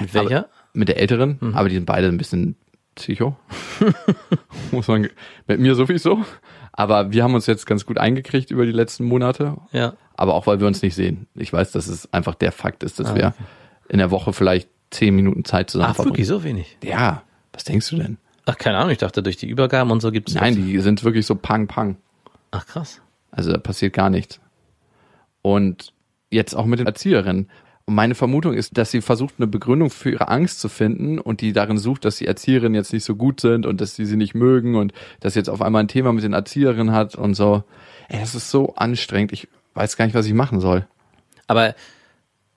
Mit 0.00 0.14
welcher? 0.14 0.38
Aber, 0.38 0.48
mit 0.74 0.88
der 0.88 0.98
älteren, 1.00 1.54
aber 1.54 1.68
die 1.68 1.74
sind 1.74 1.86
beide 1.86 2.06
ein 2.08 2.18
bisschen 2.18 2.54
psycho. 2.94 3.36
Muss 4.72 4.88
man, 4.88 5.08
mit 5.46 5.58
mir 5.58 5.74
sowieso. 5.74 6.24
Aber 6.72 7.12
wir 7.12 7.24
haben 7.24 7.34
uns 7.34 7.46
jetzt 7.46 7.66
ganz 7.66 7.86
gut 7.86 7.98
eingekriegt 7.98 8.50
über 8.50 8.66
die 8.66 8.72
letzten 8.72 9.04
Monate. 9.04 9.56
Ja. 9.72 9.94
Aber 10.14 10.34
auch, 10.34 10.46
weil 10.46 10.60
wir 10.60 10.66
uns 10.66 10.82
nicht 10.82 10.94
sehen. 10.94 11.26
Ich 11.34 11.52
weiß, 11.52 11.72
dass 11.72 11.88
es 11.88 12.12
einfach 12.12 12.34
der 12.34 12.52
Fakt 12.52 12.82
ist, 12.82 13.00
dass 13.00 13.08
Ah, 13.08 13.14
wir 13.14 13.34
in 13.88 13.98
der 13.98 14.10
Woche 14.10 14.32
vielleicht 14.32 14.68
zehn 14.90 15.16
Minuten 15.16 15.44
Zeit 15.44 15.70
zusammen 15.70 15.94
Ach, 15.98 16.04
wirklich 16.04 16.26
so 16.26 16.44
wenig? 16.44 16.76
Ja, 16.84 17.22
was 17.52 17.64
denkst 17.64 17.88
du 17.90 17.96
denn? 17.96 18.18
Ach, 18.46 18.56
keine 18.56 18.78
Ahnung, 18.78 18.90
ich 18.90 18.98
dachte, 18.98 19.22
durch 19.22 19.36
die 19.36 19.48
Übergaben 19.48 19.90
und 19.90 20.00
so 20.00 20.12
gibt's 20.12 20.34
Nein, 20.34 20.54
die 20.54 20.78
sind 20.78 21.02
wirklich 21.02 21.26
so 21.26 21.34
pang, 21.34 21.66
pang. 21.66 21.96
Ach, 22.52 22.64
krass. 22.64 23.00
Also 23.32 23.52
da 23.52 23.58
passiert 23.58 23.92
gar 23.92 24.08
nichts. 24.08 24.40
Und 25.42 25.92
jetzt 26.30 26.54
auch 26.54 26.64
mit 26.64 26.78
den 26.78 26.86
Erzieherinnen. 26.86 27.50
Und 27.86 27.94
meine 27.94 28.14
Vermutung 28.14 28.54
ist, 28.54 28.78
dass 28.78 28.92
sie 28.92 29.00
versucht, 29.00 29.34
eine 29.38 29.48
Begründung 29.48 29.90
für 29.90 30.10
ihre 30.10 30.28
Angst 30.28 30.60
zu 30.60 30.68
finden 30.68 31.18
und 31.18 31.40
die 31.40 31.52
darin 31.52 31.78
sucht, 31.78 32.04
dass 32.04 32.16
die 32.16 32.26
Erzieherinnen 32.26 32.74
jetzt 32.74 32.92
nicht 32.92 33.04
so 33.04 33.16
gut 33.16 33.40
sind 33.40 33.66
und 33.66 33.80
dass 33.80 33.96
sie 33.96 34.06
sie 34.06 34.16
nicht 34.16 34.34
mögen 34.34 34.76
und 34.76 34.92
dass 35.20 35.34
sie 35.34 35.40
jetzt 35.40 35.48
auf 35.48 35.60
einmal 35.60 35.82
ein 35.82 35.88
Thema 35.88 36.12
mit 36.12 36.24
den 36.24 36.32
Erzieherinnen 36.32 36.92
hat 36.92 37.16
und 37.16 37.34
so. 37.34 37.64
Ey, 38.08 38.20
das 38.20 38.34
ist 38.34 38.50
so 38.50 38.74
anstrengend. 38.76 39.32
Ich 39.32 39.48
weiß 39.74 39.96
gar 39.96 40.04
nicht, 40.04 40.14
was 40.14 40.26
ich 40.26 40.34
machen 40.34 40.60
soll. 40.60 40.86
Aber 41.46 41.74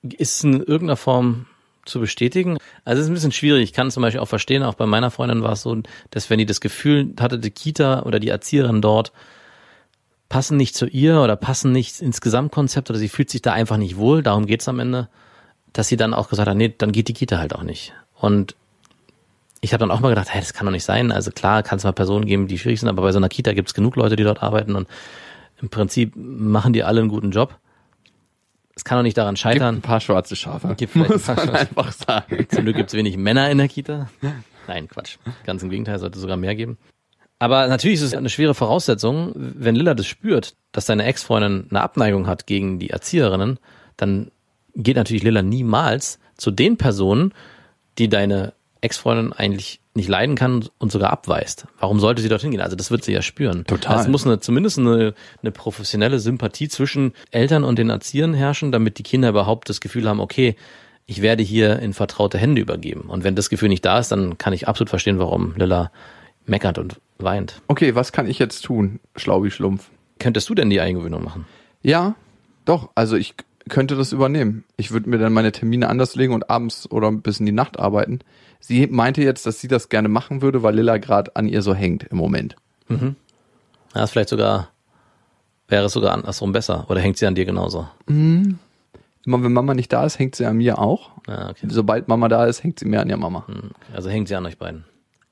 ist 0.02 0.38
es 0.38 0.44
in 0.44 0.54
irgendeiner 0.54 0.98
Form 0.98 1.48
zu 1.86 2.00
bestätigen? 2.00 2.58
Also 2.86 3.00
es 3.00 3.06
ist 3.06 3.12
ein 3.12 3.14
bisschen 3.14 3.32
schwierig. 3.32 3.64
Ich 3.64 3.74
kann 3.74 3.92
zum 3.92 4.02
Beispiel 4.02 4.22
auch 4.22 4.28
verstehen, 4.28 4.64
auch 4.64 4.76
bei 4.76 4.86
meiner 4.86 5.12
Freundin 5.12 5.44
war 5.44 5.54
es 5.54 5.62
so, 5.62 5.78
dass 6.12 6.30
wenn 6.30 6.40
die 6.40 6.46
das 6.46 6.62
Gefühl 6.62 7.14
hatte, 7.20 7.40
die 7.40 7.52
Kita 7.52 8.04
oder 8.04 8.20
die 8.20 8.30
Erzieherin 8.30 8.82
dort 8.82 9.12
passen 10.30 10.58
nicht 10.58 10.76
zu 10.76 10.86
ihr 10.86 11.22
oder 11.22 11.36
passen 11.36 11.72
nicht 11.72 12.02
ins 12.02 12.22
Gesamtkonzept 12.22 12.90
oder 12.90 13.00
sie 13.00 13.10
fühlt 13.10 13.30
sich 13.30 13.42
da 13.42 13.52
einfach 13.52 13.78
nicht 13.78 13.98
wohl, 13.98 14.22
darum 14.22 14.46
geht's 14.46 14.68
am 14.68 14.80
Ende, 14.80 15.10
dass 15.74 15.88
sie 15.88 15.98
dann 15.98 16.14
auch 16.14 16.30
gesagt 16.30 16.48
hat, 16.48 16.56
nee, 16.56 16.74
dann 16.78 16.92
geht 16.92 17.08
die 17.08 17.14
Kita 17.14 17.40
halt 17.40 17.56
auch 17.56 17.64
nicht. 17.64 17.94
Und 18.16 18.56
ich 19.62 19.74
habe 19.74 19.80
dann 19.82 19.92
auch 19.92 20.00
mal 20.00 20.10
gedacht, 20.10 20.30
hey, 20.32 20.40
das 20.40 20.54
kann 20.54 20.66
doch 20.66 20.72
nicht 20.72 20.86
sein. 20.86 21.12
Also 21.12 21.32
klar, 21.32 21.64
kann 21.64 21.78
es 21.78 21.84
mal 21.84 21.92
Personen 21.92 22.26
geben, 22.26 22.48
die 22.48 22.58
schwierig 22.58 22.80
sind, 22.80 22.90
aber 22.90 23.02
bei 23.02 23.12
so 23.12 23.18
einer 23.18 23.30
Kita 23.30 23.54
gibt 23.54 23.70
es 23.70 23.74
genug 23.74 23.96
Leute, 23.96 24.16
die 24.16 24.24
dort 24.24 24.42
arbeiten 24.42 24.76
und 24.76 24.88
im 25.62 25.70
Prinzip 25.70 26.14
machen 26.16 26.74
die 26.74 26.84
alle 26.84 27.02
einen 27.02 27.10
guten 27.10 27.32
Job. 27.32 27.58
Es 28.80 28.86
kann 28.86 28.98
doch 28.98 29.04
nicht 29.04 29.18
daran 29.18 29.36
Gibt 29.36 29.46
ein 29.46 29.52
scheitern. 29.52 29.82
paar 29.82 30.00
schwarze 30.00 30.38
Schafe. 30.38 30.74
Gibt 30.78 30.94
vielleicht 30.94 31.12
ein 31.12 31.16
muss 31.18 31.26
paar 31.26 31.36
man 31.36 31.50
einfach 31.50 31.92
sagen. 31.92 32.48
Zum 32.48 32.64
Glück 32.64 32.78
gibt 32.78 32.88
es 32.90 32.94
wenig 32.94 33.18
Männer 33.18 33.52
in 33.52 33.58
der 33.58 33.68
Kita. 33.68 34.10
Nein, 34.68 34.88
Quatsch. 34.88 35.18
Ganz 35.46 35.62
im 35.62 35.70
Gegenteil, 35.70 36.00
sollte 36.00 36.18
sogar 36.18 36.38
mehr 36.38 36.56
geben. 36.56 36.78
Aber 37.40 37.68
natürlich 37.68 37.96
ist 37.96 38.06
es 38.06 38.14
eine 38.14 38.30
schwere 38.30 38.56
Voraussetzung, 38.56 39.34
wenn 39.36 39.76
Lilla 39.76 39.96
das 39.96 40.06
spürt, 40.08 40.56
dass 40.72 40.86
seine 40.86 41.04
Ex-Freundin 41.04 41.68
eine 41.70 41.82
Abneigung 41.82 42.26
hat 42.26 42.48
gegen 42.48 42.80
die 42.80 42.90
Erzieherinnen, 42.90 43.60
dann 43.98 44.32
geht 44.76 44.96
natürlich 44.96 45.24
Lilla 45.24 45.42
niemals 45.42 46.18
zu 46.38 46.50
den 46.50 46.78
Personen, 46.78 47.34
die 47.98 48.08
deine 48.08 48.54
Ex-Freundin 48.82 49.34
eigentlich 49.34 49.82
nicht 49.94 50.08
leiden 50.08 50.36
kann 50.36 50.66
und 50.78 50.92
sogar 50.92 51.12
abweist. 51.12 51.68
Warum 51.80 52.00
sollte 52.00 52.22
sie 52.22 52.30
dorthin 52.30 52.52
gehen? 52.52 52.62
Also 52.62 52.76
das 52.76 52.92
wird 52.92 53.04
sie 53.04 53.12
ja 53.12 53.22
spüren. 53.22 53.66
Total. 53.66 53.94
Also 53.94 54.04
es 54.04 54.10
muss 54.10 54.26
eine, 54.26 54.40
zumindest 54.40 54.80
eine, 54.80 55.14
eine 55.42 55.52
professionelle 55.52 56.20
Sympathie 56.20 56.70
zwischen 56.70 57.14
Eltern 57.32 57.64
und 57.64 57.78
den 57.78 57.90
Erziehern 57.90 58.34
herrschen, 58.34 58.72
damit 58.72 58.98
die 58.98 59.04
Kinder 59.04 59.30
überhaupt 59.30 59.70
das 59.70 59.82
Gefühl 59.82 60.08
haben, 60.08 60.20
okay, 60.20 60.56
ich 61.06 61.22
werde 61.22 61.44
hier 61.44 61.80
in 61.80 61.94
vertraute 61.94 62.38
Hände 62.38 62.62
übergeben. 62.62 63.10
Und 63.10 63.24
wenn 63.24 63.36
das 63.36 63.50
Gefühl 63.50 63.70
nicht 63.70 63.84
da 63.84 64.00
ist, 64.00 64.12
dann 64.12 64.38
kann 64.38 64.54
ich 64.54 64.68
absolut 64.68 64.90
verstehen, 64.90 65.20
warum 65.20 65.56
Lilla 65.56 65.92
meckert 66.46 66.78
und 66.78 67.02
weint. 67.18 67.62
Okay, 67.68 67.96
was 67.96 68.12
kann 68.12 68.28
ich 68.28 68.40
jetzt 68.40 68.62
tun? 68.62 69.00
Schlau 69.16 69.44
wie 69.44 69.52
Schlumpf. 69.52 69.90
Könntest 70.20 70.48
du 70.50 70.56
denn 70.56 70.70
die 70.70 70.80
Eingewöhnung 70.80 71.24
machen? 71.24 71.46
Ja, 71.82 72.16
doch. 72.66 72.90
Also 72.94 73.16
ich 73.16 73.34
könnte 73.70 73.96
das 73.96 74.12
übernehmen. 74.12 74.66
Ich 74.76 74.92
würde 74.92 75.10
mir 75.10 75.18
dann 75.18 75.32
meine 75.32 75.52
Termine 75.54 75.88
anders 75.88 76.16
legen 76.16 76.34
und 76.34 76.50
abends 76.50 76.92
oder 76.92 77.12
bis 77.12 77.40
in 77.40 77.46
die 77.46 77.54
Nacht 77.54 77.80
arbeiten. 77.80 78.20
Sie 78.60 78.88
meinte 78.88 79.24
jetzt, 79.24 79.46
dass 79.46 79.62
sie 79.62 79.70
das 79.70 79.88
gerne 79.88 80.10
machen 80.10 80.42
würde, 80.42 80.62
weil 80.64 80.76
Lilla 80.76 80.98
gerade 80.98 81.36
an 81.38 81.48
ihr 81.48 81.62
so 81.62 81.74
hängt 81.74 82.04
im 82.04 82.18
Moment. 82.18 82.58
Ja, 82.90 84.04
ist 84.04 84.12
vielleicht 84.12 84.30
sogar, 84.30 84.70
wäre 85.68 85.86
es 85.86 85.94
sogar 85.94 86.14
andersrum 86.14 86.52
besser. 86.52 86.86
Oder 86.90 87.00
hängt 87.00 87.18
sie 87.18 87.26
an 87.26 87.36
dir 87.36 87.46
genauso? 87.46 87.88
Immer 88.08 88.58
wenn 89.26 89.54
Mama 89.54 89.74
nicht 89.74 89.94
da 89.94 90.06
ist, 90.06 90.20
hängt 90.20 90.36
sie 90.36 90.46
an 90.46 90.58
mir 90.58 90.80
auch. 90.80 91.12
Ja, 91.28 91.50
okay. 91.50 91.68
Sobald 91.70 92.08
Mama 92.08 92.28
da 92.28 92.46
ist, 92.46 92.64
hängt 92.64 92.80
sie 92.80 92.86
mehr 92.86 93.02
an 93.02 93.10
ihrer 93.10 93.18
Mama. 93.18 93.46
Also 93.94 94.10
hängt 94.10 94.28
sie 94.28 94.36
an 94.36 94.46
euch 94.46 94.58
beiden. 94.58 94.86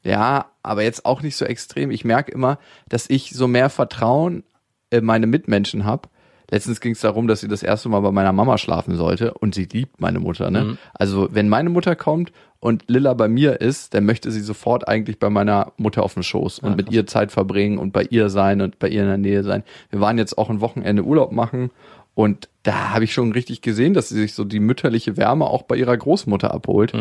Ja, 0.04 0.46
aber 0.64 0.84
jetzt 0.84 1.06
auch 1.06 1.22
nicht 1.22 1.36
so 1.36 1.46
extrem. 1.46 1.92
Ich 1.92 2.06
merke 2.06 2.32
immer, 2.32 2.60
dass 2.88 3.10
ich 3.10 3.32
so 3.32 3.48
mehr 3.48 3.70
Vertrauen 3.70 4.44
in 4.90 5.04
meine 5.04 5.28
Mitmenschen 5.28 5.84
habe. 5.84 6.08
Letztens 6.50 6.80
ging 6.80 6.94
es 6.94 7.02
darum, 7.02 7.28
dass 7.28 7.42
sie 7.42 7.48
das 7.48 7.62
erste 7.62 7.90
Mal 7.90 8.00
bei 8.00 8.12
meiner 8.12 8.32
Mama 8.32 8.58
schlafen 8.58 8.96
sollte 8.96 9.34
und 9.34 9.54
sie 9.54 9.66
liebt 9.66 10.00
meine 10.00 10.20
Mutter. 10.20 10.50
Ne? 10.50 10.78
Also 10.94 11.28
wenn 11.32 11.50
meine 11.50 11.70
Mutter 11.70 11.96
kommt 11.96 12.32
und 12.60 12.86
Lilla 12.88 13.14
bei 13.14 13.28
mir 13.28 13.60
ist, 13.60 13.94
dann 13.94 14.06
möchte 14.06 14.32
sie 14.32 14.40
sofort 14.40 14.88
eigentlich 14.88 15.20
bei 15.20 15.30
meiner 15.30 15.74
Mutter 15.78 16.04
auf 16.04 16.14
dem 16.14 16.24
Schoß 16.24 16.60
und 16.60 16.78
mit 16.78 16.92
ihr 16.92 17.06
Zeit 17.06 17.32
verbringen 17.32 17.78
und 17.78 17.92
bei 17.92 18.04
ihr 18.04 18.30
sein 18.30 18.62
und 18.62 18.80
bei 18.80 18.88
ihr 18.88 19.02
in 19.02 19.08
der 19.08 19.18
Nähe 19.18 19.44
sein. 19.44 19.64
Wir 19.90 20.00
waren 20.00 20.18
jetzt 20.18 20.38
auch 20.38 20.50
ein 20.50 20.62
Wochenende 20.62 21.04
Urlaub 21.04 21.34
machen 21.34 21.72
und 22.16 22.48
da 22.64 22.94
habe 22.94 23.04
ich 23.04 23.14
schon 23.14 23.32
richtig 23.34 23.62
gesehen, 23.62 23.94
dass 23.94 24.10
sie 24.10 24.16
sich 24.16 24.34
so 24.34 24.44
die 24.44 24.60
mütterliche 24.60 25.18
Wärme 25.18 25.46
auch 25.46 25.64
bei 25.64 25.76
ihrer 25.76 25.96
Großmutter 25.96 26.52
abholt. 26.54 26.94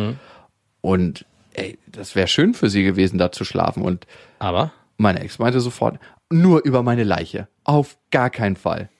Und 0.80 1.24
ey, 1.54 1.78
das 1.86 2.14
wäre 2.14 2.26
schön 2.26 2.52
für 2.52 2.68
sie 2.68 2.82
gewesen, 2.82 3.16
da 3.16 3.32
zu 3.32 3.44
schlafen. 3.44 3.82
Und 3.82 4.06
Aber 4.40 4.72
meine 4.98 5.20
Ex 5.20 5.38
meinte 5.38 5.60
sofort, 5.60 5.98
nur 6.30 6.64
über 6.64 6.82
meine 6.82 7.04
Leiche. 7.04 7.48
Auf 7.64 7.96
gar 8.10 8.30
keinen 8.30 8.56
Fall. 8.56 8.90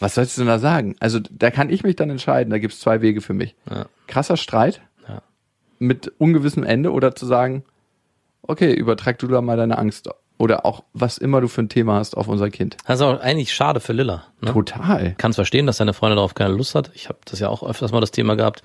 Was 0.00 0.14
sollst 0.16 0.36
du 0.36 0.40
denn 0.42 0.48
da 0.48 0.58
sagen? 0.58 0.96
Also 0.98 1.20
da 1.30 1.50
kann 1.50 1.70
ich 1.70 1.82
mich 1.84 1.94
dann 1.96 2.10
entscheiden, 2.10 2.50
da 2.50 2.58
gibt's 2.58 2.80
zwei 2.80 3.00
Wege 3.02 3.20
für 3.20 3.34
mich. 3.34 3.54
Ja. 3.70 3.86
Krasser 4.08 4.36
Streit 4.36 4.80
Ja. 5.08 5.22
mit 5.78 6.12
ungewissem 6.18 6.64
Ende 6.64 6.90
oder 6.92 7.14
zu 7.14 7.26
sagen, 7.26 7.64
okay, 8.42 8.72
übertrag 8.72 9.18
du 9.18 9.28
da 9.28 9.40
mal 9.40 9.56
deine 9.56 9.78
Angst 9.78 10.08
oder 10.38 10.64
auch 10.64 10.82
was 10.94 11.18
immer 11.18 11.42
du 11.42 11.48
für 11.48 11.60
ein 11.62 11.68
Thema 11.68 11.96
hast 11.96 12.16
auf 12.16 12.26
unser 12.26 12.48
Kind. 12.50 12.76
das 12.86 12.98
ist 13.00 13.02
auch 13.06 13.20
eigentlich 13.20 13.52
schade 13.52 13.78
für 13.78 13.92
Lilla. 13.92 14.24
Ne? 14.40 14.52
Total. 14.52 15.14
Kann 15.18 15.34
verstehen, 15.34 15.66
dass 15.66 15.76
seine 15.76 15.92
Freundin 15.92 16.16
darauf 16.16 16.34
keine 16.34 16.54
Lust 16.54 16.74
hat. 16.74 16.90
Ich 16.94 17.08
habe 17.10 17.18
das 17.26 17.38
ja 17.40 17.48
auch 17.50 17.62
öfters 17.62 17.92
mal 17.92 18.00
das 18.00 18.10
Thema 18.10 18.36
gehabt. 18.36 18.62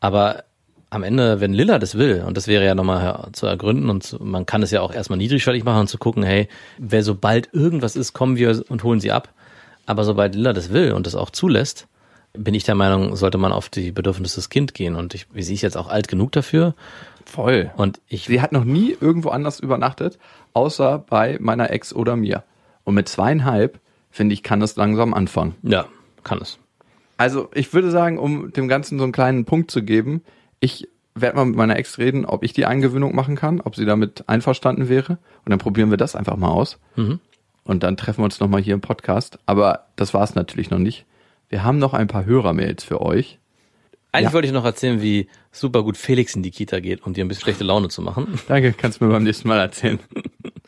Aber 0.00 0.44
am 0.90 1.02
Ende, 1.02 1.40
wenn 1.40 1.54
Lilla 1.54 1.78
das 1.78 1.96
will, 1.96 2.22
und 2.26 2.36
das 2.36 2.48
wäre 2.48 2.64
ja 2.66 2.74
nochmal 2.74 3.28
zu 3.32 3.46
ergründen 3.46 3.88
und 3.88 4.02
zu, 4.02 4.22
man 4.22 4.44
kann 4.44 4.62
es 4.62 4.72
ja 4.72 4.82
auch 4.82 4.92
erstmal 4.92 5.16
niedrigschwellig 5.18 5.64
machen 5.64 5.80
und 5.80 5.86
zu 5.88 5.98
gucken, 5.98 6.22
hey, 6.22 6.48
wer 6.78 7.02
sobald 7.02 7.48
irgendwas 7.54 7.96
ist, 7.96 8.12
kommen 8.12 8.36
wir 8.36 8.62
und 8.68 8.82
holen 8.84 9.00
sie 9.00 9.12
ab. 9.12 9.32
Aber 9.86 10.04
sobald 10.04 10.34
Lilla 10.34 10.52
das 10.52 10.72
will 10.72 10.92
und 10.92 11.06
das 11.06 11.14
auch 11.14 11.30
zulässt, 11.30 11.86
bin 12.32 12.54
ich 12.54 12.64
der 12.64 12.74
Meinung, 12.76 13.16
sollte 13.16 13.38
man 13.38 13.52
auf 13.52 13.68
die 13.68 13.90
Bedürfnisse 13.92 14.36
des 14.36 14.48
Kind 14.50 14.74
gehen. 14.74 14.94
Und 14.94 15.14
ich, 15.14 15.26
wie 15.32 15.42
sie 15.42 15.54
ist 15.54 15.62
jetzt 15.62 15.76
auch 15.76 15.88
alt 15.88 16.08
genug 16.08 16.32
dafür. 16.32 16.74
Voll. 17.24 17.70
Und 17.76 18.00
ich, 18.08 18.24
Sie 18.24 18.40
hat 18.40 18.52
noch 18.52 18.64
nie 18.64 18.96
irgendwo 19.00 19.30
anders 19.30 19.60
übernachtet, 19.60 20.18
außer 20.52 20.98
bei 20.98 21.38
meiner 21.40 21.70
Ex 21.70 21.92
oder 21.92 22.16
mir. 22.16 22.44
Und 22.84 22.94
mit 22.94 23.08
zweieinhalb, 23.08 23.78
finde 24.10 24.32
ich, 24.32 24.42
kann 24.42 24.60
das 24.60 24.76
langsam 24.76 25.14
anfangen. 25.14 25.54
ja, 25.62 25.86
kann 26.22 26.40
es. 26.40 26.58
Also 27.16 27.48
ich 27.54 27.74
würde 27.74 27.90
sagen, 27.90 28.18
um 28.18 28.52
dem 28.52 28.66
Ganzen 28.66 28.98
so 28.98 29.04
einen 29.04 29.12
kleinen 29.12 29.44
Punkt 29.44 29.70
zu 29.70 29.82
geben, 29.82 30.22
ich 30.58 30.88
werde 31.14 31.36
mal 31.36 31.44
mit 31.44 31.56
meiner 31.56 31.76
Ex 31.76 31.98
reden, 31.98 32.24
ob 32.24 32.42
ich 32.42 32.52
die 32.52 32.64
Eingewöhnung 32.64 33.14
machen 33.14 33.36
kann, 33.36 33.60
ob 33.60 33.76
sie 33.76 33.84
damit 33.84 34.24
einverstanden 34.28 34.88
wäre. 34.88 35.18
Und 35.44 35.50
dann 35.50 35.58
probieren 35.58 35.90
wir 35.90 35.98
das 35.98 36.16
einfach 36.16 36.36
mal 36.36 36.48
aus. 36.48 36.78
Und 37.70 37.84
dann 37.84 37.96
treffen 37.96 38.18
wir 38.18 38.24
uns 38.24 38.40
nochmal 38.40 38.60
hier 38.60 38.74
im 38.74 38.80
Podcast. 38.80 39.38
Aber 39.46 39.86
das 39.94 40.12
war 40.12 40.24
es 40.24 40.34
natürlich 40.34 40.70
noch 40.70 40.78
nicht. 40.80 41.06
Wir 41.48 41.62
haben 41.62 41.78
noch 41.78 41.94
ein 41.94 42.08
paar 42.08 42.24
Hörermails 42.24 42.82
für 42.82 43.00
euch. 43.00 43.38
Eigentlich 44.10 44.30
Ja. 44.30 44.32
wollte 44.32 44.48
ich 44.48 44.52
noch 44.52 44.64
erzählen, 44.64 45.00
wie 45.02 45.28
super 45.52 45.84
gut 45.84 45.96
Felix 45.96 46.34
in 46.34 46.42
die 46.42 46.50
Kita 46.50 46.80
geht, 46.80 47.06
um 47.06 47.14
dir 47.14 47.24
ein 47.24 47.28
bisschen 47.28 47.42
schlechte 47.44 47.62
Laune 47.62 47.88
zu 47.88 48.02
machen. 48.02 48.40
Danke, 48.48 48.72
kannst 48.72 49.00
du 49.00 49.04
mir 49.04 49.12
beim 49.12 49.22
nächsten 49.22 49.46
Mal 49.46 49.60
erzählen. 49.60 50.00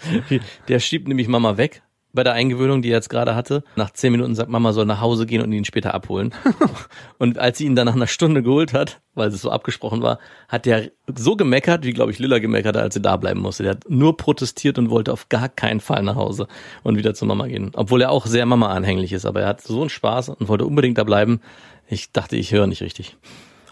Der 0.68 0.78
schiebt 0.78 1.08
nämlich 1.08 1.26
Mama 1.26 1.56
weg 1.56 1.82
bei 2.12 2.22
der 2.22 2.35
Eingewöhnung, 2.35 2.83
die 2.83 2.90
er 2.90 2.96
jetzt 2.96 3.09
gerade 3.09 3.35
hatte. 3.35 3.64
Nach 3.77 3.90
zehn 3.90 4.12
Minuten 4.12 4.35
sagt 4.35 4.51
Mama 4.51 4.72
soll 4.72 4.87
nach 4.87 5.01
Hause 5.01 5.27
gehen 5.27 5.42
und 5.42 5.53
ihn 5.53 5.64
später 5.64 5.94
abholen. 5.94 6.35
und 7.18 7.38
als 7.38 7.59
sie 7.59 7.64
ihn 7.64 7.75
dann 7.75 7.87
nach 7.87 7.94
einer 7.94 8.07
Stunde 8.07 8.42
geholt 8.42 8.72
hat, 8.72 9.01
weil 9.14 9.29
es 9.29 9.40
so 9.40 9.51
abgesprochen 9.51 10.03
war, 10.03 10.18
hat 10.48 10.66
der 10.66 10.90
so 11.16 11.37
gemeckert, 11.37 11.85
wie 11.85 11.92
glaube 11.92 12.12
ich 12.12 12.18
Lilla 12.18 12.38
gemeckert 12.38 12.77
hat, 12.77 12.83
als 12.83 12.94
sie 12.94 13.03
da 13.03 13.16
bleiben 13.16 13.40
musste. 13.40 13.62
Der 13.62 13.72
hat 13.72 13.85
nur 13.88 14.16
protestiert 14.16 14.79
und 14.79 14.90
wollte 14.90 15.12
auf 15.12 15.29
gar 15.29 15.48
keinen 15.48 15.81
Fall 15.81 16.03
nach 16.03 16.16
Hause 16.16 16.48
und 16.83 16.96
wieder 16.96 17.14
zu 17.14 17.25
Mama 17.25 17.46
gehen. 17.46 17.70
Obwohl 17.75 18.03
er 18.03 18.11
auch 18.11 18.27
sehr 18.27 18.46
Mama-anhänglich 18.46 19.12
ist, 19.12 19.27
aber 19.27 19.42
er 19.42 19.48
hat 19.48 19.62
so 19.62 19.81
einen 19.81 19.90
Spaß 19.90 20.31
und 20.31 20.48
wollte 20.48 20.66
unbedingt 20.66 20.98
da 20.98 21.05
bleiben. 21.05 21.40
Ich 21.88 22.12
dachte, 22.12 22.37
ich 22.37 22.53
höre 22.53 22.66
nicht 22.66 22.83
richtig. 22.83 23.16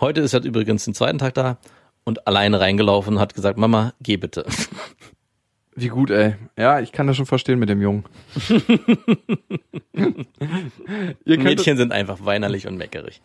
Heute 0.01 0.21
ist 0.23 0.33
er 0.33 0.45
übrigens 0.45 0.85
den 0.85 0.95
zweiten 0.95 1.19
Tag 1.19 1.35
da 1.35 1.59
und 2.05 2.27
alleine 2.27 2.61
reingelaufen 2.61 3.15
und 3.15 3.21
hat 3.21 3.35
gesagt, 3.35 3.59
Mama, 3.59 3.93
geh 4.01 4.17
bitte. 4.17 4.47
Wie 5.81 5.89
gut, 5.89 6.11
ey. 6.11 6.35
Ja, 6.59 6.79
ich 6.81 6.93
kann 6.93 7.07
das 7.07 7.17
schon 7.17 7.25
verstehen 7.25 7.59
mit 7.59 7.71
dem 7.71 7.81
Jungen. 7.81 8.05
Mädchen 11.25 11.79
sind 11.79 11.91
einfach 11.91 12.23
weinerlich 12.23 12.67
und 12.67 12.77
meckerig. 12.77 13.23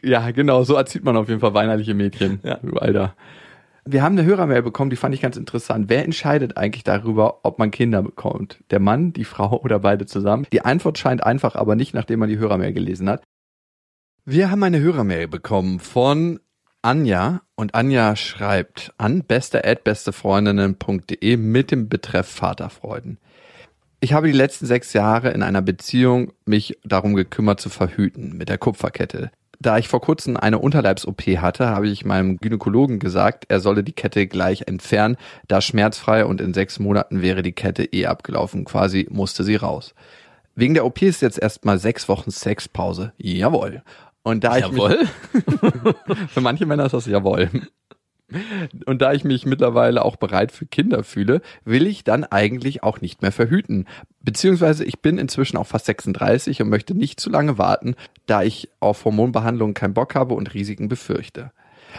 Ja, 0.00 0.30
genau, 0.30 0.62
so 0.62 0.76
erzieht 0.76 1.02
man 1.02 1.16
auf 1.16 1.28
jeden 1.28 1.40
Fall 1.40 1.52
weinerliche 1.52 1.94
Mädchen. 1.94 2.38
Ja. 2.44 2.60
Alter. 2.76 3.16
Wir 3.84 4.04
haben 4.04 4.16
eine 4.16 4.24
Hörermail 4.24 4.62
bekommen, 4.62 4.90
die 4.90 4.96
fand 4.96 5.16
ich 5.16 5.20
ganz 5.20 5.36
interessant. 5.36 5.86
Wer 5.88 6.04
entscheidet 6.04 6.56
eigentlich 6.56 6.84
darüber, 6.84 7.40
ob 7.42 7.58
man 7.58 7.72
Kinder 7.72 8.02
bekommt? 8.02 8.62
Der 8.70 8.78
Mann, 8.78 9.12
die 9.12 9.24
Frau 9.24 9.60
oder 9.60 9.80
beide 9.80 10.06
zusammen? 10.06 10.46
Die 10.52 10.64
Antwort 10.64 10.96
scheint 10.96 11.24
einfach, 11.24 11.56
aber 11.56 11.74
nicht, 11.74 11.92
nachdem 11.92 12.20
man 12.20 12.28
die 12.28 12.38
Hörermail 12.38 12.72
gelesen 12.72 13.08
hat. 13.08 13.24
Wir 14.24 14.48
haben 14.52 14.62
eine 14.62 14.78
Hörermail 14.78 15.26
bekommen 15.26 15.80
von 15.80 16.38
Anja 16.82 17.42
und 17.56 17.74
Anja 17.74 18.16
schreibt 18.16 18.94
an 18.96 19.22
beste@bestefreundinnen.de 19.22 21.36
mit 21.36 21.70
dem 21.70 21.90
Betreff 21.90 22.26
Vaterfreuden. 22.26 23.18
Ich 24.00 24.14
habe 24.14 24.28
die 24.28 24.32
letzten 24.32 24.64
sechs 24.64 24.94
Jahre 24.94 25.32
in 25.32 25.42
einer 25.42 25.60
Beziehung 25.60 26.32
mich 26.46 26.78
darum 26.82 27.14
gekümmert 27.14 27.60
zu 27.60 27.68
verhüten 27.68 28.34
mit 28.38 28.48
der 28.48 28.56
Kupferkette. 28.56 29.30
Da 29.58 29.76
ich 29.76 29.88
vor 29.88 30.00
kurzem 30.00 30.38
eine 30.38 30.58
Unterleibs-OP 30.58 31.20
hatte, 31.20 31.68
habe 31.68 31.86
ich 31.86 32.06
meinem 32.06 32.38
Gynäkologen 32.38 32.98
gesagt, 32.98 33.44
er 33.48 33.60
solle 33.60 33.84
die 33.84 33.92
Kette 33.92 34.26
gleich 34.26 34.62
entfernen, 34.66 35.18
da 35.48 35.60
schmerzfrei 35.60 36.24
und 36.24 36.40
in 36.40 36.54
sechs 36.54 36.78
Monaten 36.78 37.20
wäre 37.20 37.42
die 37.42 37.52
Kette 37.52 37.84
eh 37.84 38.06
abgelaufen. 38.06 38.64
Quasi 38.64 39.06
musste 39.10 39.44
sie 39.44 39.56
raus. 39.56 39.94
Wegen 40.54 40.72
der 40.72 40.86
OP 40.86 41.02
ist 41.02 41.20
jetzt 41.20 41.38
erstmal 41.38 41.78
sechs 41.78 42.08
Wochen 42.08 42.30
Sexpause. 42.30 43.12
Jawohl. 43.18 43.82
Und 44.22 44.44
da 44.44 44.58
ich 44.58 44.70
mich, 44.70 44.80
Jawohl. 44.80 45.08
für 46.28 46.40
manche 46.40 46.66
Männer 46.66 46.86
ist 46.86 46.92
das 46.92 47.06
jawohl. 47.06 47.48
Und 48.86 49.02
da 49.02 49.12
ich 49.12 49.24
mich 49.24 49.44
mittlerweile 49.44 50.04
auch 50.04 50.16
bereit 50.16 50.52
für 50.52 50.66
Kinder 50.66 51.02
fühle, 51.02 51.40
will 51.64 51.86
ich 51.86 52.04
dann 52.04 52.24
eigentlich 52.24 52.82
auch 52.82 53.00
nicht 53.00 53.22
mehr 53.22 53.32
verhüten. 53.32 53.86
Beziehungsweise 54.20 54.84
ich 54.84 55.00
bin 55.00 55.18
inzwischen 55.18 55.56
auch 55.56 55.66
fast 55.66 55.86
36 55.86 56.62
und 56.62 56.68
möchte 56.68 56.94
nicht 56.94 57.18
zu 57.18 57.30
lange 57.30 57.58
warten, 57.58 57.96
da 58.26 58.42
ich 58.42 58.68
auf 58.78 59.04
Hormonbehandlungen 59.04 59.74
keinen 59.74 59.94
Bock 59.94 60.14
habe 60.14 60.34
und 60.34 60.54
Risiken 60.54 60.88
befürchte. 60.88 61.50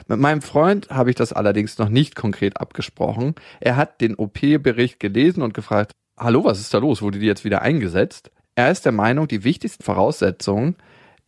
Mit 0.08 0.20
meinem 0.20 0.42
Freund 0.42 0.90
habe 0.90 1.10
ich 1.10 1.18
das 1.18 1.34
allerdings 1.34 1.78
noch 1.78 1.90
nicht 1.90 2.16
konkret 2.16 2.62
abgesprochen. 2.62 3.36
Er 3.60 3.76
hat 3.76 4.00
den 4.00 4.16
OP-Bericht 4.16 5.02
gelesen 5.02 5.42
und 5.44 5.54
gefragt, 5.54 5.92
hallo, 6.18 6.46
was 6.46 6.62
ist 6.62 6.74
da 6.74 6.78
los? 6.78 7.02
Wurde 7.02 7.20
die 7.20 7.26
jetzt 7.26 7.44
wieder 7.44 7.62
eingesetzt? 7.62 8.32
Er 8.56 8.72
ist 8.72 8.86
der 8.86 8.94
Meinung, 8.94 9.28
die 9.28 9.44
wichtigsten 9.44 9.84
Voraussetzungen 9.84 10.76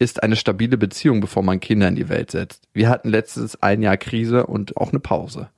ist 0.04 0.22
eine 0.22 0.36
stabile 0.36 0.78
Beziehung, 0.78 1.22
bevor 1.22 1.42
man 1.44 1.62
Kinder 1.62 1.88
in 1.88 1.96
die 1.96 2.10
Welt 2.10 2.30
setzt. 2.30 2.68
Wir 2.74 2.90
hatten 2.90 3.10
letztes 3.10 3.64
ein 3.64 3.82
Jahr 3.82 3.98
Krise 3.98 4.46
und 4.46 4.76
auch 4.76 4.90
eine 4.90 5.00
Pause. 5.00 5.50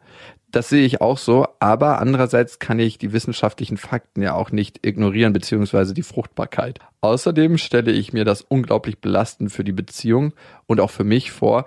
Das 0.51 0.69
sehe 0.69 0.85
ich 0.85 1.01
auch 1.01 1.17
so, 1.17 1.47
aber 1.59 1.99
andererseits 1.99 2.59
kann 2.59 2.79
ich 2.79 2.97
die 2.97 3.11
wissenschaftlichen 3.11 3.75
Fakten 3.75 4.21
ja 4.21 4.35
auch 4.35 4.51
nicht 4.51 4.85
ignorieren, 4.85 5.33
beziehungsweise 5.33 5.93
die 5.93 6.03
Fruchtbarkeit. 6.03 6.79
Außerdem 7.01 7.57
stelle 7.57 7.91
ich 7.91 8.13
mir 8.13 8.23
das 8.23 8.41
unglaublich 8.41 8.99
belastend 8.99 9.51
für 9.51 9.65
die 9.65 9.73
Beziehung 9.73 10.33
und 10.65 10.79
auch 10.79 10.91
für 10.91 11.03
mich 11.03 11.31
vor, 11.31 11.65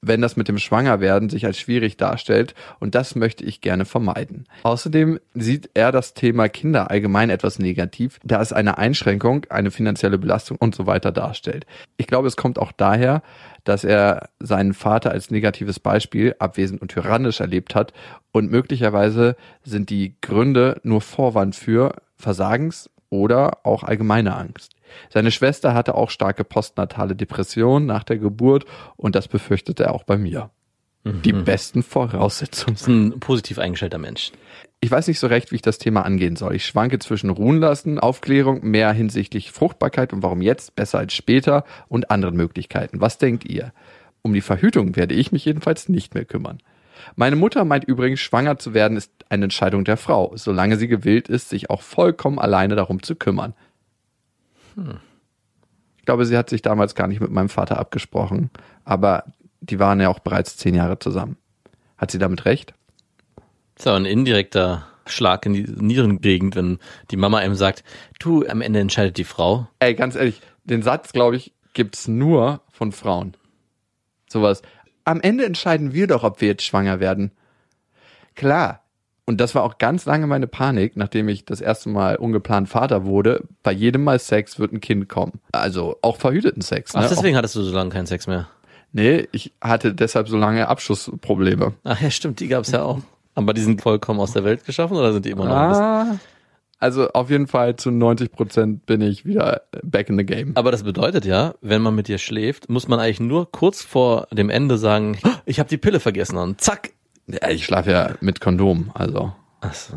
wenn 0.00 0.20
das 0.20 0.36
mit 0.36 0.48
dem 0.48 0.58
Schwangerwerden 0.58 1.28
sich 1.28 1.44
als 1.44 1.58
schwierig 1.58 1.96
darstellt 1.96 2.54
und 2.78 2.94
das 2.94 3.14
möchte 3.14 3.44
ich 3.44 3.60
gerne 3.60 3.84
vermeiden. 3.84 4.46
Außerdem 4.62 5.18
sieht 5.34 5.70
er 5.74 5.92
das 5.92 6.14
Thema 6.14 6.48
Kinder 6.48 6.90
allgemein 6.90 7.30
etwas 7.30 7.58
negativ, 7.58 8.20
da 8.24 8.40
es 8.40 8.52
eine 8.52 8.78
Einschränkung, 8.78 9.46
eine 9.50 9.70
finanzielle 9.70 10.18
Belastung 10.18 10.56
und 10.58 10.74
so 10.74 10.86
weiter 10.86 11.12
darstellt. 11.12 11.66
Ich 11.96 12.06
glaube, 12.06 12.28
es 12.28 12.36
kommt 12.36 12.58
auch 12.58 12.72
daher, 12.72 13.22
dass 13.64 13.84
er 13.84 14.30
seinen 14.38 14.72
Vater 14.72 15.10
als 15.10 15.30
negatives 15.30 15.80
Beispiel 15.80 16.34
abwesend 16.38 16.80
und 16.80 16.90
tyrannisch 16.90 17.40
erlebt 17.40 17.74
hat 17.74 17.92
und 18.32 18.50
möglicherweise 18.50 19.36
sind 19.62 19.90
die 19.90 20.14
Gründe 20.20 20.80
nur 20.84 21.00
Vorwand 21.00 21.56
für 21.56 21.94
Versagens 22.16 22.90
oder 23.10 23.64
auch 23.64 23.82
allgemeine 23.82 24.36
Angst. 24.36 24.72
Seine 25.10 25.30
Schwester 25.30 25.74
hatte 25.74 25.94
auch 25.94 26.10
starke 26.10 26.44
postnatale 26.44 27.14
Depressionen 27.14 27.86
nach 27.86 28.04
der 28.04 28.18
Geburt 28.18 28.64
und 28.96 29.14
das 29.14 29.28
befürchtete 29.28 29.84
er 29.84 29.94
auch 29.94 30.04
bei 30.04 30.18
mir. 30.18 30.50
Die 31.04 31.32
besten 31.32 31.82
Voraussetzungen. 31.82 32.74
Das 32.74 32.82
ist 32.82 32.88
ein 32.88 33.20
positiv 33.20 33.58
eingestellter 33.58 33.98
Mensch. 33.98 34.32
Ich 34.80 34.90
weiß 34.90 35.08
nicht 35.08 35.18
so 35.18 35.26
recht, 35.26 35.50
wie 35.50 35.56
ich 35.56 35.62
das 35.62 35.78
Thema 35.78 36.02
angehen 36.02 36.36
soll. 36.36 36.54
Ich 36.54 36.66
schwanke 36.66 36.98
zwischen 36.98 37.30
ruhen 37.30 37.58
lassen, 37.58 37.98
Aufklärung, 37.98 38.60
mehr 38.62 38.92
hinsichtlich 38.92 39.50
Fruchtbarkeit 39.50 40.12
und 40.12 40.22
warum 40.22 40.42
jetzt 40.42 40.76
besser 40.76 40.98
als 40.98 41.14
später 41.14 41.64
und 41.88 42.10
anderen 42.10 42.36
Möglichkeiten. 42.36 43.00
Was 43.00 43.18
denkt 43.18 43.44
ihr? 43.44 43.72
Um 44.22 44.34
die 44.34 44.40
Verhütung 44.40 44.96
werde 44.96 45.14
ich 45.14 45.32
mich 45.32 45.44
jedenfalls 45.44 45.88
nicht 45.88 46.14
mehr 46.14 46.24
kümmern. 46.24 46.58
Meine 47.16 47.36
Mutter 47.36 47.64
meint 47.64 47.84
übrigens, 47.84 48.20
schwanger 48.20 48.58
zu 48.58 48.74
werden 48.74 48.96
ist 48.96 49.12
eine 49.28 49.44
Entscheidung 49.44 49.84
der 49.84 49.96
Frau, 49.96 50.32
solange 50.36 50.76
sie 50.76 50.88
gewillt 50.88 51.28
ist, 51.28 51.48
sich 51.48 51.70
auch 51.70 51.82
vollkommen 51.82 52.38
alleine 52.38 52.76
darum 52.76 53.02
zu 53.02 53.14
kümmern. 53.14 53.54
Ich 55.96 56.04
glaube, 56.04 56.24
sie 56.24 56.36
hat 56.36 56.50
sich 56.50 56.62
damals 56.62 56.94
gar 56.94 57.08
nicht 57.08 57.20
mit 57.20 57.30
meinem 57.30 57.48
Vater 57.48 57.78
abgesprochen, 57.78 58.50
aber 58.84 59.24
die 59.60 59.78
waren 59.78 60.00
ja 60.00 60.08
auch 60.08 60.20
bereits 60.20 60.56
zehn 60.56 60.74
Jahre 60.74 60.98
zusammen. 60.98 61.36
Hat 61.96 62.10
sie 62.10 62.18
damit 62.18 62.44
recht? 62.44 62.74
Das 63.74 63.84
ist 63.84 63.86
aber 63.88 63.96
ein 63.96 64.04
indirekter 64.04 64.86
Schlag 65.06 65.46
in 65.46 65.54
die 65.54 65.62
Nierengegend, 65.62 66.54
wenn 66.54 66.78
die 67.10 67.16
Mama 67.16 67.38
einem 67.38 67.54
sagt, 67.54 67.82
du, 68.18 68.46
am 68.46 68.60
Ende 68.60 68.80
entscheidet 68.80 69.16
die 69.16 69.24
Frau. 69.24 69.68
Ey, 69.78 69.94
ganz 69.94 70.14
ehrlich, 70.14 70.40
den 70.64 70.82
Satz, 70.82 71.12
glaube 71.12 71.36
ich, 71.36 71.52
gibt's 71.72 72.08
nur 72.08 72.60
von 72.70 72.92
Frauen. 72.92 73.36
Sowas. 74.28 74.62
Am 75.08 75.20
Ende 75.22 75.46
entscheiden 75.46 75.94
wir 75.94 76.06
doch, 76.06 76.22
ob 76.22 76.40
wir 76.42 76.48
jetzt 76.48 76.64
schwanger 76.64 77.00
werden. 77.00 77.32
Klar. 78.34 78.82
Und 79.24 79.40
das 79.40 79.54
war 79.54 79.62
auch 79.62 79.78
ganz 79.78 80.06
lange 80.06 80.26
meine 80.26 80.46
Panik, 80.46 80.96
nachdem 80.96 81.28
ich 81.28 81.44
das 81.44 81.60
erste 81.60 81.88
Mal 81.90 82.16
ungeplant 82.16 82.68
Vater 82.68 83.04
wurde. 83.04 83.44
Bei 83.62 83.72
jedem 83.72 84.04
Mal 84.04 84.18
Sex 84.18 84.58
wird 84.58 84.72
ein 84.72 84.80
Kind 84.80 85.08
kommen. 85.08 85.40
Also 85.52 85.96
auch 86.02 86.16
verhüteten 86.16 86.62
Sex. 86.62 86.94
Ach, 86.94 87.02
Ne? 87.02 87.08
deswegen 87.10 87.36
hattest 87.36 87.54
du 87.56 87.62
so 87.62 87.74
lange 87.74 87.90
keinen 87.90 88.06
Sex 88.06 88.26
mehr. 88.26 88.48
Nee, 88.92 89.28
ich 89.32 89.52
hatte 89.62 89.94
deshalb 89.94 90.28
so 90.28 90.36
lange 90.38 90.68
Abschussprobleme. 90.68 91.74
Ach 91.84 92.00
ja, 92.00 92.10
stimmt, 92.10 92.40
die 92.40 92.48
gab's 92.48 92.70
ja 92.70 92.82
auch. 92.82 93.00
Aber 93.34 93.52
die 93.54 93.60
sind 93.60 93.82
vollkommen 93.82 94.18
aus 94.20 94.32
der 94.32 94.44
Welt 94.44 94.64
geschaffen 94.64 94.96
oder 94.96 95.12
sind 95.12 95.24
die 95.26 95.30
immer 95.30 95.44
noch? 95.44 95.54
Ah, 95.54 96.16
also 96.78 97.08
auf 97.10 97.30
jeden 97.30 97.46
Fall 97.46 97.76
zu 97.76 97.90
90 97.90 98.32
Prozent 98.32 98.86
bin 98.86 99.00
ich 99.00 99.24
wieder 99.24 99.62
back 99.82 100.08
in 100.08 100.18
the 100.18 100.24
game. 100.24 100.52
Aber 100.56 100.70
das 100.70 100.84
bedeutet 100.84 101.24
ja, 101.24 101.54
wenn 101.60 101.82
man 101.82 101.94
mit 101.94 102.08
dir 102.08 102.18
schläft, 102.18 102.68
muss 102.68 102.88
man 102.88 103.00
eigentlich 103.00 103.20
nur 103.20 103.50
kurz 103.50 103.82
vor 103.82 104.28
dem 104.32 104.48
Ende 104.50 104.78
sagen, 104.78 105.18
ich 105.44 105.58
habe 105.58 105.68
die 105.68 105.78
Pille 105.78 106.00
vergessen 106.00 106.36
und 106.36 106.60
zack. 106.60 106.90
Ja, 107.26 107.50
ich 107.50 107.64
schlafe 107.64 107.90
ja 107.90 108.14
mit 108.20 108.40
Kondom, 108.40 108.90
also. 108.94 109.32
Ach 109.60 109.74
so, 109.74 109.94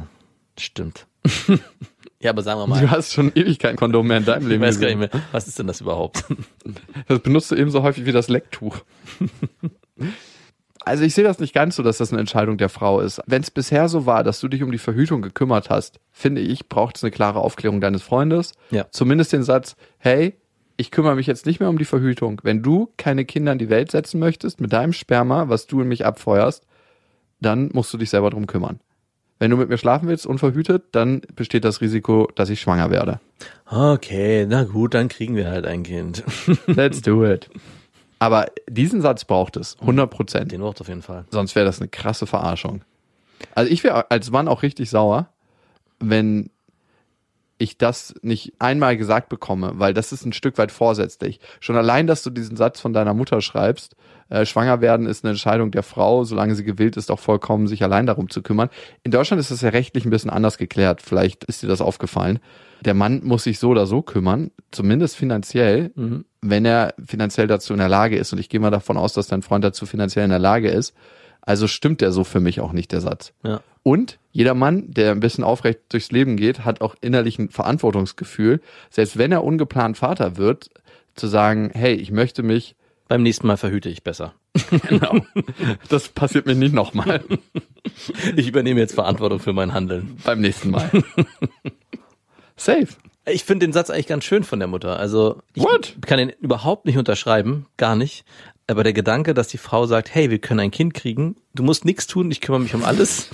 stimmt. 0.60 1.06
ja, 2.20 2.32
aber 2.32 2.42
sagen 2.42 2.60
wir 2.60 2.68
mal, 2.68 2.82
Du 2.82 2.90
hast 2.90 3.14
schon 3.14 3.32
ewig 3.36 3.60
kein 3.60 3.76
Kondom 3.76 4.08
mehr 4.08 4.18
in 4.18 4.26
deinem 4.26 4.44
ich 4.44 4.50
Leben 4.50 4.64
weiß 4.64 4.80
gar 4.80 4.88
nicht 4.88 4.98
mehr, 4.98 5.10
was 5.32 5.48
ist 5.48 5.60
denn 5.60 5.68
das 5.68 5.82
überhaupt? 5.82 6.26
Das 7.08 7.20
benutzt 7.20 7.52
du 7.52 7.56
ebenso 7.56 7.84
häufig 7.84 8.06
wie 8.06 8.12
das 8.12 8.28
Lecktuch. 8.28 8.78
Also 10.86 11.04
ich 11.04 11.14
sehe 11.14 11.24
das 11.24 11.40
nicht 11.40 11.54
ganz 11.54 11.76
so, 11.76 11.84
dass 11.84 11.98
das 11.98 12.12
eine 12.12 12.20
Entscheidung 12.20 12.58
der 12.58 12.70
Frau 12.70 13.00
ist. 13.02 13.22
Wenn 13.28 13.42
es 13.42 13.52
bisher 13.52 13.88
so 13.88 14.06
war, 14.06 14.24
dass 14.24 14.40
du 14.40 14.48
dich 14.48 14.64
um 14.64 14.72
die 14.72 14.78
Verhütung 14.78 15.22
gekümmert 15.22 15.70
hast, 15.70 16.00
finde 16.12 16.42
ich, 16.42 16.70
braucht 16.70 16.98
es 16.98 17.04
eine 17.04 17.12
klare 17.12 17.40
Aufklärung 17.40 17.82
deines 17.82 18.02
Freundes. 18.02 18.54
Ja. 18.72 18.88
Zumindest 18.92 19.34
den 19.34 19.44
Satz, 19.44 19.76
hey, 20.00 20.36
ich 20.78 20.90
kümmere 20.90 21.16
mich 21.16 21.28
jetzt 21.28 21.46
nicht 21.46 21.60
mehr 21.60 21.70
um 21.70 21.78
die 21.78 21.86
Verhütung. 21.86 22.42
Wenn 22.44 22.64
du 22.64 22.90
keine 22.98 23.26
Kinder 23.26 23.52
in 23.52 23.60
die 23.60 23.70
Welt 23.70 23.92
setzen 23.92 24.20
möchtest 24.20 24.60
mit 24.60 24.74
deinem 24.74 24.94
Sperma, 24.94 25.50
was 25.50 25.68
du 25.68 25.82
in 25.82 25.88
mich 25.88 26.06
abfeuerst, 26.06 26.66
dann 27.40 27.70
musst 27.74 27.94
du 27.94 27.98
dich 27.98 28.10
selber 28.10 28.30
drum 28.30 28.48
kümmern. 28.48 28.80
Wenn 29.38 29.52
du 29.52 29.58
mit 29.58 29.70
mir 29.70 29.78
schlafen 29.78 30.08
willst, 30.08 30.28
unverhütet, 30.28 30.84
dann 30.92 31.22
besteht 31.36 31.66
das 31.66 31.82
Risiko, 31.82 32.30
dass 32.36 32.50
ich 32.50 32.62
schwanger 32.62 32.92
werde. 32.92 33.20
Okay, 33.66 34.46
na 34.48 34.64
gut, 34.64 34.94
dann 34.94 35.08
kriegen 35.08 35.36
wir 35.36 35.50
halt 35.50 35.66
ein 35.66 35.84
Kind. 35.84 36.24
Let's 36.68 37.02
do 37.02 37.26
it. 37.26 37.50
Aber 38.22 38.46
diesen 38.70 39.02
Satz 39.02 39.26
braucht 39.26 39.58
es, 39.58 39.78
100 39.82 40.08
Prozent. 40.08 40.52
Den 40.52 40.62
braucht 40.62 40.80
auf 40.80 40.88
jeden 40.88 41.02
Fall. 41.02 41.26
Sonst 41.32 41.56
wäre 41.56 41.66
das 41.66 41.80
eine 41.82 41.90
krasse 41.90 42.28
Verarschung. 42.28 42.82
Also 43.56 43.72
ich 43.72 43.84
wäre 43.84 44.12
als 44.12 44.30
Mann 44.30 44.48
auch 44.48 44.62
richtig 44.62 44.92
sauer, 44.92 45.30
wenn 46.00 46.52
ich 47.58 47.80
das 47.80 48.14
nicht 48.22 48.54
einmal 48.60 48.96
gesagt 48.96 49.28
bekomme, 49.30 49.72
weil 49.76 49.96
das 49.96 50.12
ist 50.12 50.24
ein 50.24 50.34
Stück 50.34 50.60
weit 50.60 50.72
vorsätzlich. 50.72 51.40
Schon 51.62 51.78
allein, 51.78 52.06
dass 52.06 52.22
du 52.22 52.30
diesen 52.30 52.58
Satz 52.58 52.80
von 52.80 52.94
deiner 52.94 53.16
Mutter 53.16 53.42
schreibst, 53.42 53.96
äh, 54.30 54.46
schwanger 54.46 54.82
werden 54.82 55.08
ist 55.08 55.24
eine 55.24 55.32
Entscheidung 55.32 55.72
der 55.72 55.82
Frau, 55.82 56.24
solange 56.24 56.54
sie 56.54 56.64
gewillt 56.64 56.98
ist, 56.98 57.10
auch 57.10 57.20
vollkommen 57.20 57.66
sich 57.66 57.82
allein 57.82 58.06
darum 58.06 58.30
zu 58.30 58.44
kümmern. 58.44 58.70
In 59.02 59.10
Deutschland 59.10 59.40
ist 59.40 59.50
das 59.50 59.62
ja 59.62 59.70
rechtlich 59.70 60.06
ein 60.06 60.12
bisschen 60.12 60.30
anders 60.30 60.60
geklärt. 60.60 61.02
Vielleicht 61.02 61.44
ist 61.46 61.64
dir 61.64 61.68
das 61.68 61.82
aufgefallen. 61.82 62.38
Der 62.86 62.94
Mann 62.94 63.24
muss 63.24 63.46
sich 63.46 63.58
so 63.58 63.70
oder 63.70 63.88
so 63.88 64.04
kümmern, 64.04 64.52
zumindest 64.70 65.16
finanziell, 65.16 65.92
wenn 66.42 66.66
er 66.66 66.94
finanziell 67.06 67.48
dazu 67.48 67.74
in 67.74 67.80
der 67.80 67.90
Lage 67.90 68.18
ist. 68.18 68.34
Und 68.34 68.40
ich 68.40 68.50
gehe 68.50 68.60
mal 68.60 68.72
davon 68.72 68.98
aus, 68.98 69.14
dass 69.14 69.28
dein 69.28 69.42
Freund 69.42 69.64
dazu 69.64 69.86
finanziell 69.86 70.26
in 70.26 70.32
der 70.32 70.40
Lage 70.40 70.70
ist. 70.70 70.94
Also 71.42 71.68
stimmt 71.68 72.02
der 72.02 72.12
so 72.12 72.24
für 72.24 72.40
mich 72.40 72.60
auch 72.60 72.72
nicht, 72.72 72.92
der 72.92 73.02
Satz. 73.02 73.34
Ja. 73.44 73.62
Und 73.84 74.20
jeder 74.32 74.54
Mann, 74.54 74.92
der 74.92 75.12
ein 75.12 75.20
bisschen 75.20 75.44
aufrecht 75.44 75.80
durchs 75.90 76.12
Leben 76.12 76.38
geht, 76.38 76.66
hat 76.66 76.82
auch 76.82 76.96
innerlich 77.02 77.40
ein 77.40 77.50
Verantwortungsgefühl, 77.50 78.62
selbst 78.90 79.18
wenn 79.18 79.32
er 79.32 79.44
ungeplant 79.44 79.98
Vater 79.98 80.38
wird, 80.38 80.70
zu 81.16 81.28
sagen, 81.28 81.72
hey, 81.74 81.94
ich 81.94 82.12
möchte 82.12 82.44
mich, 82.44 82.76
Beim 83.08 83.24
nächsten 83.24 83.46
Mal 83.46 83.58
verhüte 83.58 83.90
ich 83.90 84.04
besser. 84.04 84.34
genau, 84.88 85.18
das 85.90 86.08
passiert 86.10 86.46
mir 86.46 86.56
nicht 86.56 86.74
nochmal 86.74 87.22
Ich 88.36 88.48
übernehme 88.48 88.80
jetzt 88.80 88.96
Verantwortung 88.96 89.40
für 89.40 89.52
mein 89.52 89.74
Handeln. 89.74 90.18
beim 90.24 90.40
nächsten 90.40 90.72
Mal. 90.72 90.90
Safe. 92.56 92.88
Ich 93.32 93.44
finde 93.44 93.66
den 93.66 93.74
Satz 93.74 93.90
eigentlich 93.90 94.08
ganz 94.08 94.24
schön 94.24 94.44
von 94.44 94.60
der 94.60 94.68
Mutter. 94.68 95.00
Also 95.00 95.42
ich 95.54 95.64
What? 95.64 95.96
kann 96.06 96.20
ihn 96.20 96.30
überhaupt 96.42 96.86
nicht 96.86 96.98
unterschreiben, 96.98 97.66
gar 97.78 97.96
nicht. 97.96 98.26
Aber 98.68 98.84
der 98.84 98.94
Gedanke, 98.94 99.34
dass 99.34 99.48
die 99.48 99.58
Frau 99.58 99.86
sagt, 99.86 100.14
hey, 100.14 100.30
wir 100.30 100.40
können 100.40 100.60
ein 100.60 100.72
Kind 100.72 100.94
kriegen, 100.94 101.36
du 101.54 101.64
musst 101.64 101.84
nichts 101.84 102.08
tun, 102.08 102.32
ich 102.32 102.42
kümmere 102.42 102.62
mich 102.62 102.74
um 102.74 102.84
alles. 102.84 103.30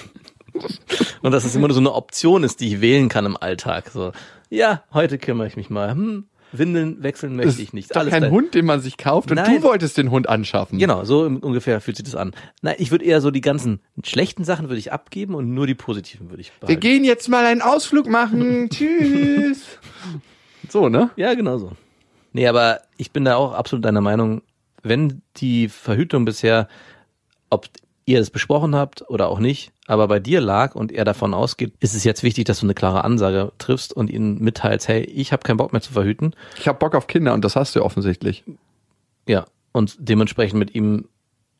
Und 1.22 1.32
dass 1.32 1.46
es 1.46 1.56
immer 1.56 1.68
nur 1.68 1.76
so 1.76 1.80
eine 1.80 1.94
Option 1.94 2.44
ist, 2.44 2.60
die 2.60 2.68
ich 2.68 2.82
wählen 2.82 3.10
kann 3.10 3.26
im 3.26 3.38
Alltag. 3.38 3.90
So, 3.94 4.12
ja, 4.50 4.84
heute 4.94 5.18
kümmere 5.18 5.48
ich 5.48 5.58
mich 5.58 5.70
mal. 5.70 5.92
Hm, 5.92 6.26
Windeln 6.52 7.04
wechseln 7.04 7.36
möchte 7.36 7.50
Das 7.52 7.60
ich 7.60 7.74
nicht. 7.74 7.86
ist 7.92 7.96
doch 7.96 8.08
kein 8.10 8.22
dein- 8.24 8.32
Hund, 8.32 8.54
den 8.56 8.66
man 8.66 8.80
sich 8.80 8.98
kauft 8.98 9.30
und 9.32 9.36
Nein. 9.36 9.58
du 9.58 9.64
wolltest 9.64 9.98
den 9.98 10.12
Hund 10.12 10.30
anschaffen. 10.30 10.80
Genau, 10.80 11.04
so 11.04 11.22
ungefähr 11.24 11.82
fühlt 11.82 11.98
sich 11.98 12.06
das 12.06 12.16
an. 12.16 12.32
Nein, 12.62 12.76
ich 12.78 12.92
würde 12.92 13.04
eher 13.06 13.20
so 13.22 13.32
die 13.32 13.42
ganzen 13.42 13.82
schlechten 14.04 14.44
Sachen 14.44 14.70
würde 14.70 14.80
ich 14.80 14.92
abgeben 14.94 15.36
und 15.36 15.54
nur 15.54 15.68
die 15.68 15.76
positiven 15.76 16.30
würde 16.30 16.42
ich 16.42 16.52
Wir 16.54 16.60
behalten. 16.62 16.80
gehen 16.80 17.04
jetzt 17.04 17.28
mal 17.28 17.46
einen 17.46 17.62
Ausflug 17.62 18.08
machen. 18.08 18.70
Tschüss. 18.72 19.64
So, 20.70 20.90
ne? 20.90 21.10
Ja, 21.16 21.34
genau 21.34 21.58
so. 21.58 21.72
Nee, 22.34 22.48
aber 22.48 22.82
ich 22.98 23.12
bin 23.12 23.26
da 23.26 23.36
auch 23.36 23.54
absolut 23.54 23.84
deiner 23.86 24.02
Meinung, 24.02 24.42
wenn 24.84 25.22
die 25.38 25.68
Verhütung 25.70 26.24
bisher, 26.26 26.68
ob 27.50 27.68
ihr 28.08 28.20
das 28.20 28.30
besprochen 28.30 28.74
habt 28.74 29.08
oder 29.10 29.28
auch 29.28 29.40
nicht, 29.40 29.72
aber 29.86 30.08
bei 30.08 30.20
dir 30.20 30.40
lag 30.40 30.76
und 30.76 30.94
er 30.94 31.04
davon 31.04 31.34
ausgeht, 31.34 31.74
ist 31.82 31.94
es 31.94 32.06
jetzt 32.06 32.24
wichtig, 32.24 32.46
dass 32.46 32.62
du 32.62 32.66
eine 32.66 32.74
klare 32.74 33.04
Ansage 33.04 33.52
triffst 33.58 33.94
und 33.94 34.10
ihn 34.10 34.40
mitteilst, 34.40 34.88
hey, 34.88 35.02
ich 35.04 35.34
habe 35.34 35.44
keinen 35.44 35.58
Bock 35.58 35.74
mehr 35.74 35.82
zu 35.82 35.92
verhüten. 35.92 36.34
Ich 36.58 36.68
hab 36.68 36.80
Bock 36.80 36.96
auf 36.96 37.08
Kinder 37.08 37.34
und 37.34 37.44
das 37.44 37.58
hast 37.58 37.76
du 37.76 37.84
offensichtlich. 37.84 38.46
Ja, 39.28 39.46
und 39.74 39.98
dementsprechend 40.00 40.58
mit 40.58 40.74
ihm 40.74 41.10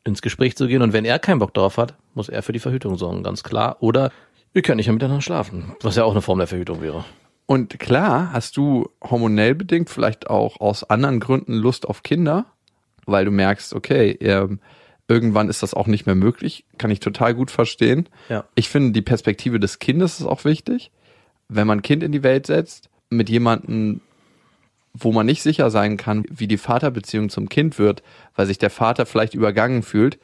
ins 0.04 0.22
Gespräch 0.22 0.56
zu 0.56 0.66
gehen 0.66 0.80
und 0.80 0.94
wenn 0.94 1.04
er 1.04 1.18
keinen 1.18 1.38
Bock 1.38 1.52
darauf 1.52 1.76
hat, 1.76 1.94
muss 2.14 2.30
er 2.30 2.42
für 2.42 2.52
die 2.52 2.60
Verhütung 2.60 2.96
sorgen, 2.96 3.22
ganz 3.22 3.42
klar. 3.42 3.76
Oder 3.80 4.10
wir 4.54 4.62
können 4.62 4.78
nicht 4.78 4.86
mehr 4.86 4.94
miteinander 4.94 5.20
schlafen, 5.20 5.74
was 5.82 5.96
ja 5.96 6.04
auch 6.04 6.12
eine 6.12 6.22
Form 6.22 6.38
der 6.38 6.48
Verhütung 6.48 6.80
wäre. 6.80 7.04
Und 7.44 7.78
klar, 7.78 8.32
hast 8.32 8.56
du 8.56 8.88
hormonell 9.02 9.54
bedingt 9.54 9.90
vielleicht 9.90 10.30
auch 10.30 10.60
aus 10.60 10.82
anderen 10.82 11.20
Gründen 11.20 11.52
Lust 11.52 11.86
auf 11.86 12.02
Kinder, 12.02 12.46
weil 13.04 13.26
du 13.26 13.30
merkst, 13.30 13.74
okay, 13.74 14.12
ähm, 14.20 14.60
irgendwann 15.08 15.48
ist 15.48 15.62
das 15.62 15.74
auch 15.74 15.86
nicht 15.86 16.06
mehr 16.06 16.14
möglich. 16.14 16.64
Kann 16.76 16.90
ich 16.90 17.00
total 17.00 17.34
gut 17.34 17.50
verstehen. 17.50 18.08
Ja. 18.28 18.44
Ich 18.54 18.68
finde, 18.68 18.92
die 18.92 19.02
Perspektive 19.02 19.58
des 19.58 19.78
Kindes 19.78 20.20
ist 20.20 20.26
auch 20.26 20.44
wichtig. 20.44 20.90
Wenn 21.48 21.66
man 21.66 21.78
ein 21.78 21.82
Kind 21.82 22.02
in 22.02 22.12
die 22.12 22.22
Welt 22.22 22.46
setzt, 22.46 22.90
mit 23.10 23.30
jemandem, 23.30 24.02
wo 24.92 25.12
man 25.12 25.24
nicht 25.26 25.42
sicher 25.42 25.70
sein 25.70 25.96
kann, 25.96 26.24
wie 26.28 26.46
die 26.46 26.58
Vaterbeziehung 26.58 27.30
zum 27.30 27.48
Kind 27.48 27.78
wird, 27.78 28.02
weil 28.36 28.46
sich 28.46 28.58
der 28.58 28.70
Vater 28.70 29.06
vielleicht 29.06 29.34
übergangen 29.34 29.82
fühlt, 29.82 30.18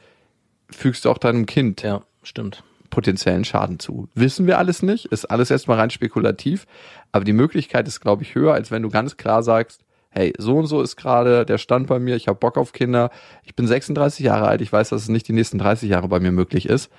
fügst 0.69 1.05
du 1.05 1.09
auch 1.09 1.17
deinem 1.17 1.45
Kind 1.47 1.81
Ja, 1.81 2.03
stimmt. 2.23 2.63
potenziellen 2.91 3.45
Schaden 3.45 3.79
zu. 3.79 4.07
Wissen 4.13 4.45
wir 4.45 4.57
alles 4.59 4.83
nicht, 4.83 5.05
ist 5.05 5.25
alles 5.25 5.49
erstmal 5.49 5.79
rein 5.79 5.89
spekulativ, 5.89 6.67
aber 7.11 7.25
die 7.25 7.33
Möglichkeit 7.33 7.87
ist, 7.87 8.01
glaube 8.01 8.23
ich, 8.23 8.35
höher, 8.35 8.53
als 8.53 8.69
wenn 8.69 8.83
du 8.83 8.89
ganz 8.89 9.17
klar 9.17 9.41
sagst, 9.41 9.81
hey, 10.15 10.33
so 10.37 10.57
und 10.57 10.67
so 10.67 10.81
ist 10.81 10.95
gerade 10.95 11.45
der 11.45 11.57
Stand 11.57 11.87
bei 11.87 11.99
mir, 11.99 12.15
ich 12.15 12.27
habe 12.27 12.39
Bock 12.39 12.57
auf 12.57 12.71
Kinder, 12.71 13.11
ich 13.43 13.55
bin 13.55 13.67
36 13.67 14.25
Jahre 14.25 14.47
alt, 14.47 14.61
ich 14.61 14.71
weiß, 14.71 14.89
dass 14.89 15.03
es 15.03 15.09
nicht 15.09 15.27
die 15.27 15.33
nächsten 15.33 15.57
30 15.59 15.89
Jahre 15.89 16.07
bei 16.07 16.19
mir 16.19 16.31
möglich 16.31 16.67
ist. 16.67 16.89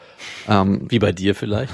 Ähm, 0.49 0.83
Wie 0.89 0.99
bei 0.99 1.13
dir 1.13 1.35
vielleicht. 1.35 1.73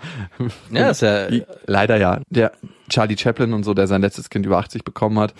ja, 0.70 0.90
ist 0.90 1.02
ja, 1.02 1.28
Leider 1.66 1.96
ja. 1.96 2.20
Der 2.28 2.52
Charlie 2.88 3.16
Chaplin 3.18 3.52
und 3.52 3.64
so, 3.64 3.74
der 3.74 3.86
sein 3.86 4.02
letztes 4.02 4.30
Kind 4.30 4.46
über 4.46 4.58
80 4.58 4.84
bekommen 4.84 5.18
hat. 5.18 5.34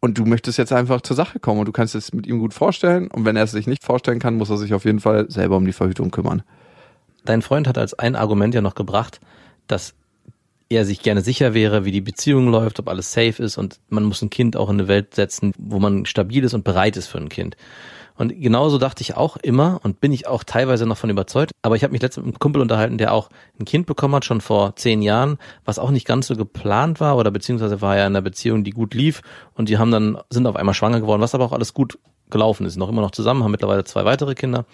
Und 0.00 0.18
du 0.18 0.24
möchtest 0.26 0.58
jetzt 0.58 0.72
einfach 0.72 1.00
zur 1.00 1.16
Sache 1.16 1.40
kommen 1.40 1.60
und 1.60 1.66
du 1.66 1.72
kannst 1.72 1.94
es 1.94 2.12
mit 2.12 2.26
ihm 2.26 2.38
gut 2.38 2.52
vorstellen. 2.52 3.08
Und 3.08 3.24
wenn 3.24 3.36
er 3.36 3.44
es 3.44 3.52
sich 3.52 3.66
nicht 3.66 3.84
vorstellen 3.84 4.18
kann, 4.18 4.34
muss 4.34 4.50
er 4.50 4.58
sich 4.58 4.74
auf 4.74 4.84
jeden 4.84 5.00
Fall 5.00 5.30
selber 5.30 5.56
um 5.56 5.64
die 5.64 5.72
Verhütung 5.72 6.10
kümmern. 6.10 6.42
dein 7.24 7.40
Freund 7.40 7.66
hat 7.66 7.78
als 7.78 7.94
ein 7.98 8.14
Argument 8.14 8.54
ja 8.54 8.60
noch 8.60 8.74
gebracht, 8.74 9.20
dass 9.66 9.94
er 10.74 10.84
sich 10.84 11.02
gerne 11.02 11.20
sicher 11.20 11.54
wäre, 11.54 11.84
wie 11.84 11.92
die 11.92 12.00
Beziehung 12.00 12.48
läuft, 12.48 12.78
ob 12.80 12.88
alles 12.88 13.12
safe 13.12 13.42
ist 13.42 13.58
und 13.58 13.80
man 13.88 14.04
muss 14.04 14.22
ein 14.22 14.30
Kind 14.30 14.56
auch 14.56 14.68
in 14.68 14.78
eine 14.78 14.88
Welt 14.88 15.14
setzen, 15.14 15.52
wo 15.58 15.78
man 15.78 16.06
stabil 16.06 16.44
ist 16.44 16.54
und 16.54 16.64
bereit 16.64 16.96
ist 16.96 17.06
für 17.06 17.18
ein 17.18 17.28
Kind. 17.28 17.56
Und 18.16 18.40
genauso 18.40 18.78
dachte 18.78 19.02
ich 19.02 19.16
auch 19.16 19.36
immer 19.36 19.80
und 19.82 20.00
bin 20.00 20.12
ich 20.12 20.28
auch 20.28 20.44
teilweise 20.44 20.86
noch 20.86 20.96
von 20.96 21.10
überzeugt. 21.10 21.50
Aber 21.62 21.74
ich 21.74 21.82
habe 21.82 21.92
mich 21.92 22.00
letztens 22.00 22.24
mit 22.24 22.34
einem 22.34 22.38
Kumpel 22.38 22.62
unterhalten, 22.62 22.96
der 22.96 23.12
auch 23.12 23.28
ein 23.58 23.64
Kind 23.64 23.86
bekommen 23.86 24.14
hat, 24.14 24.24
schon 24.24 24.40
vor 24.40 24.76
zehn 24.76 25.02
Jahren, 25.02 25.38
was 25.64 25.80
auch 25.80 25.90
nicht 25.90 26.06
ganz 26.06 26.28
so 26.28 26.36
geplant 26.36 27.00
war 27.00 27.16
oder 27.16 27.32
beziehungsweise 27.32 27.80
war 27.80 27.96
er 27.96 28.06
in 28.06 28.12
einer 28.12 28.22
Beziehung, 28.22 28.62
die 28.62 28.70
gut 28.70 28.94
lief 28.94 29.22
und 29.54 29.68
die 29.68 29.78
haben 29.78 29.90
dann, 29.90 30.18
sind 30.30 30.46
auf 30.46 30.54
einmal 30.54 30.74
schwanger 30.74 31.00
geworden, 31.00 31.22
was 31.22 31.34
aber 31.34 31.44
auch 31.44 31.52
alles 31.52 31.74
gut 31.74 31.98
gelaufen 32.30 32.66
ist. 32.66 32.76
Noch 32.76 32.88
immer 32.88 33.02
noch 33.02 33.10
zusammen, 33.10 33.42
haben 33.42 33.50
mittlerweile 33.50 33.84
zwei 33.84 34.04
weitere 34.04 34.34
Kinder. 34.34 34.64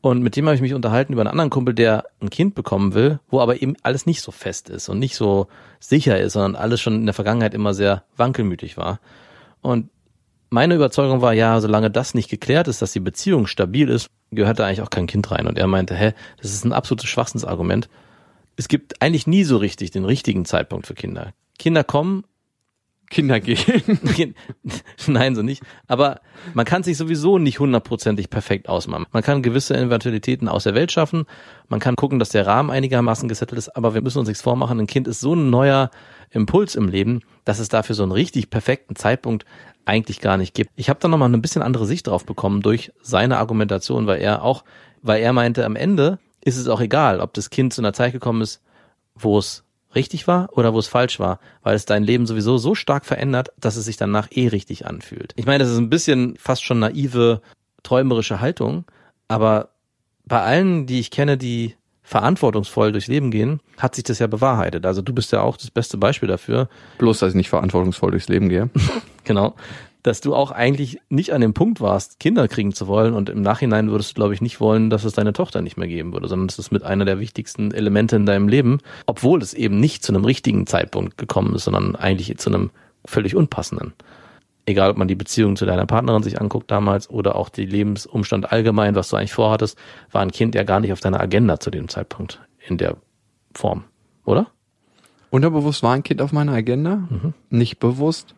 Und 0.00 0.22
mit 0.22 0.36
dem 0.36 0.46
habe 0.46 0.54
ich 0.54 0.60
mich 0.60 0.74
unterhalten 0.74 1.12
über 1.12 1.22
einen 1.22 1.30
anderen 1.30 1.50
Kumpel, 1.50 1.74
der 1.74 2.04
ein 2.20 2.30
Kind 2.30 2.54
bekommen 2.54 2.94
will, 2.94 3.18
wo 3.28 3.40
aber 3.40 3.60
eben 3.60 3.74
alles 3.82 4.06
nicht 4.06 4.22
so 4.22 4.30
fest 4.30 4.70
ist 4.70 4.88
und 4.88 4.98
nicht 4.98 5.16
so 5.16 5.48
sicher 5.80 6.20
ist, 6.20 6.34
sondern 6.34 6.54
alles 6.54 6.80
schon 6.80 6.94
in 6.94 7.06
der 7.06 7.14
Vergangenheit 7.14 7.54
immer 7.54 7.74
sehr 7.74 8.04
wankelmütig 8.16 8.76
war. 8.76 9.00
Und 9.60 9.90
meine 10.50 10.76
Überzeugung 10.76 11.20
war, 11.20 11.34
ja, 11.34 11.60
solange 11.60 11.90
das 11.90 12.14
nicht 12.14 12.30
geklärt 12.30 12.68
ist, 12.68 12.80
dass 12.80 12.92
die 12.92 13.00
Beziehung 13.00 13.46
stabil 13.46 13.88
ist, 13.88 14.08
gehört 14.30 14.58
da 14.58 14.66
eigentlich 14.66 14.82
auch 14.82 14.90
kein 14.90 15.06
Kind 15.06 15.30
rein. 15.30 15.46
Und 15.46 15.58
er 15.58 15.66
meinte, 15.66 15.94
hä, 15.94 16.14
das 16.40 16.52
ist 16.52 16.64
ein 16.64 16.72
absolutes 16.72 17.08
Schwachsinnsargument. 17.08 17.88
Es 18.56 18.68
gibt 18.68 19.02
eigentlich 19.02 19.26
nie 19.26 19.44
so 19.44 19.56
richtig 19.56 19.90
den 19.90 20.04
richtigen 20.04 20.44
Zeitpunkt 20.44 20.86
für 20.86 20.94
Kinder. 20.94 21.32
Kinder 21.58 21.84
kommen, 21.84 22.24
Kinder 23.10 23.40
gehen. 23.40 24.34
Nein, 25.06 25.34
so 25.34 25.42
nicht. 25.42 25.62
Aber 25.86 26.20
man 26.54 26.66
kann 26.66 26.82
sich 26.82 26.96
sowieso 26.96 27.38
nicht 27.38 27.58
hundertprozentig 27.58 28.28
perfekt 28.30 28.68
ausmachen. 28.68 29.06
Man 29.12 29.22
kann 29.22 29.42
gewisse 29.42 29.76
Eventualitäten 29.76 30.48
aus 30.48 30.64
der 30.64 30.74
Welt 30.74 30.92
schaffen. 30.92 31.24
Man 31.68 31.80
kann 31.80 31.96
gucken, 31.96 32.18
dass 32.18 32.28
der 32.28 32.46
Rahmen 32.46 32.70
einigermaßen 32.70 33.28
gesettelt 33.28 33.58
ist. 33.58 33.70
Aber 33.76 33.94
wir 33.94 34.02
müssen 34.02 34.18
uns 34.18 34.28
nichts 34.28 34.42
vormachen. 34.42 34.78
Ein 34.78 34.86
Kind 34.86 35.08
ist 35.08 35.20
so 35.20 35.34
ein 35.34 35.50
neuer 35.50 35.90
Impuls 36.30 36.74
im 36.74 36.88
Leben, 36.88 37.22
dass 37.44 37.58
es 37.58 37.68
dafür 37.68 37.94
so 37.94 38.02
einen 38.02 38.12
richtig 38.12 38.50
perfekten 38.50 38.94
Zeitpunkt 38.94 39.46
eigentlich 39.86 40.20
gar 40.20 40.36
nicht 40.36 40.54
gibt. 40.54 40.70
Ich 40.76 40.90
habe 40.90 41.00
da 41.00 41.08
nochmal 41.08 41.32
ein 41.32 41.42
bisschen 41.42 41.62
andere 41.62 41.86
Sicht 41.86 42.06
drauf 42.06 42.26
bekommen 42.26 42.60
durch 42.60 42.92
seine 43.00 43.38
Argumentation, 43.38 44.06
weil 44.06 44.20
er 44.20 44.42
auch, 44.42 44.64
weil 45.00 45.22
er 45.22 45.32
meinte, 45.32 45.64
am 45.64 45.76
Ende 45.76 46.18
ist 46.44 46.58
es 46.58 46.68
auch 46.68 46.82
egal, 46.82 47.20
ob 47.20 47.32
das 47.32 47.48
Kind 47.48 47.72
zu 47.72 47.80
einer 47.80 47.94
Zeit 47.94 48.12
gekommen 48.12 48.42
ist, 48.42 48.62
wo 49.14 49.38
es 49.38 49.64
richtig 49.94 50.26
war 50.26 50.50
oder 50.52 50.74
wo 50.74 50.78
es 50.78 50.88
falsch 50.88 51.18
war, 51.18 51.40
weil 51.62 51.74
es 51.74 51.86
dein 51.86 52.04
Leben 52.04 52.26
sowieso 52.26 52.58
so 52.58 52.74
stark 52.74 53.04
verändert, 53.06 53.50
dass 53.58 53.76
es 53.76 53.84
sich 53.86 53.96
danach 53.96 54.28
eh 54.30 54.48
richtig 54.48 54.86
anfühlt. 54.86 55.32
Ich 55.36 55.46
meine, 55.46 55.64
das 55.64 55.72
ist 55.72 55.78
ein 55.78 55.90
bisschen 55.90 56.36
fast 56.38 56.62
schon 56.62 56.78
naive, 56.78 57.40
träumerische 57.82 58.40
Haltung, 58.40 58.84
aber 59.28 59.70
bei 60.24 60.42
allen, 60.42 60.86
die 60.86 61.00
ich 61.00 61.10
kenne, 61.10 61.38
die 61.38 61.74
verantwortungsvoll 62.02 62.92
durchs 62.92 63.06
Leben 63.06 63.30
gehen, 63.30 63.60
hat 63.76 63.94
sich 63.94 64.04
das 64.04 64.18
ja 64.18 64.26
bewahrheitet. 64.26 64.86
Also 64.86 65.02
du 65.02 65.12
bist 65.12 65.30
ja 65.32 65.42
auch 65.42 65.58
das 65.58 65.70
beste 65.70 65.98
Beispiel 65.98 66.28
dafür, 66.28 66.68
Bloß, 66.96 67.18
dass 67.18 67.30
ich 67.30 67.34
nicht 67.34 67.50
verantwortungsvoll 67.50 68.12
durchs 68.12 68.28
Leben 68.28 68.48
gehe. 68.48 68.70
genau, 69.24 69.54
dass 70.02 70.20
du 70.20 70.34
auch 70.34 70.50
eigentlich 70.50 71.00
nicht 71.08 71.32
an 71.32 71.40
dem 71.40 71.54
Punkt 71.54 71.80
warst, 71.80 72.20
Kinder 72.20 72.48
kriegen 72.48 72.72
zu 72.72 72.86
wollen 72.86 73.14
und 73.14 73.28
im 73.28 73.42
Nachhinein 73.42 73.90
würdest 73.90 74.10
du, 74.10 74.14
glaube 74.14 74.34
ich, 74.34 74.40
nicht 74.40 74.60
wollen, 74.60 74.90
dass 74.90 75.04
es 75.04 75.12
deine 75.12 75.32
Tochter 75.32 75.60
nicht 75.60 75.76
mehr 75.76 75.88
geben 75.88 76.12
würde, 76.12 76.28
sondern 76.28 76.48
es 76.48 76.58
ist 76.58 76.70
mit 76.70 76.82
einer 76.82 77.04
der 77.04 77.18
wichtigsten 77.18 77.72
Elemente 77.72 78.16
in 78.16 78.26
deinem 78.26 78.48
Leben, 78.48 78.78
obwohl 79.06 79.42
es 79.42 79.54
eben 79.54 79.80
nicht 79.80 80.04
zu 80.04 80.12
einem 80.12 80.24
richtigen 80.24 80.66
Zeitpunkt 80.66 81.18
gekommen 81.18 81.54
ist, 81.54 81.64
sondern 81.64 81.96
eigentlich 81.96 82.36
zu 82.38 82.50
einem 82.50 82.70
völlig 83.04 83.34
unpassenden. 83.34 83.92
Egal, 84.66 84.90
ob 84.90 84.98
man 84.98 85.08
die 85.08 85.14
Beziehung 85.14 85.56
zu 85.56 85.64
deiner 85.64 85.86
Partnerin 85.86 86.22
sich 86.22 86.40
anguckt 86.40 86.70
damals 86.70 87.08
oder 87.08 87.36
auch 87.36 87.48
die 87.48 87.64
Lebensumstand 87.64 88.52
allgemein, 88.52 88.94
was 88.94 89.08
du 89.08 89.16
eigentlich 89.16 89.32
vorhattest, 89.32 89.78
war 90.12 90.20
ein 90.20 90.30
Kind 90.30 90.54
ja 90.54 90.62
gar 90.62 90.80
nicht 90.80 90.92
auf 90.92 91.00
deiner 91.00 91.20
Agenda 91.20 91.58
zu 91.58 91.70
dem 91.70 91.88
Zeitpunkt 91.88 92.40
in 92.66 92.76
der 92.76 92.96
Form, 93.54 93.84
oder? 94.26 94.48
Unterbewusst 95.30 95.82
war 95.82 95.94
ein 95.94 96.02
Kind 96.02 96.20
auf 96.20 96.32
meiner 96.32 96.52
Agenda, 96.52 97.08
nicht 97.50 97.78
bewusst. 97.78 98.34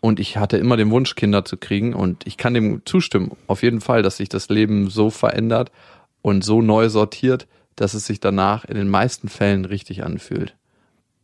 Und 0.00 0.20
ich 0.20 0.36
hatte 0.36 0.56
immer 0.56 0.76
den 0.76 0.90
Wunsch, 0.90 1.14
Kinder 1.14 1.44
zu 1.44 1.56
kriegen. 1.56 1.94
Und 1.94 2.26
ich 2.26 2.36
kann 2.36 2.54
dem 2.54 2.82
zustimmen, 2.84 3.32
auf 3.46 3.62
jeden 3.62 3.80
Fall, 3.80 4.02
dass 4.02 4.18
sich 4.18 4.28
das 4.28 4.48
Leben 4.48 4.90
so 4.90 5.10
verändert 5.10 5.72
und 6.22 6.44
so 6.44 6.62
neu 6.62 6.88
sortiert, 6.88 7.46
dass 7.76 7.94
es 7.94 8.06
sich 8.06 8.20
danach 8.20 8.64
in 8.64 8.76
den 8.76 8.88
meisten 8.88 9.28
Fällen 9.28 9.64
richtig 9.64 10.04
anfühlt. 10.04 10.56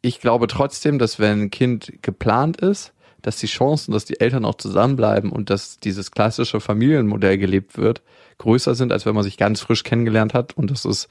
Ich 0.02 0.20
glaube 0.20 0.46
trotzdem, 0.46 0.98
dass 0.98 1.18
wenn 1.18 1.42
ein 1.42 1.50
Kind 1.50 1.94
geplant 2.02 2.60
ist, 2.60 2.92
dass 3.22 3.36
die 3.38 3.46
Chancen, 3.46 3.92
dass 3.92 4.04
die 4.04 4.20
Eltern 4.20 4.44
auch 4.44 4.56
zusammenbleiben 4.56 5.32
und 5.32 5.48
dass 5.48 5.80
dieses 5.80 6.10
klassische 6.10 6.60
Familienmodell 6.60 7.38
gelebt 7.38 7.78
wird, 7.78 8.02
größer 8.38 8.74
sind, 8.74 8.92
als 8.92 9.06
wenn 9.06 9.14
man 9.14 9.24
sich 9.24 9.38
ganz 9.38 9.60
frisch 9.60 9.82
kennengelernt 9.82 10.34
hat 10.34 10.56
und 10.56 10.70
das 10.70 10.84
ist 10.84 11.08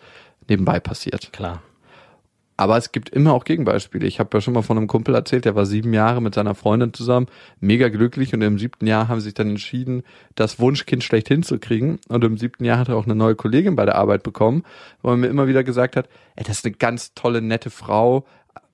nebenbei 0.47 0.79
passiert. 0.79 1.33
Klar. 1.33 1.63
Aber 2.55 2.77
es 2.77 2.91
gibt 2.91 3.09
immer 3.09 3.33
auch 3.33 3.45
Gegenbeispiele. 3.45 4.05
Ich 4.05 4.19
habe 4.19 4.29
ja 4.37 4.41
schon 4.41 4.53
mal 4.53 4.61
von 4.61 4.77
einem 4.77 4.87
Kumpel 4.87 5.15
erzählt, 5.15 5.45
der 5.45 5.55
war 5.55 5.65
sieben 5.65 5.91
Jahre 5.93 6.21
mit 6.21 6.35
seiner 6.35 6.53
Freundin 6.53 6.93
zusammen, 6.93 7.27
mega 7.59 7.89
glücklich 7.89 8.33
und 8.33 8.41
im 8.43 8.59
siebten 8.59 8.85
Jahr 8.85 9.07
haben 9.07 9.19
sie 9.19 9.25
sich 9.25 9.33
dann 9.33 9.49
entschieden, 9.49 10.03
das 10.35 10.59
Wunschkind 10.59 11.03
schlecht 11.03 11.27
hinzukriegen. 11.29 11.99
Und 12.09 12.23
im 12.23 12.37
siebten 12.37 12.63
Jahr 12.65 12.77
hat 12.77 12.89
er 12.89 12.95
auch 12.95 13.05
eine 13.05 13.15
neue 13.15 13.35
Kollegin 13.35 13.75
bei 13.75 13.85
der 13.85 13.95
Arbeit 13.95 14.21
bekommen, 14.23 14.63
wo 15.01 15.09
er 15.09 15.17
mir 15.17 15.27
immer 15.27 15.47
wieder 15.47 15.63
gesagt 15.63 15.95
hat, 15.95 16.07
ey, 16.35 16.43
das 16.43 16.57
ist 16.59 16.65
eine 16.65 16.75
ganz 16.75 17.13
tolle, 17.15 17.41
nette 17.41 17.69
Frau, 17.71 18.25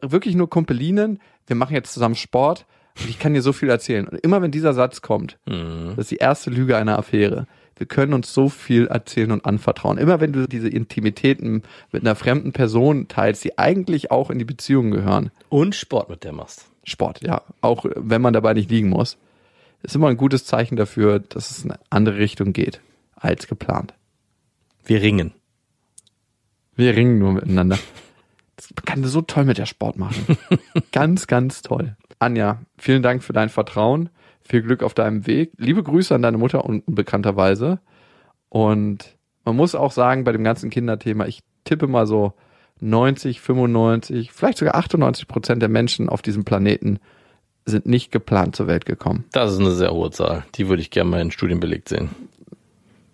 wirklich 0.01 0.35
nur 0.35 0.49
Kumpelinen, 0.49 1.19
wir 1.47 1.55
machen 1.55 1.73
jetzt 1.73 1.93
zusammen 1.93 2.15
Sport 2.15 2.65
und 2.99 3.09
ich 3.09 3.17
kann 3.17 3.33
dir 3.33 3.41
so 3.41 3.53
viel 3.53 3.69
erzählen. 3.69 4.07
Und 4.07 4.19
immer 4.19 4.41
wenn 4.41 4.51
dieser 4.51 4.73
Satz 4.73 5.01
kommt, 5.01 5.37
Mhm. 5.45 5.93
das 5.95 6.05
ist 6.05 6.11
die 6.11 6.17
erste 6.17 6.49
Lüge 6.49 6.75
einer 6.75 6.97
Affäre. 6.97 7.47
Wir 7.79 7.87
können 7.87 8.13
uns 8.13 8.33
so 8.33 8.49
viel 8.49 8.87
erzählen 8.87 9.31
und 9.31 9.45
anvertrauen. 9.45 9.97
Immer 9.97 10.19
wenn 10.19 10.33
du 10.33 10.47
diese 10.49 10.67
Intimitäten 10.67 11.63
mit 11.93 12.03
einer 12.03 12.15
fremden 12.15 12.51
Person 12.51 13.07
teilst, 13.07 13.45
die 13.45 13.57
eigentlich 13.57 14.11
auch 14.11 14.29
in 14.29 14.37
die 14.37 14.45
Beziehung 14.45 14.91
gehören. 14.91 15.31
Und 15.47 15.75
Sport 15.75 16.09
mit 16.09 16.25
der 16.25 16.33
machst. 16.33 16.69
Sport, 16.83 17.21
ja. 17.21 17.41
Auch 17.61 17.85
äh, 17.85 17.91
wenn 17.95 18.21
man 18.21 18.33
dabei 18.33 18.53
nicht 18.53 18.69
liegen 18.69 18.89
muss. 18.89 19.17
Ist 19.81 19.95
immer 19.95 20.09
ein 20.09 20.17
gutes 20.17 20.43
Zeichen 20.43 20.75
dafür, 20.75 21.19
dass 21.19 21.51
es 21.51 21.63
in 21.63 21.71
eine 21.71 21.79
andere 21.89 22.17
Richtung 22.17 22.51
geht 22.51 22.81
als 23.15 23.47
geplant. 23.47 23.93
Wir 24.83 25.01
ringen. 25.01 25.31
Wir 26.75 26.97
ringen 26.97 27.17
nur 27.17 27.31
miteinander. 27.31 27.79
Das 28.57 28.67
kann 28.83 29.05
so 29.05 29.21
toll 29.21 29.45
mit 29.45 29.57
der 29.57 29.65
Sport 29.65 29.97
machen. 29.97 30.37
ganz, 30.91 31.27
ganz 31.27 31.61
toll. 31.61 31.95
Anja, 32.19 32.59
vielen 32.77 33.03
Dank 33.03 33.23
für 33.23 33.31
dein 33.31 33.47
Vertrauen. 33.47 34.09
Viel 34.49 34.63
Glück 34.63 34.81
auf 34.81 34.95
deinem 34.95 35.27
Weg. 35.27 35.51
Liebe 35.57 35.83
Grüße 35.83 36.13
an 36.13 36.23
deine 36.23 36.39
Mutter 36.39 36.65
unbekannterweise. 36.65 37.79
Und 38.49 39.17
man 39.45 39.55
muss 39.55 39.75
auch 39.75 39.91
sagen, 39.91 40.23
bei 40.23 40.31
dem 40.31 40.43
ganzen 40.43 40.71
Kinderthema, 40.71 41.27
ich 41.27 41.41
tippe 41.65 41.85
mal 41.85 42.07
so 42.07 42.33
90, 42.81 43.41
95, 43.41 44.31
vielleicht 44.31 44.57
sogar 44.57 44.75
98 44.75 45.27
Prozent 45.27 45.61
der 45.61 45.69
Menschen 45.69 46.09
auf 46.09 46.23
diesem 46.23 46.45
Planeten 46.45 46.99
sind 47.65 47.85
nicht 47.85 48.11
geplant 48.11 48.55
zur 48.55 48.65
Welt 48.65 48.87
gekommen. 48.87 49.25
Das 49.31 49.53
ist 49.53 49.59
eine 49.59 49.71
sehr 49.71 49.91
hohe 49.91 50.09
Zahl. 50.09 50.43
Die 50.55 50.67
würde 50.67 50.81
ich 50.81 50.89
gerne 50.89 51.11
mal 51.11 51.21
in 51.21 51.29
Studien 51.29 51.59
belegt 51.59 51.89
sehen. 51.89 52.09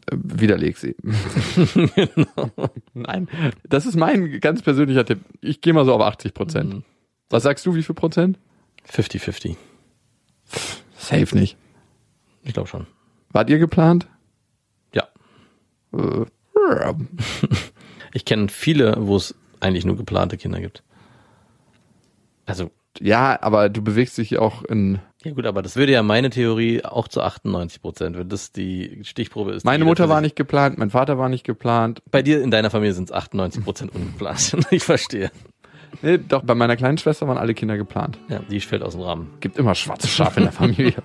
Äh, 0.09 0.15
Widerleg 0.15 0.77
sie. 0.77 0.95
Nein, 2.93 3.27
das 3.67 3.85
ist 3.85 3.97
mein 3.97 4.39
ganz 4.39 4.61
persönlicher 4.61 5.03
Tipp. 5.03 5.19
Ich 5.41 5.59
gehe 5.59 5.73
mal 5.73 5.83
so 5.83 5.93
auf 5.93 6.01
80 6.01 6.33
Prozent. 6.33 6.83
Was 7.29 7.43
sagst 7.43 7.65
du, 7.65 7.75
wie 7.75 7.83
viel 7.83 7.95
Prozent? 7.95 8.39
50-50. 8.89 9.57
Safe 11.05 11.37
nicht. 11.37 11.57
Ich 12.43 12.53
glaube 12.53 12.67
schon. 12.67 12.87
Wart 13.29 13.49
ihr 13.49 13.59
geplant? 13.59 14.07
Ja. 14.93 15.07
Äh, 15.93 16.25
Ich 18.13 18.23
kenne 18.23 18.47
viele, 18.47 18.95
wo 18.97 19.17
es 19.17 19.35
eigentlich 19.59 19.83
nur 19.85 19.97
geplante 19.97 20.37
Kinder 20.37 20.61
gibt. 20.61 20.83
Also, 22.45 22.71
Ja, 23.01 23.37
aber 23.41 23.67
du 23.67 23.81
bewegst 23.81 24.17
dich 24.17 24.37
auch 24.37 24.63
in. 24.63 24.99
ja 25.25 25.31
gut, 25.33 25.45
aber 25.45 25.61
das 25.61 25.75
würde 25.75 25.91
ja 25.91 26.01
meine 26.01 26.29
Theorie 26.29 26.85
auch 26.85 27.09
zu 27.09 27.21
98 27.21 27.81
Prozent, 27.81 28.17
wenn 28.17 28.29
das 28.29 28.53
die 28.53 29.01
Stichprobe 29.03 29.51
ist. 29.51 29.65
Meine 29.65 29.83
Mutter 29.83 30.07
war 30.07 30.21
nicht 30.21 30.37
geplant, 30.37 30.77
mein 30.77 30.91
Vater 30.91 31.17
war 31.17 31.27
nicht 31.27 31.43
geplant. 31.43 32.01
Bei 32.09 32.21
dir 32.21 32.41
in 32.41 32.51
deiner 32.51 32.69
Familie 32.69 32.93
sind 32.93 33.09
es 33.09 33.11
98 33.11 33.63
Prozent 33.65 33.93
ungeplant. 33.93 34.55
ich 34.71 34.83
verstehe. 34.83 35.29
Nee, 36.01 36.17
doch, 36.17 36.43
bei 36.43 36.55
meiner 36.55 36.75
kleinen 36.75 36.97
Schwester 36.97 37.27
waren 37.27 37.37
alle 37.37 37.53
Kinder 37.53 37.77
geplant. 37.77 38.19
Ja, 38.29 38.39
die 38.39 38.59
fällt 38.59 38.83
aus 38.83 38.93
dem 38.93 39.01
Rahmen. 39.01 39.33
Gibt 39.39 39.57
immer 39.57 39.75
schwarze 39.75 40.07
Schafe 40.07 40.39
in 40.39 40.45
der 40.45 40.53
Familie. 40.53 40.95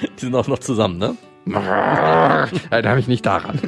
Die 0.00 0.20
sind 0.20 0.34
auch 0.36 0.46
noch 0.46 0.60
zusammen, 0.60 0.98
ne? 0.98 1.16
ja, 1.46 2.46
da 2.70 2.88
habe 2.88 3.00
ich 3.00 3.08
nicht 3.08 3.26
daran. 3.26 3.58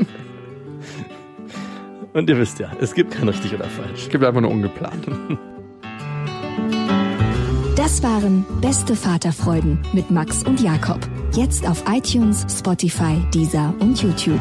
Und 2.13 2.29
ihr 2.29 2.39
wisst 2.39 2.59
ja, 2.59 2.71
es 2.81 2.95
gibt 2.95 3.13
kein 3.13 3.29
richtig 3.29 3.55
oder 3.55 3.65
falsch. 3.65 4.03
Es 4.03 4.09
gibt 4.09 4.25
einfach 4.25 4.41
nur 4.41 4.51
ungeplant. 4.51 5.07
Das 7.77 8.03
waren 8.03 8.45
Beste 8.61 8.95
Vaterfreuden 8.95 9.79
mit 9.93 10.11
Max 10.11 10.43
und 10.43 10.61
Jakob. 10.61 11.01
Jetzt 11.35 11.67
auf 11.67 11.83
iTunes, 11.89 12.45
Spotify, 12.51 13.17
Deezer 13.33 13.73
und 13.81 14.03
YouTube. 14.03 14.41